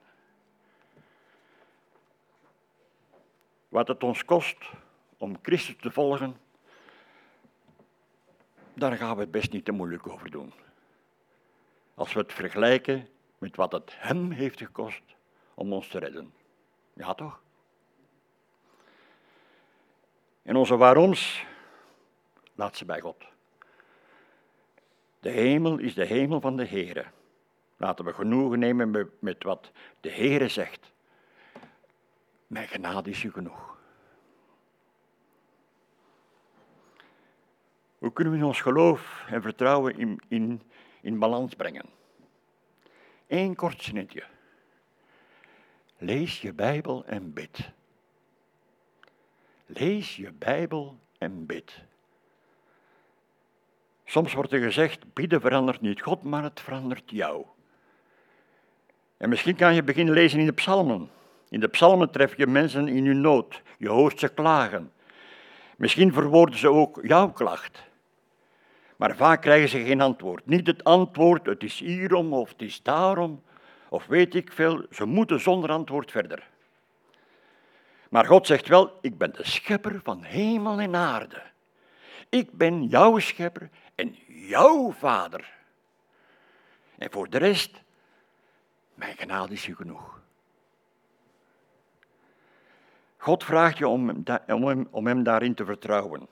Wat 3.68 3.88
het 3.88 4.02
ons 4.02 4.24
kost 4.24 4.58
om 5.18 5.38
Christus 5.42 5.76
te 5.80 5.90
volgen, 5.90 6.36
daar 8.78 8.96
gaan 8.96 9.14
we 9.14 9.20
het 9.20 9.30
best 9.30 9.52
niet 9.52 9.64
te 9.64 9.72
moeilijk 9.72 10.08
over 10.08 10.30
doen. 10.30 10.52
Als 11.94 12.12
we 12.12 12.20
het 12.20 12.32
vergelijken 12.32 13.08
met 13.38 13.56
wat 13.56 13.72
het 13.72 13.92
Hem 13.96 14.30
heeft 14.30 14.58
gekost 14.58 15.02
om 15.54 15.72
ons 15.72 15.88
te 15.88 15.98
redden. 15.98 16.32
Ja, 16.92 17.14
toch? 17.14 17.40
En 20.42 20.56
onze 20.56 20.76
waaroms, 20.76 21.44
laat 22.54 22.76
ze 22.76 22.84
bij 22.84 23.00
God. 23.00 23.24
De 25.20 25.30
hemel 25.30 25.78
is 25.78 25.94
de 25.94 26.04
hemel 26.04 26.40
van 26.40 26.56
de 26.56 26.66
Heere. 26.66 27.04
Laten 27.76 28.04
we 28.04 28.12
genoegen 28.12 28.58
nemen 28.58 29.10
met 29.18 29.42
wat 29.42 29.70
de 30.00 30.10
Heere 30.10 30.48
zegt. 30.48 30.92
Mijn 32.46 32.68
genade 32.68 33.10
is 33.10 33.22
u 33.22 33.32
genoeg. 33.32 33.77
Hoe 37.98 38.12
kunnen 38.12 38.38
we 38.38 38.46
ons 38.46 38.60
geloof 38.60 39.24
en 39.28 39.42
vertrouwen 39.42 39.98
in, 39.98 40.20
in, 40.28 40.62
in 41.00 41.18
balans 41.18 41.54
brengen? 41.54 41.86
Eén 43.26 43.54
kort 43.54 43.82
zinnetje. 43.82 44.24
Lees 45.98 46.40
je 46.40 46.52
Bijbel 46.52 47.04
en 47.06 47.32
bid. 47.32 47.70
Lees 49.66 50.16
je 50.16 50.32
Bijbel 50.32 50.98
en 51.18 51.46
bid. 51.46 51.84
Soms 54.04 54.32
wordt 54.32 54.52
er 54.52 54.60
gezegd, 54.60 55.14
bidden 55.14 55.40
verandert 55.40 55.80
niet 55.80 56.00
God, 56.00 56.22
maar 56.22 56.42
het 56.42 56.60
verandert 56.60 57.10
jou. 57.10 57.44
En 59.16 59.28
misschien 59.28 59.56
kan 59.56 59.74
je 59.74 59.82
beginnen 59.82 60.14
lezen 60.14 60.40
in 60.40 60.46
de 60.46 60.52
psalmen. 60.52 61.10
In 61.48 61.60
de 61.60 61.68
psalmen 61.68 62.10
tref 62.10 62.36
je 62.36 62.46
mensen 62.46 62.88
in 62.88 63.06
hun 63.06 63.20
nood. 63.20 63.62
Je 63.78 63.88
hoort 63.88 64.18
ze 64.18 64.28
klagen. 64.28 64.92
Misschien 65.76 66.12
verwoorden 66.12 66.58
ze 66.58 66.68
ook 66.68 67.00
jouw 67.02 67.32
klacht. 67.32 67.87
Maar 68.98 69.16
vaak 69.16 69.42
krijgen 69.42 69.68
ze 69.68 69.84
geen 69.84 70.00
antwoord. 70.00 70.46
Niet 70.46 70.66
het 70.66 70.84
antwoord, 70.84 71.46
het 71.46 71.62
is 71.62 71.78
hierom 71.78 72.32
of 72.32 72.48
het 72.48 72.62
is 72.62 72.82
daarom, 72.82 73.42
of 73.88 74.06
weet 74.06 74.34
ik 74.34 74.52
veel. 74.52 74.86
Ze 74.90 75.04
moeten 75.04 75.40
zonder 75.40 75.70
antwoord 75.70 76.10
verder. 76.10 76.48
Maar 78.08 78.26
God 78.26 78.46
zegt 78.46 78.68
wel, 78.68 78.98
ik 79.00 79.18
ben 79.18 79.32
de 79.32 79.44
schepper 79.44 80.00
van 80.02 80.22
hemel 80.22 80.80
en 80.80 80.96
aarde. 80.96 81.42
Ik 82.28 82.52
ben 82.52 82.84
jouw 82.84 83.18
schepper 83.18 83.70
en 83.94 84.16
jouw 84.26 84.92
vader. 84.92 85.52
En 86.98 87.10
voor 87.10 87.30
de 87.30 87.38
rest, 87.38 87.82
mijn 88.94 89.16
genade 89.16 89.52
is 89.52 89.66
u 89.66 89.74
genoeg. 89.74 90.20
God 93.16 93.44
vraagt 93.44 93.78
je 93.78 93.88
om, 93.88 94.24
hem, 94.46 94.88
om 94.90 95.06
hem 95.06 95.22
daarin 95.22 95.54
te 95.54 95.64
vertrouwen. 95.64 96.28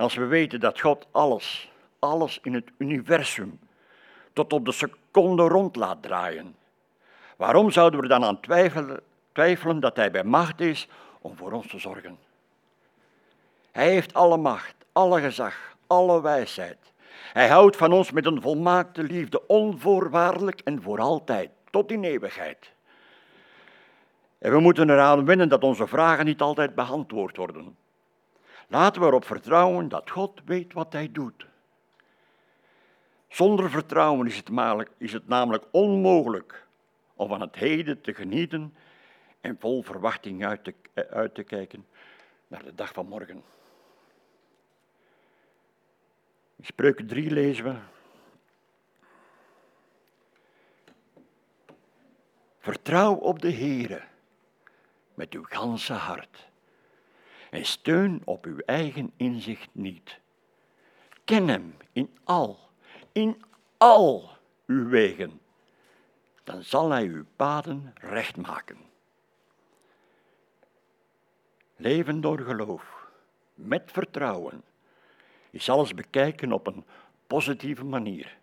Als 0.00 0.14
we 0.14 0.26
weten 0.26 0.60
dat 0.60 0.80
God 0.80 1.06
alles, 1.10 1.70
alles 1.98 2.38
in 2.42 2.54
het 2.54 2.70
universum 2.78 3.58
tot 4.32 4.52
op 4.52 4.64
de 4.64 4.72
seconde 4.72 5.42
rond 5.42 5.76
laat 5.76 6.02
draaien, 6.02 6.56
waarom 7.36 7.70
zouden 7.70 8.00
we 8.00 8.08
dan 8.08 8.24
aan 8.24 8.40
twijfelen, 8.40 9.00
twijfelen 9.32 9.80
dat 9.80 9.96
Hij 9.96 10.10
bij 10.10 10.24
macht 10.24 10.60
is 10.60 10.88
om 11.20 11.36
voor 11.36 11.52
ons 11.52 11.66
te 11.68 11.78
zorgen? 11.78 12.18
Hij 13.70 13.90
heeft 13.90 14.14
alle 14.14 14.36
macht, 14.36 14.74
alle 14.92 15.20
gezag, 15.20 15.76
alle 15.86 16.20
wijsheid. 16.20 16.78
Hij 17.32 17.48
houdt 17.48 17.76
van 17.76 17.92
ons 17.92 18.10
met 18.10 18.26
een 18.26 18.42
volmaakte 18.42 19.02
liefde, 19.02 19.46
onvoorwaardelijk 19.46 20.60
en 20.64 20.82
voor 20.82 21.00
altijd, 21.00 21.50
tot 21.70 21.90
in 21.90 22.04
eeuwigheid. 22.04 22.72
En 24.38 24.52
we 24.52 24.60
moeten 24.60 24.90
eraan 24.90 25.24
wennen 25.24 25.48
dat 25.48 25.62
onze 25.62 25.86
vragen 25.86 26.24
niet 26.24 26.40
altijd 26.40 26.74
beantwoord 26.74 27.36
worden. 27.36 27.76
Laten 28.70 29.00
we 29.00 29.06
erop 29.06 29.24
vertrouwen 29.24 29.88
dat 29.88 30.10
God 30.10 30.40
weet 30.44 30.72
wat 30.72 30.92
Hij 30.92 31.12
doet. 31.12 31.46
Zonder 33.28 33.70
vertrouwen 33.70 34.26
is 34.26 34.36
het, 34.36 34.48
namelijk, 34.48 34.90
is 34.96 35.12
het 35.12 35.28
namelijk 35.28 35.64
onmogelijk 35.70 36.66
om 37.14 37.28
van 37.28 37.40
het 37.40 37.56
heden 37.56 38.00
te 38.00 38.14
genieten 38.14 38.74
en 39.40 39.56
vol 39.58 39.82
verwachting 39.82 40.44
uit 40.46 40.64
te, 40.64 40.74
eh, 40.94 41.04
uit 41.04 41.34
te 41.34 41.42
kijken 41.42 41.86
naar 42.48 42.64
de 42.64 42.74
dag 42.74 42.92
van 42.92 43.06
morgen. 43.06 43.42
In 46.56 46.64
Spreuken 46.64 47.06
3 47.06 47.30
lezen 47.30 47.64
we. 47.64 47.74
Vertrouw 52.58 53.14
op 53.14 53.42
de 53.42 53.52
Heere 53.52 54.02
met 55.14 55.32
uw 55.32 55.44
ganse 55.44 55.92
hart 55.92 56.49
en 57.50 57.64
steun 57.64 58.22
op 58.24 58.44
uw 58.44 58.58
eigen 58.58 59.12
inzicht 59.16 59.68
niet. 59.72 60.18
Ken 61.24 61.48
hem 61.48 61.76
in 61.92 62.18
al, 62.24 62.58
in 63.12 63.44
al 63.76 64.30
uw 64.66 64.88
wegen, 64.88 65.40
dan 66.44 66.62
zal 66.62 66.90
hij 66.90 67.04
uw 67.04 67.24
paden 67.36 67.92
recht 67.94 68.36
maken. 68.36 68.78
Leven 71.76 72.20
door 72.20 72.38
geloof, 72.38 73.08
met 73.54 73.90
vertrouwen, 73.92 74.62
is 75.50 75.68
alles 75.68 75.94
bekijken 75.94 76.52
op 76.52 76.66
een 76.66 76.84
positieve 77.26 77.84
manier. 77.84 78.38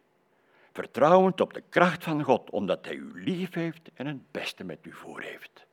Vertrouwend 0.71 1.41
op 1.41 1.53
de 1.53 1.63
kracht 1.69 2.03
van 2.03 2.23
God, 2.23 2.49
omdat 2.49 2.85
Hij 2.85 2.95
u 2.95 3.23
lief 3.23 3.53
heeft 3.53 3.89
en 3.93 4.05
het 4.05 4.31
beste 4.31 4.63
met 4.63 4.85
u 4.85 4.93
voor 4.93 5.21
heeft. 5.21 5.65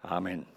Amen. 0.00 0.53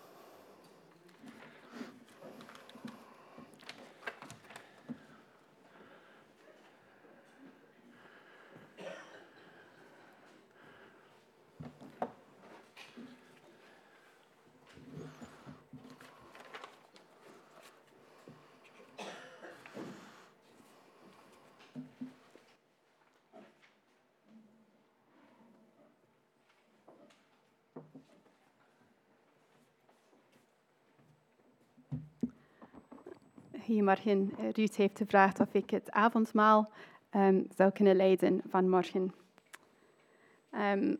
Goedemorgen. 33.67 34.33
Eh, 34.37 34.49
Ruud 34.51 34.75
heeft 34.75 34.97
gevraagd 34.97 35.39
of 35.39 35.47
ik 35.51 35.69
het 35.69 35.91
avondmaal 35.91 36.69
ehm, 37.09 37.41
zou 37.55 37.71
kunnen 37.71 37.95
leiden 37.95 38.41
vanmorgen. 38.49 39.13
Ehm, 40.51 40.95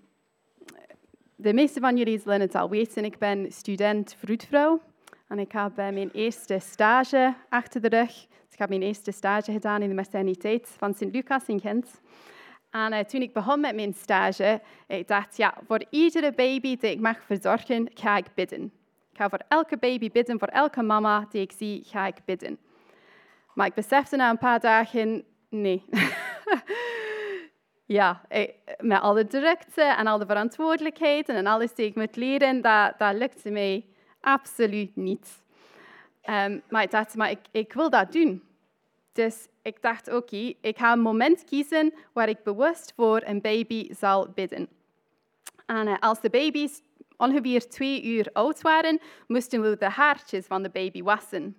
de 1.35 1.53
meeste 1.53 1.79
van 1.79 1.97
jullie 1.97 2.19
zullen 2.19 2.41
het 2.41 2.55
al 2.55 2.69
weten. 2.69 3.05
Ik 3.05 3.17
ben 3.17 3.51
student 3.51 4.15
vroedvrouw. 4.19 4.81
En 5.27 5.39
ik 5.39 5.51
heb 5.51 5.77
eh, 5.77 5.89
mijn 5.89 6.09
eerste 6.11 6.59
stage 6.59 7.33
achter 7.49 7.81
de 7.81 7.89
rug. 7.89 8.11
Dus 8.27 8.53
ik 8.53 8.59
heb 8.59 8.69
mijn 8.69 8.81
eerste 8.81 9.11
stage 9.11 9.51
gedaan 9.51 9.81
in 9.81 9.89
de 9.89 9.95
materniteit 9.95 10.75
van 10.77 10.93
Sint-Lucas 10.93 11.45
in 11.45 11.59
Gent. 11.59 12.01
En 12.69 12.91
eh, 12.91 13.05
toen 13.05 13.21
ik 13.21 13.33
begon 13.33 13.59
met 13.59 13.75
mijn 13.75 13.93
stage, 13.93 14.61
ik 14.87 15.07
dacht, 15.07 15.37
ja, 15.37 15.57
voor 15.67 15.85
iedere 15.89 16.31
baby 16.31 16.77
die 16.77 16.91
ik 16.91 16.99
mag 16.99 17.23
verzorgen, 17.23 17.89
ga 17.93 18.17
ik 18.17 18.25
bidden. 18.35 18.76
Ik 19.17 19.23
ga 19.23 19.29
voor 19.29 19.45
elke 19.47 19.77
baby 19.77 20.11
bidden, 20.11 20.39
voor 20.39 20.47
elke 20.47 20.81
mama 20.81 21.27
die 21.29 21.41
ik 21.41 21.51
zie, 21.51 21.83
ga 21.85 22.05
ik 22.07 22.15
bidden. 22.25 22.57
Maar 23.53 23.67
ik 23.67 23.73
besefte 23.73 24.15
na 24.15 24.29
een 24.29 24.37
paar 24.37 24.59
dagen, 24.59 25.23
nee. 25.49 25.85
ja, 27.97 28.21
eh, 28.27 28.49
met 28.79 29.01
alle 29.01 29.27
drukte 29.27 29.81
en 29.81 30.07
al 30.07 30.17
de 30.17 30.25
verantwoordelijkheden 30.25 31.35
en 31.35 31.47
alles 31.47 31.73
die 31.73 31.85
ik 31.85 31.95
moet 31.95 32.15
leren, 32.15 32.61
dat, 32.61 32.93
dat 32.97 33.15
lukte 33.15 33.49
mij 33.49 33.85
absoluut 34.21 34.95
niet. 34.95 35.43
Ehm, 36.21 36.59
maar 36.69 36.83
ik 36.83 36.91
dacht, 36.91 37.15
maar 37.15 37.35
ik, 37.51 37.73
wil 37.73 37.89
dat 37.89 38.11
doen. 38.11 38.43
Dus 39.13 39.47
ik 39.61 39.81
dacht, 39.81 40.13
oké, 40.13 40.53
ik 40.61 40.77
ga 40.77 40.91
een 40.91 40.99
moment 40.99 41.43
kiezen 41.43 41.93
waar 42.13 42.29
ik 42.29 42.43
bewust 42.43 42.93
voor 42.95 43.21
een 43.25 43.41
baby 43.41 43.93
zal 43.93 44.29
bidden. 44.35 44.69
En 45.65 45.87
eh, 45.87 45.99
als 45.99 46.21
de 46.21 46.29
baby's 46.29 46.81
ongeveer 47.17 47.69
twee 47.69 48.03
uur 48.03 48.29
oud 48.33 48.61
waren, 48.61 48.99
moesten 49.27 49.61
we 49.61 49.77
de 49.77 49.89
haartjes 49.89 50.45
van 50.45 50.63
de 50.63 50.69
baby 50.69 51.01
wassen. 51.03 51.57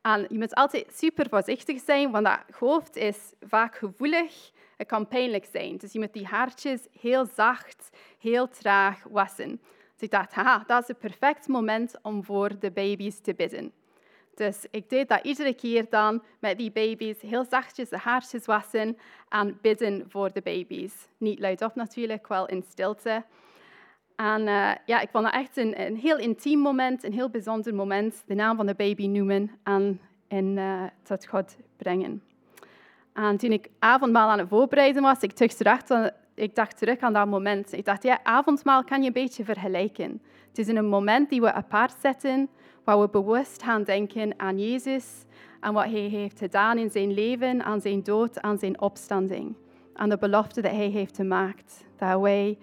En 0.00 0.26
je 0.28 0.38
moet 0.38 0.54
altijd 0.54 0.92
super 0.94 1.28
voorzichtig 1.28 1.80
zijn, 1.84 2.10
want 2.10 2.24
dat 2.24 2.40
hoofd 2.58 2.96
is 2.96 3.32
vaak 3.40 3.76
gevoelig. 3.76 4.50
Het 4.76 4.86
kan 4.86 5.08
pijnlijk 5.08 5.46
zijn. 5.52 5.76
Dus 5.76 5.92
je 5.92 5.98
moet 5.98 6.12
die 6.12 6.26
haartjes 6.26 6.86
heel 7.00 7.26
zacht, 7.34 7.90
heel 8.18 8.48
traag 8.48 9.02
wassen. 9.10 9.60
Dus 9.92 10.00
ik 10.00 10.10
dacht, 10.10 10.32
haha, 10.32 10.64
dat 10.66 10.82
is 10.82 10.88
het 10.88 10.98
perfect 10.98 11.48
moment 11.48 11.94
om 12.02 12.24
voor 12.24 12.58
de 12.58 12.70
baby's 12.70 13.20
te 13.20 13.34
bidden. 13.34 13.72
Dus 14.34 14.66
ik 14.70 14.88
deed 14.88 15.08
dat 15.08 15.24
iedere 15.24 15.54
keer 15.54 15.86
dan 15.90 16.22
met 16.38 16.58
die 16.58 16.70
baby's, 16.70 17.20
heel 17.20 17.44
zachtjes 17.44 17.88
de 17.88 17.98
haartjes 17.98 18.46
wassen 18.46 18.98
en 19.28 19.58
bidden 19.62 20.04
voor 20.08 20.32
de 20.32 20.40
baby's. 20.40 21.08
Niet 21.16 21.38
luidop 21.38 21.74
natuurlijk, 21.74 22.28
wel 22.28 22.46
in 22.46 22.64
stilte. 22.68 23.24
En 24.18 24.40
uh, 24.40 24.70
ja, 24.86 25.00
ik 25.00 25.08
vond 25.12 25.24
dat 25.24 25.32
echt 25.32 25.56
een, 25.56 25.80
een, 25.80 25.96
heel 25.96 26.18
intiem 26.18 26.58
moment, 26.58 27.04
een 27.04 27.12
heel 27.12 27.30
bijzonder 27.30 27.74
moment. 27.74 28.22
De 28.26 28.34
naam 28.34 28.56
van 28.56 28.66
de 28.66 28.74
baby 28.74 29.06
noemen 29.06 29.50
en, 29.62 30.00
en 30.28 30.56
uh, 30.56 30.82
tot 31.02 31.26
God 31.26 31.56
brengen. 31.76 32.22
En 33.12 33.36
toen 33.36 33.52
ik 33.52 33.68
avondmaal 33.78 34.30
aan 34.30 34.38
het 34.38 34.48
voorbereiden 34.48 35.02
was, 35.02 35.20
ik, 35.20 35.32
terug 35.32 35.52
terug, 35.52 36.10
ik 36.34 36.54
dacht 36.54 36.78
terug 36.78 36.98
aan 36.98 37.12
dat 37.12 37.26
moment. 37.26 37.72
Ik 37.72 37.84
dacht, 37.84 38.02
ja, 38.02 38.20
avondmaal 38.22 38.84
kan 38.84 39.00
je 39.00 39.06
een 39.06 39.12
beetje 39.12 39.44
vergelijken. 39.44 40.22
Het 40.48 40.58
is 40.58 40.68
een 40.68 40.88
moment 40.88 41.30
die 41.30 41.40
we 41.40 41.52
apart 41.52 41.94
zetten, 42.00 42.48
waar 42.84 43.00
we 43.00 43.08
bewust 43.08 43.62
gaan 43.62 43.82
denken 43.82 44.34
aan 44.36 44.58
Jezus 44.58 45.24
en 45.60 45.72
wat 45.72 45.84
Hij 45.84 46.00
heeft 46.00 46.38
gedaan 46.38 46.78
in 46.78 46.90
zijn 46.90 47.12
leven, 47.12 47.64
aan 47.64 47.80
zijn 47.80 48.02
dood, 48.02 48.40
aan 48.40 48.58
zijn 48.58 48.80
opstanding. 48.80 49.56
Aan 49.94 50.08
de 50.08 50.18
belofte 50.18 50.60
dat 50.60 50.72
Hij 50.72 50.88
heeft 50.88 51.16
gemaakt. 51.16 51.84
Dat 51.96 52.20
wij 52.20 52.58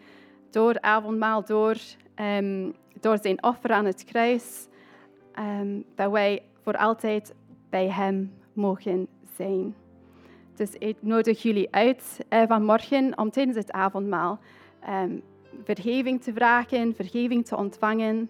door 0.56 0.82
avondmaal, 0.82 1.46
door, 1.46 1.76
um, 2.16 2.74
door 3.00 3.18
zijn 3.22 3.44
offer 3.44 3.72
aan 3.72 3.86
het 3.86 4.04
kruis, 4.04 4.68
um, 5.40 5.86
dat 5.96 6.12
wij 6.12 6.42
voor 6.62 6.78
altijd 6.78 7.34
bij 7.70 7.90
Hem 7.90 8.34
mogen 8.54 9.08
zijn. 9.36 9.76
Dus 10.56 10.74
ik 10.74 10.98
nodig 11.00 11.42
jullie 11.42 11.68
uit 11.72 12.26
uh, 12.30 12.44
vanmorgen 12.48 13.18
om 13.18 13.32
tijdens 13.32 13.58
het 13.58 13.72
avondmaal 13.72 14.40
um, 14.90 15.22
vergeving 15.64 16.22
te 16.24 16.34
vragen, 16.34 16.96
vergeving 16.96 17.46
te 17.46 17.58
ontvangen 17.58 18.30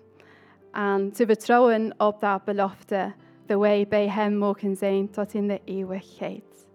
en 0.71 1.11
te 1.11 1.26
vertrouwen 1.26 1.93
op 1.97 2.19
dat 2.19 2.43
belofte 2.43 3.13
dat 3.45 3.59
wij 3.59 3.86
bij 3.89 4.09
Hem 4.09 4.38
mogen 4.38 4.76
zijn 4.76 5.09
tot 5.09 5.34
in 5.34 5.47
de 5.47 5.61
eeuwigheid. 5.65 6.67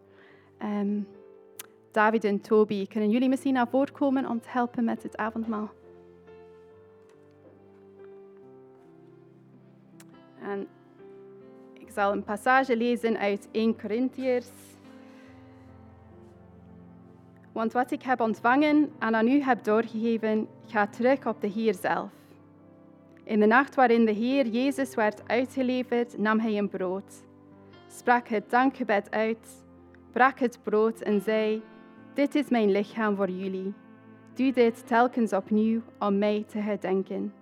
David 1.93 2.25
en 2.25 2.41
Toby, 2.41 2.87
kunnen 2.87 3.11
jullie 3.11 3.29
misschien 3.29 3.55
naar 3.55 3.69
voren 3.69 3.93
komen 3.93 4.29
om 4.29 4.41
te 4.41 4.49
helpen 4.49 4.85
met 4.85 5.03
het 5.03 5.17
avondmaal? 5.17 5.71
En 10.43 10.69
ik 11.73 11.91
zal 11.91 12.13
een 12.13 12.25
passage 12.25 12.77
lezen 12.77 13.19
uit 13.19 13.49
1 13.51 13.81
Corinthiërs. 13.81 14.51
Want 17.53 17.73
wat 17.73 17.91
ik 17.91 18.03
heb 18.03 18.21
ontvangen 18.21 18.93
en 18.99 19.15
aan 19.15 19.29
u 19.29 19.41
heb 19.41 19.65
doorgegeven, 19.65 20.49
gaat 20.67 20.93
terug 20.93 21.27
op 21.27 21.41
de 21.41 21.49
Heer 21.49 21.75
zelf. 21.75 22.11
In 23.25 23.41
de 23.41 23.47
nacht 23.47 23.75
waarin 23.75 24.05
de 24.05 24.13
Heer 24.13 24.47
Jezus 24.47 24.95
werd 24.95 25.29
uitgeleverd, 25.29 26.19
nam 26.19 26.39
hij 26.39 26.59
een 26.59 26.69
brood, 26.69 27.23
sprak 27.87 28.29
het 28.29 28.51
dankgebed 28.51 29.11
uit, 29.11 29.65
brak 30.13 30.39
het 30.39 30.59
brood 30.63 31.01
en 31.01 31.21
zei: 31.21 31.63
Dit 32.15 32.35
is 32.35 32.49
mijn 32.49 32.71
lichaam 32.71 33.17
voor 33.17 33.31
jullie. 33.31 33.73
Doe 34.35 34.53
dit 34.53 34.87
telkens 34.87 35.33
opnieuw 35.33 35.81
om 35.99 36.19
mij 36.19 36.45
te 36.49 36.59
herdenken. 36.59 37.33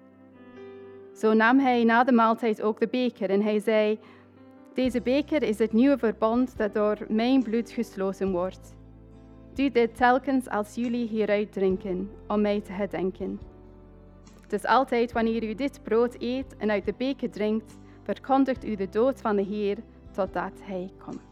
Zo 1.15 1.33
nam 1.33 1.59
hij 1.59 1.85
na 1.85 2.05
de 2.05 2.13
maaltijd 2.13 2.63
ook 2.63 2.81
de 2.81 2.89
beker 2.89 3.31
en 3.31 3.43
hij 3.43 3.61
zei: 3.61 3.99
Deze 4.75 5.01
beker 5.03 5.43
is 5.43 5.59
het 5.59 5.73
nieuwe 5.73 5.99
verbond 5.99 6.57
dat 6.57 6.75
door 6.75 6.97
mijn 7.09 7.43
bloed 7.43 7.71
gesloten 7.71 8.33
wordt. 8.33 8.77
Doe 9.55 9.71
dit 9.71 9.97
telkens 9.97 10.49
als 10.49 10.75
jullie 10.75 11.09
hieruit 11.09 11.53
drinken, 11.53 12.11
om 12.27 12.41
mij 12.41 12.61
te 12.61 12.73
herdenken. 12.73 13.41
Dus 14.49 14.65
altijd 14.65 15.13
wanneer 15.13 15.49
u 15.49 15.55
dit 15.55 15.81
brood 15.83 16.17
eet 16.19 16.57
en 16.57 16.71
uit 16.71 16.85
de 16.85 16.95
beker 16.97 17.31
drinkt, 17.31 17.79
verkondigt 18.03 18.65
u 18.65 18.75
de 18.75 18.89
dood 18.89 19.21
van 19.21 19.37
de 19.37 19.43
Heer 19.43 19.77
totdat 20.13 20.53
Hij 20.63 20.91
komt. 21.05 21.28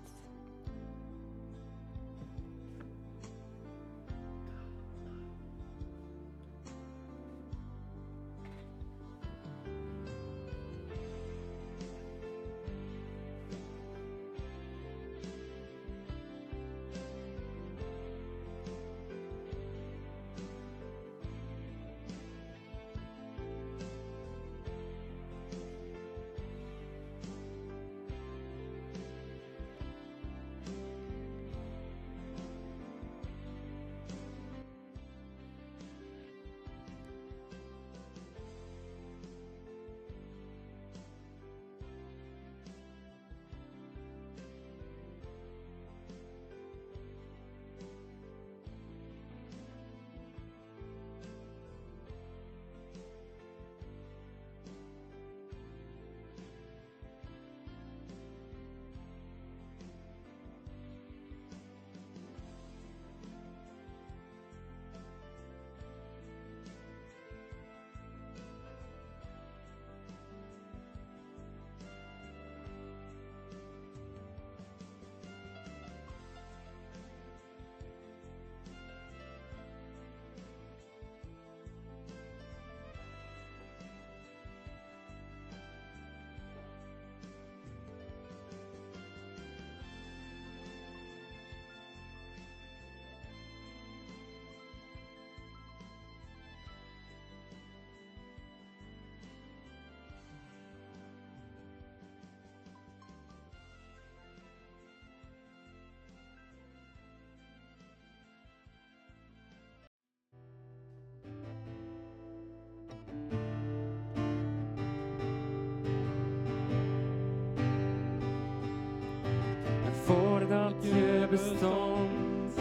bestånd 121.31 122.53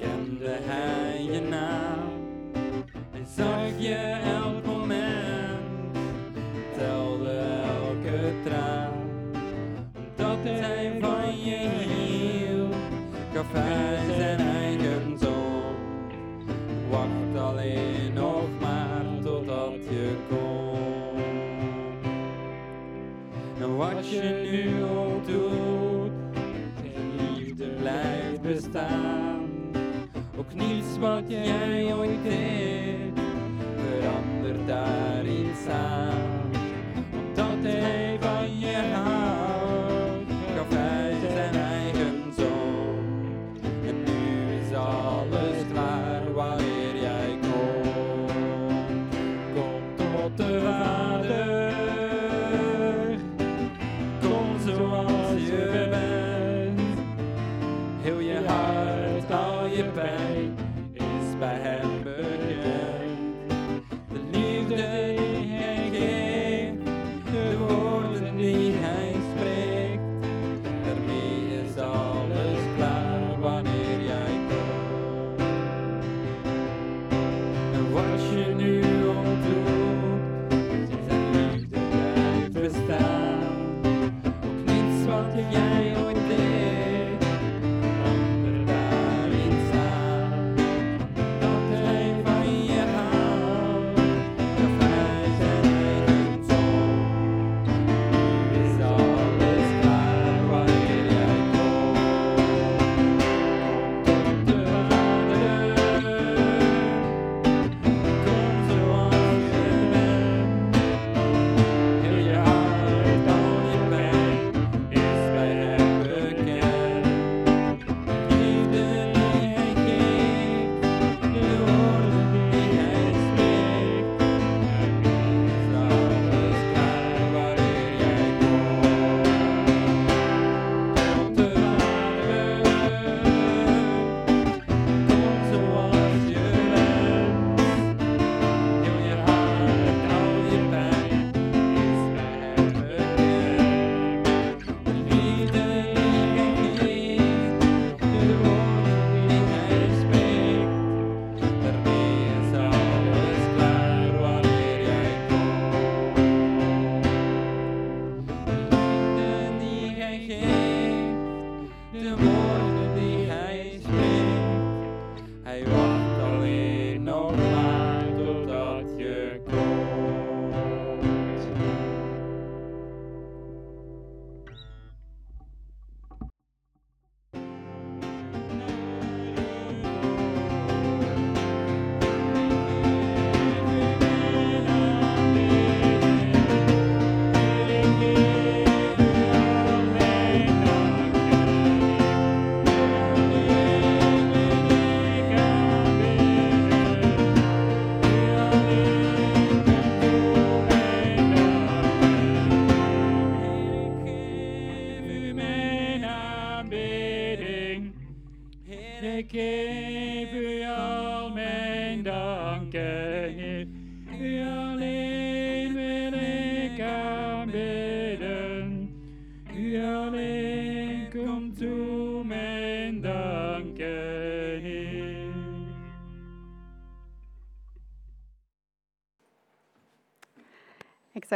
kan 0.00 0.38
det 0.40 0.58
här 0.68 0.89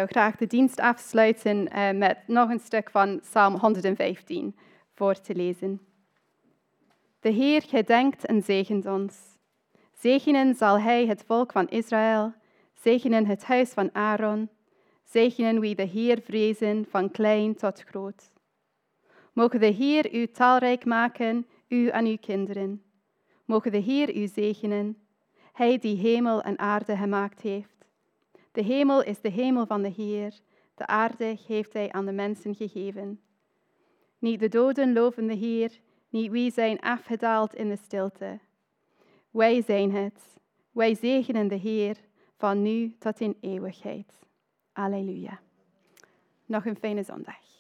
graag 0.07 0.37
de 0.37 0.47
dienst 0.47 0.81
afsluiten 0.81 1.69
eh, 1.69 1.91
met 1.91 2.19
nog 2.27 2.51
een 2.51 2.61
stuk 2.61 2.91
van 2.91 3.21
Psalm 3.21 3.55
115 3.55 4.57
voor 4.93 5.21
te 5.21 5.35
lezen. 5.35 5.81
De 7.21 7.31
Heer 7.31 7.63
gedenkt 7.63 8.27
en 8.27 8.43
zegent 8.43 8.87
ons. 8.87 9.17
Zegenen 9.93 10.55
zal 10.55 10.81
Hij 10.81 11.07
het 11.07 11.25
volk 11.27 11.53
van 11.53 11.69
Israël, 11.69 12.33
zegenen 12.75 13.27
het 13.27 13.45
huis 13.45 13.71
van 13.71 13.91
Aaron, 13.93 14.49
zegenen 15.05 15.61
wie 15.61 15.75
de 15.75 15.83
Heer 15.83 16.21
vrezen 16.21 16.87
van 16.89 17.11
klein 17.11 17.55
tot 17.55 17.81
groot. 17.81 18.33
Mogen 19.33 19.61
de 19.61 19.67
Heer 19.67 20.15
u 20.15 20.27
talrijk 20.27 20.85
maken, 20.85 21.47
u 21.69 21.89
en 21.89 22.07
uw 22.07 22.19
kinderen. 22.21 22.83
Mogen 23.45 23.73
de 23.73 23.79
Heer 23.79 24.17
u 24.17 24.27
zegenen, 24.27 24.99
Hij 25.53 25.79
die 25.79 25.97
hemel 25.97 26.43
en 26.43 26.59
aarde 26.59 26.97
gemaakt 26.97 27.41
heeft. 27.41 27.74
De 28.55 28.63
hemel 28.63 29.03
is 29.03 29.21
de 29.21 29.29
hemel 29.29 29.67
van 29.67 29.83
de 29.83 29.89
Heer, 29.89 30.41
de 30.75 30.87
aarde 30.87 31.37
heeft 31.47 31.73
Hij 31.73 31.93
aan 31.93 32.07
de 32.07 32.13
mensen 32.13 32.55
gegeven. 32.55 33.21
Niet 34.19 34.41
de 34.41 34.49
doden 34.49 34.93
loven 34.93 35.27
de 35.27 35.35
Heer, 35.35 35.81
niet 36.09 36.31
wie 36.31 36.53
zijn 36.53 36.81
afgedaald 36.81 37.55
in 37.55 37.69
de 37.69 37.77
stilte. 37.77 38.39
Wij 39.31 39.63
zijn 39.63 39.93
het, 39.93 40.39
wij 40.73 40.95
zegenen 40.95 41.49
de 41.49 41.55
Heer 41.55 41.97
van 42.37 42.63
nu 42.63 42.97
tot 42.99 43.21
in 43.21 43.37
eeuwigheid. 43.41 44.19
Alleluia. 44.73 45.41
Nog 46.47 46.67
een 46.67 46.77
fijne 46.77 47.03
zondag. 47.03 47.54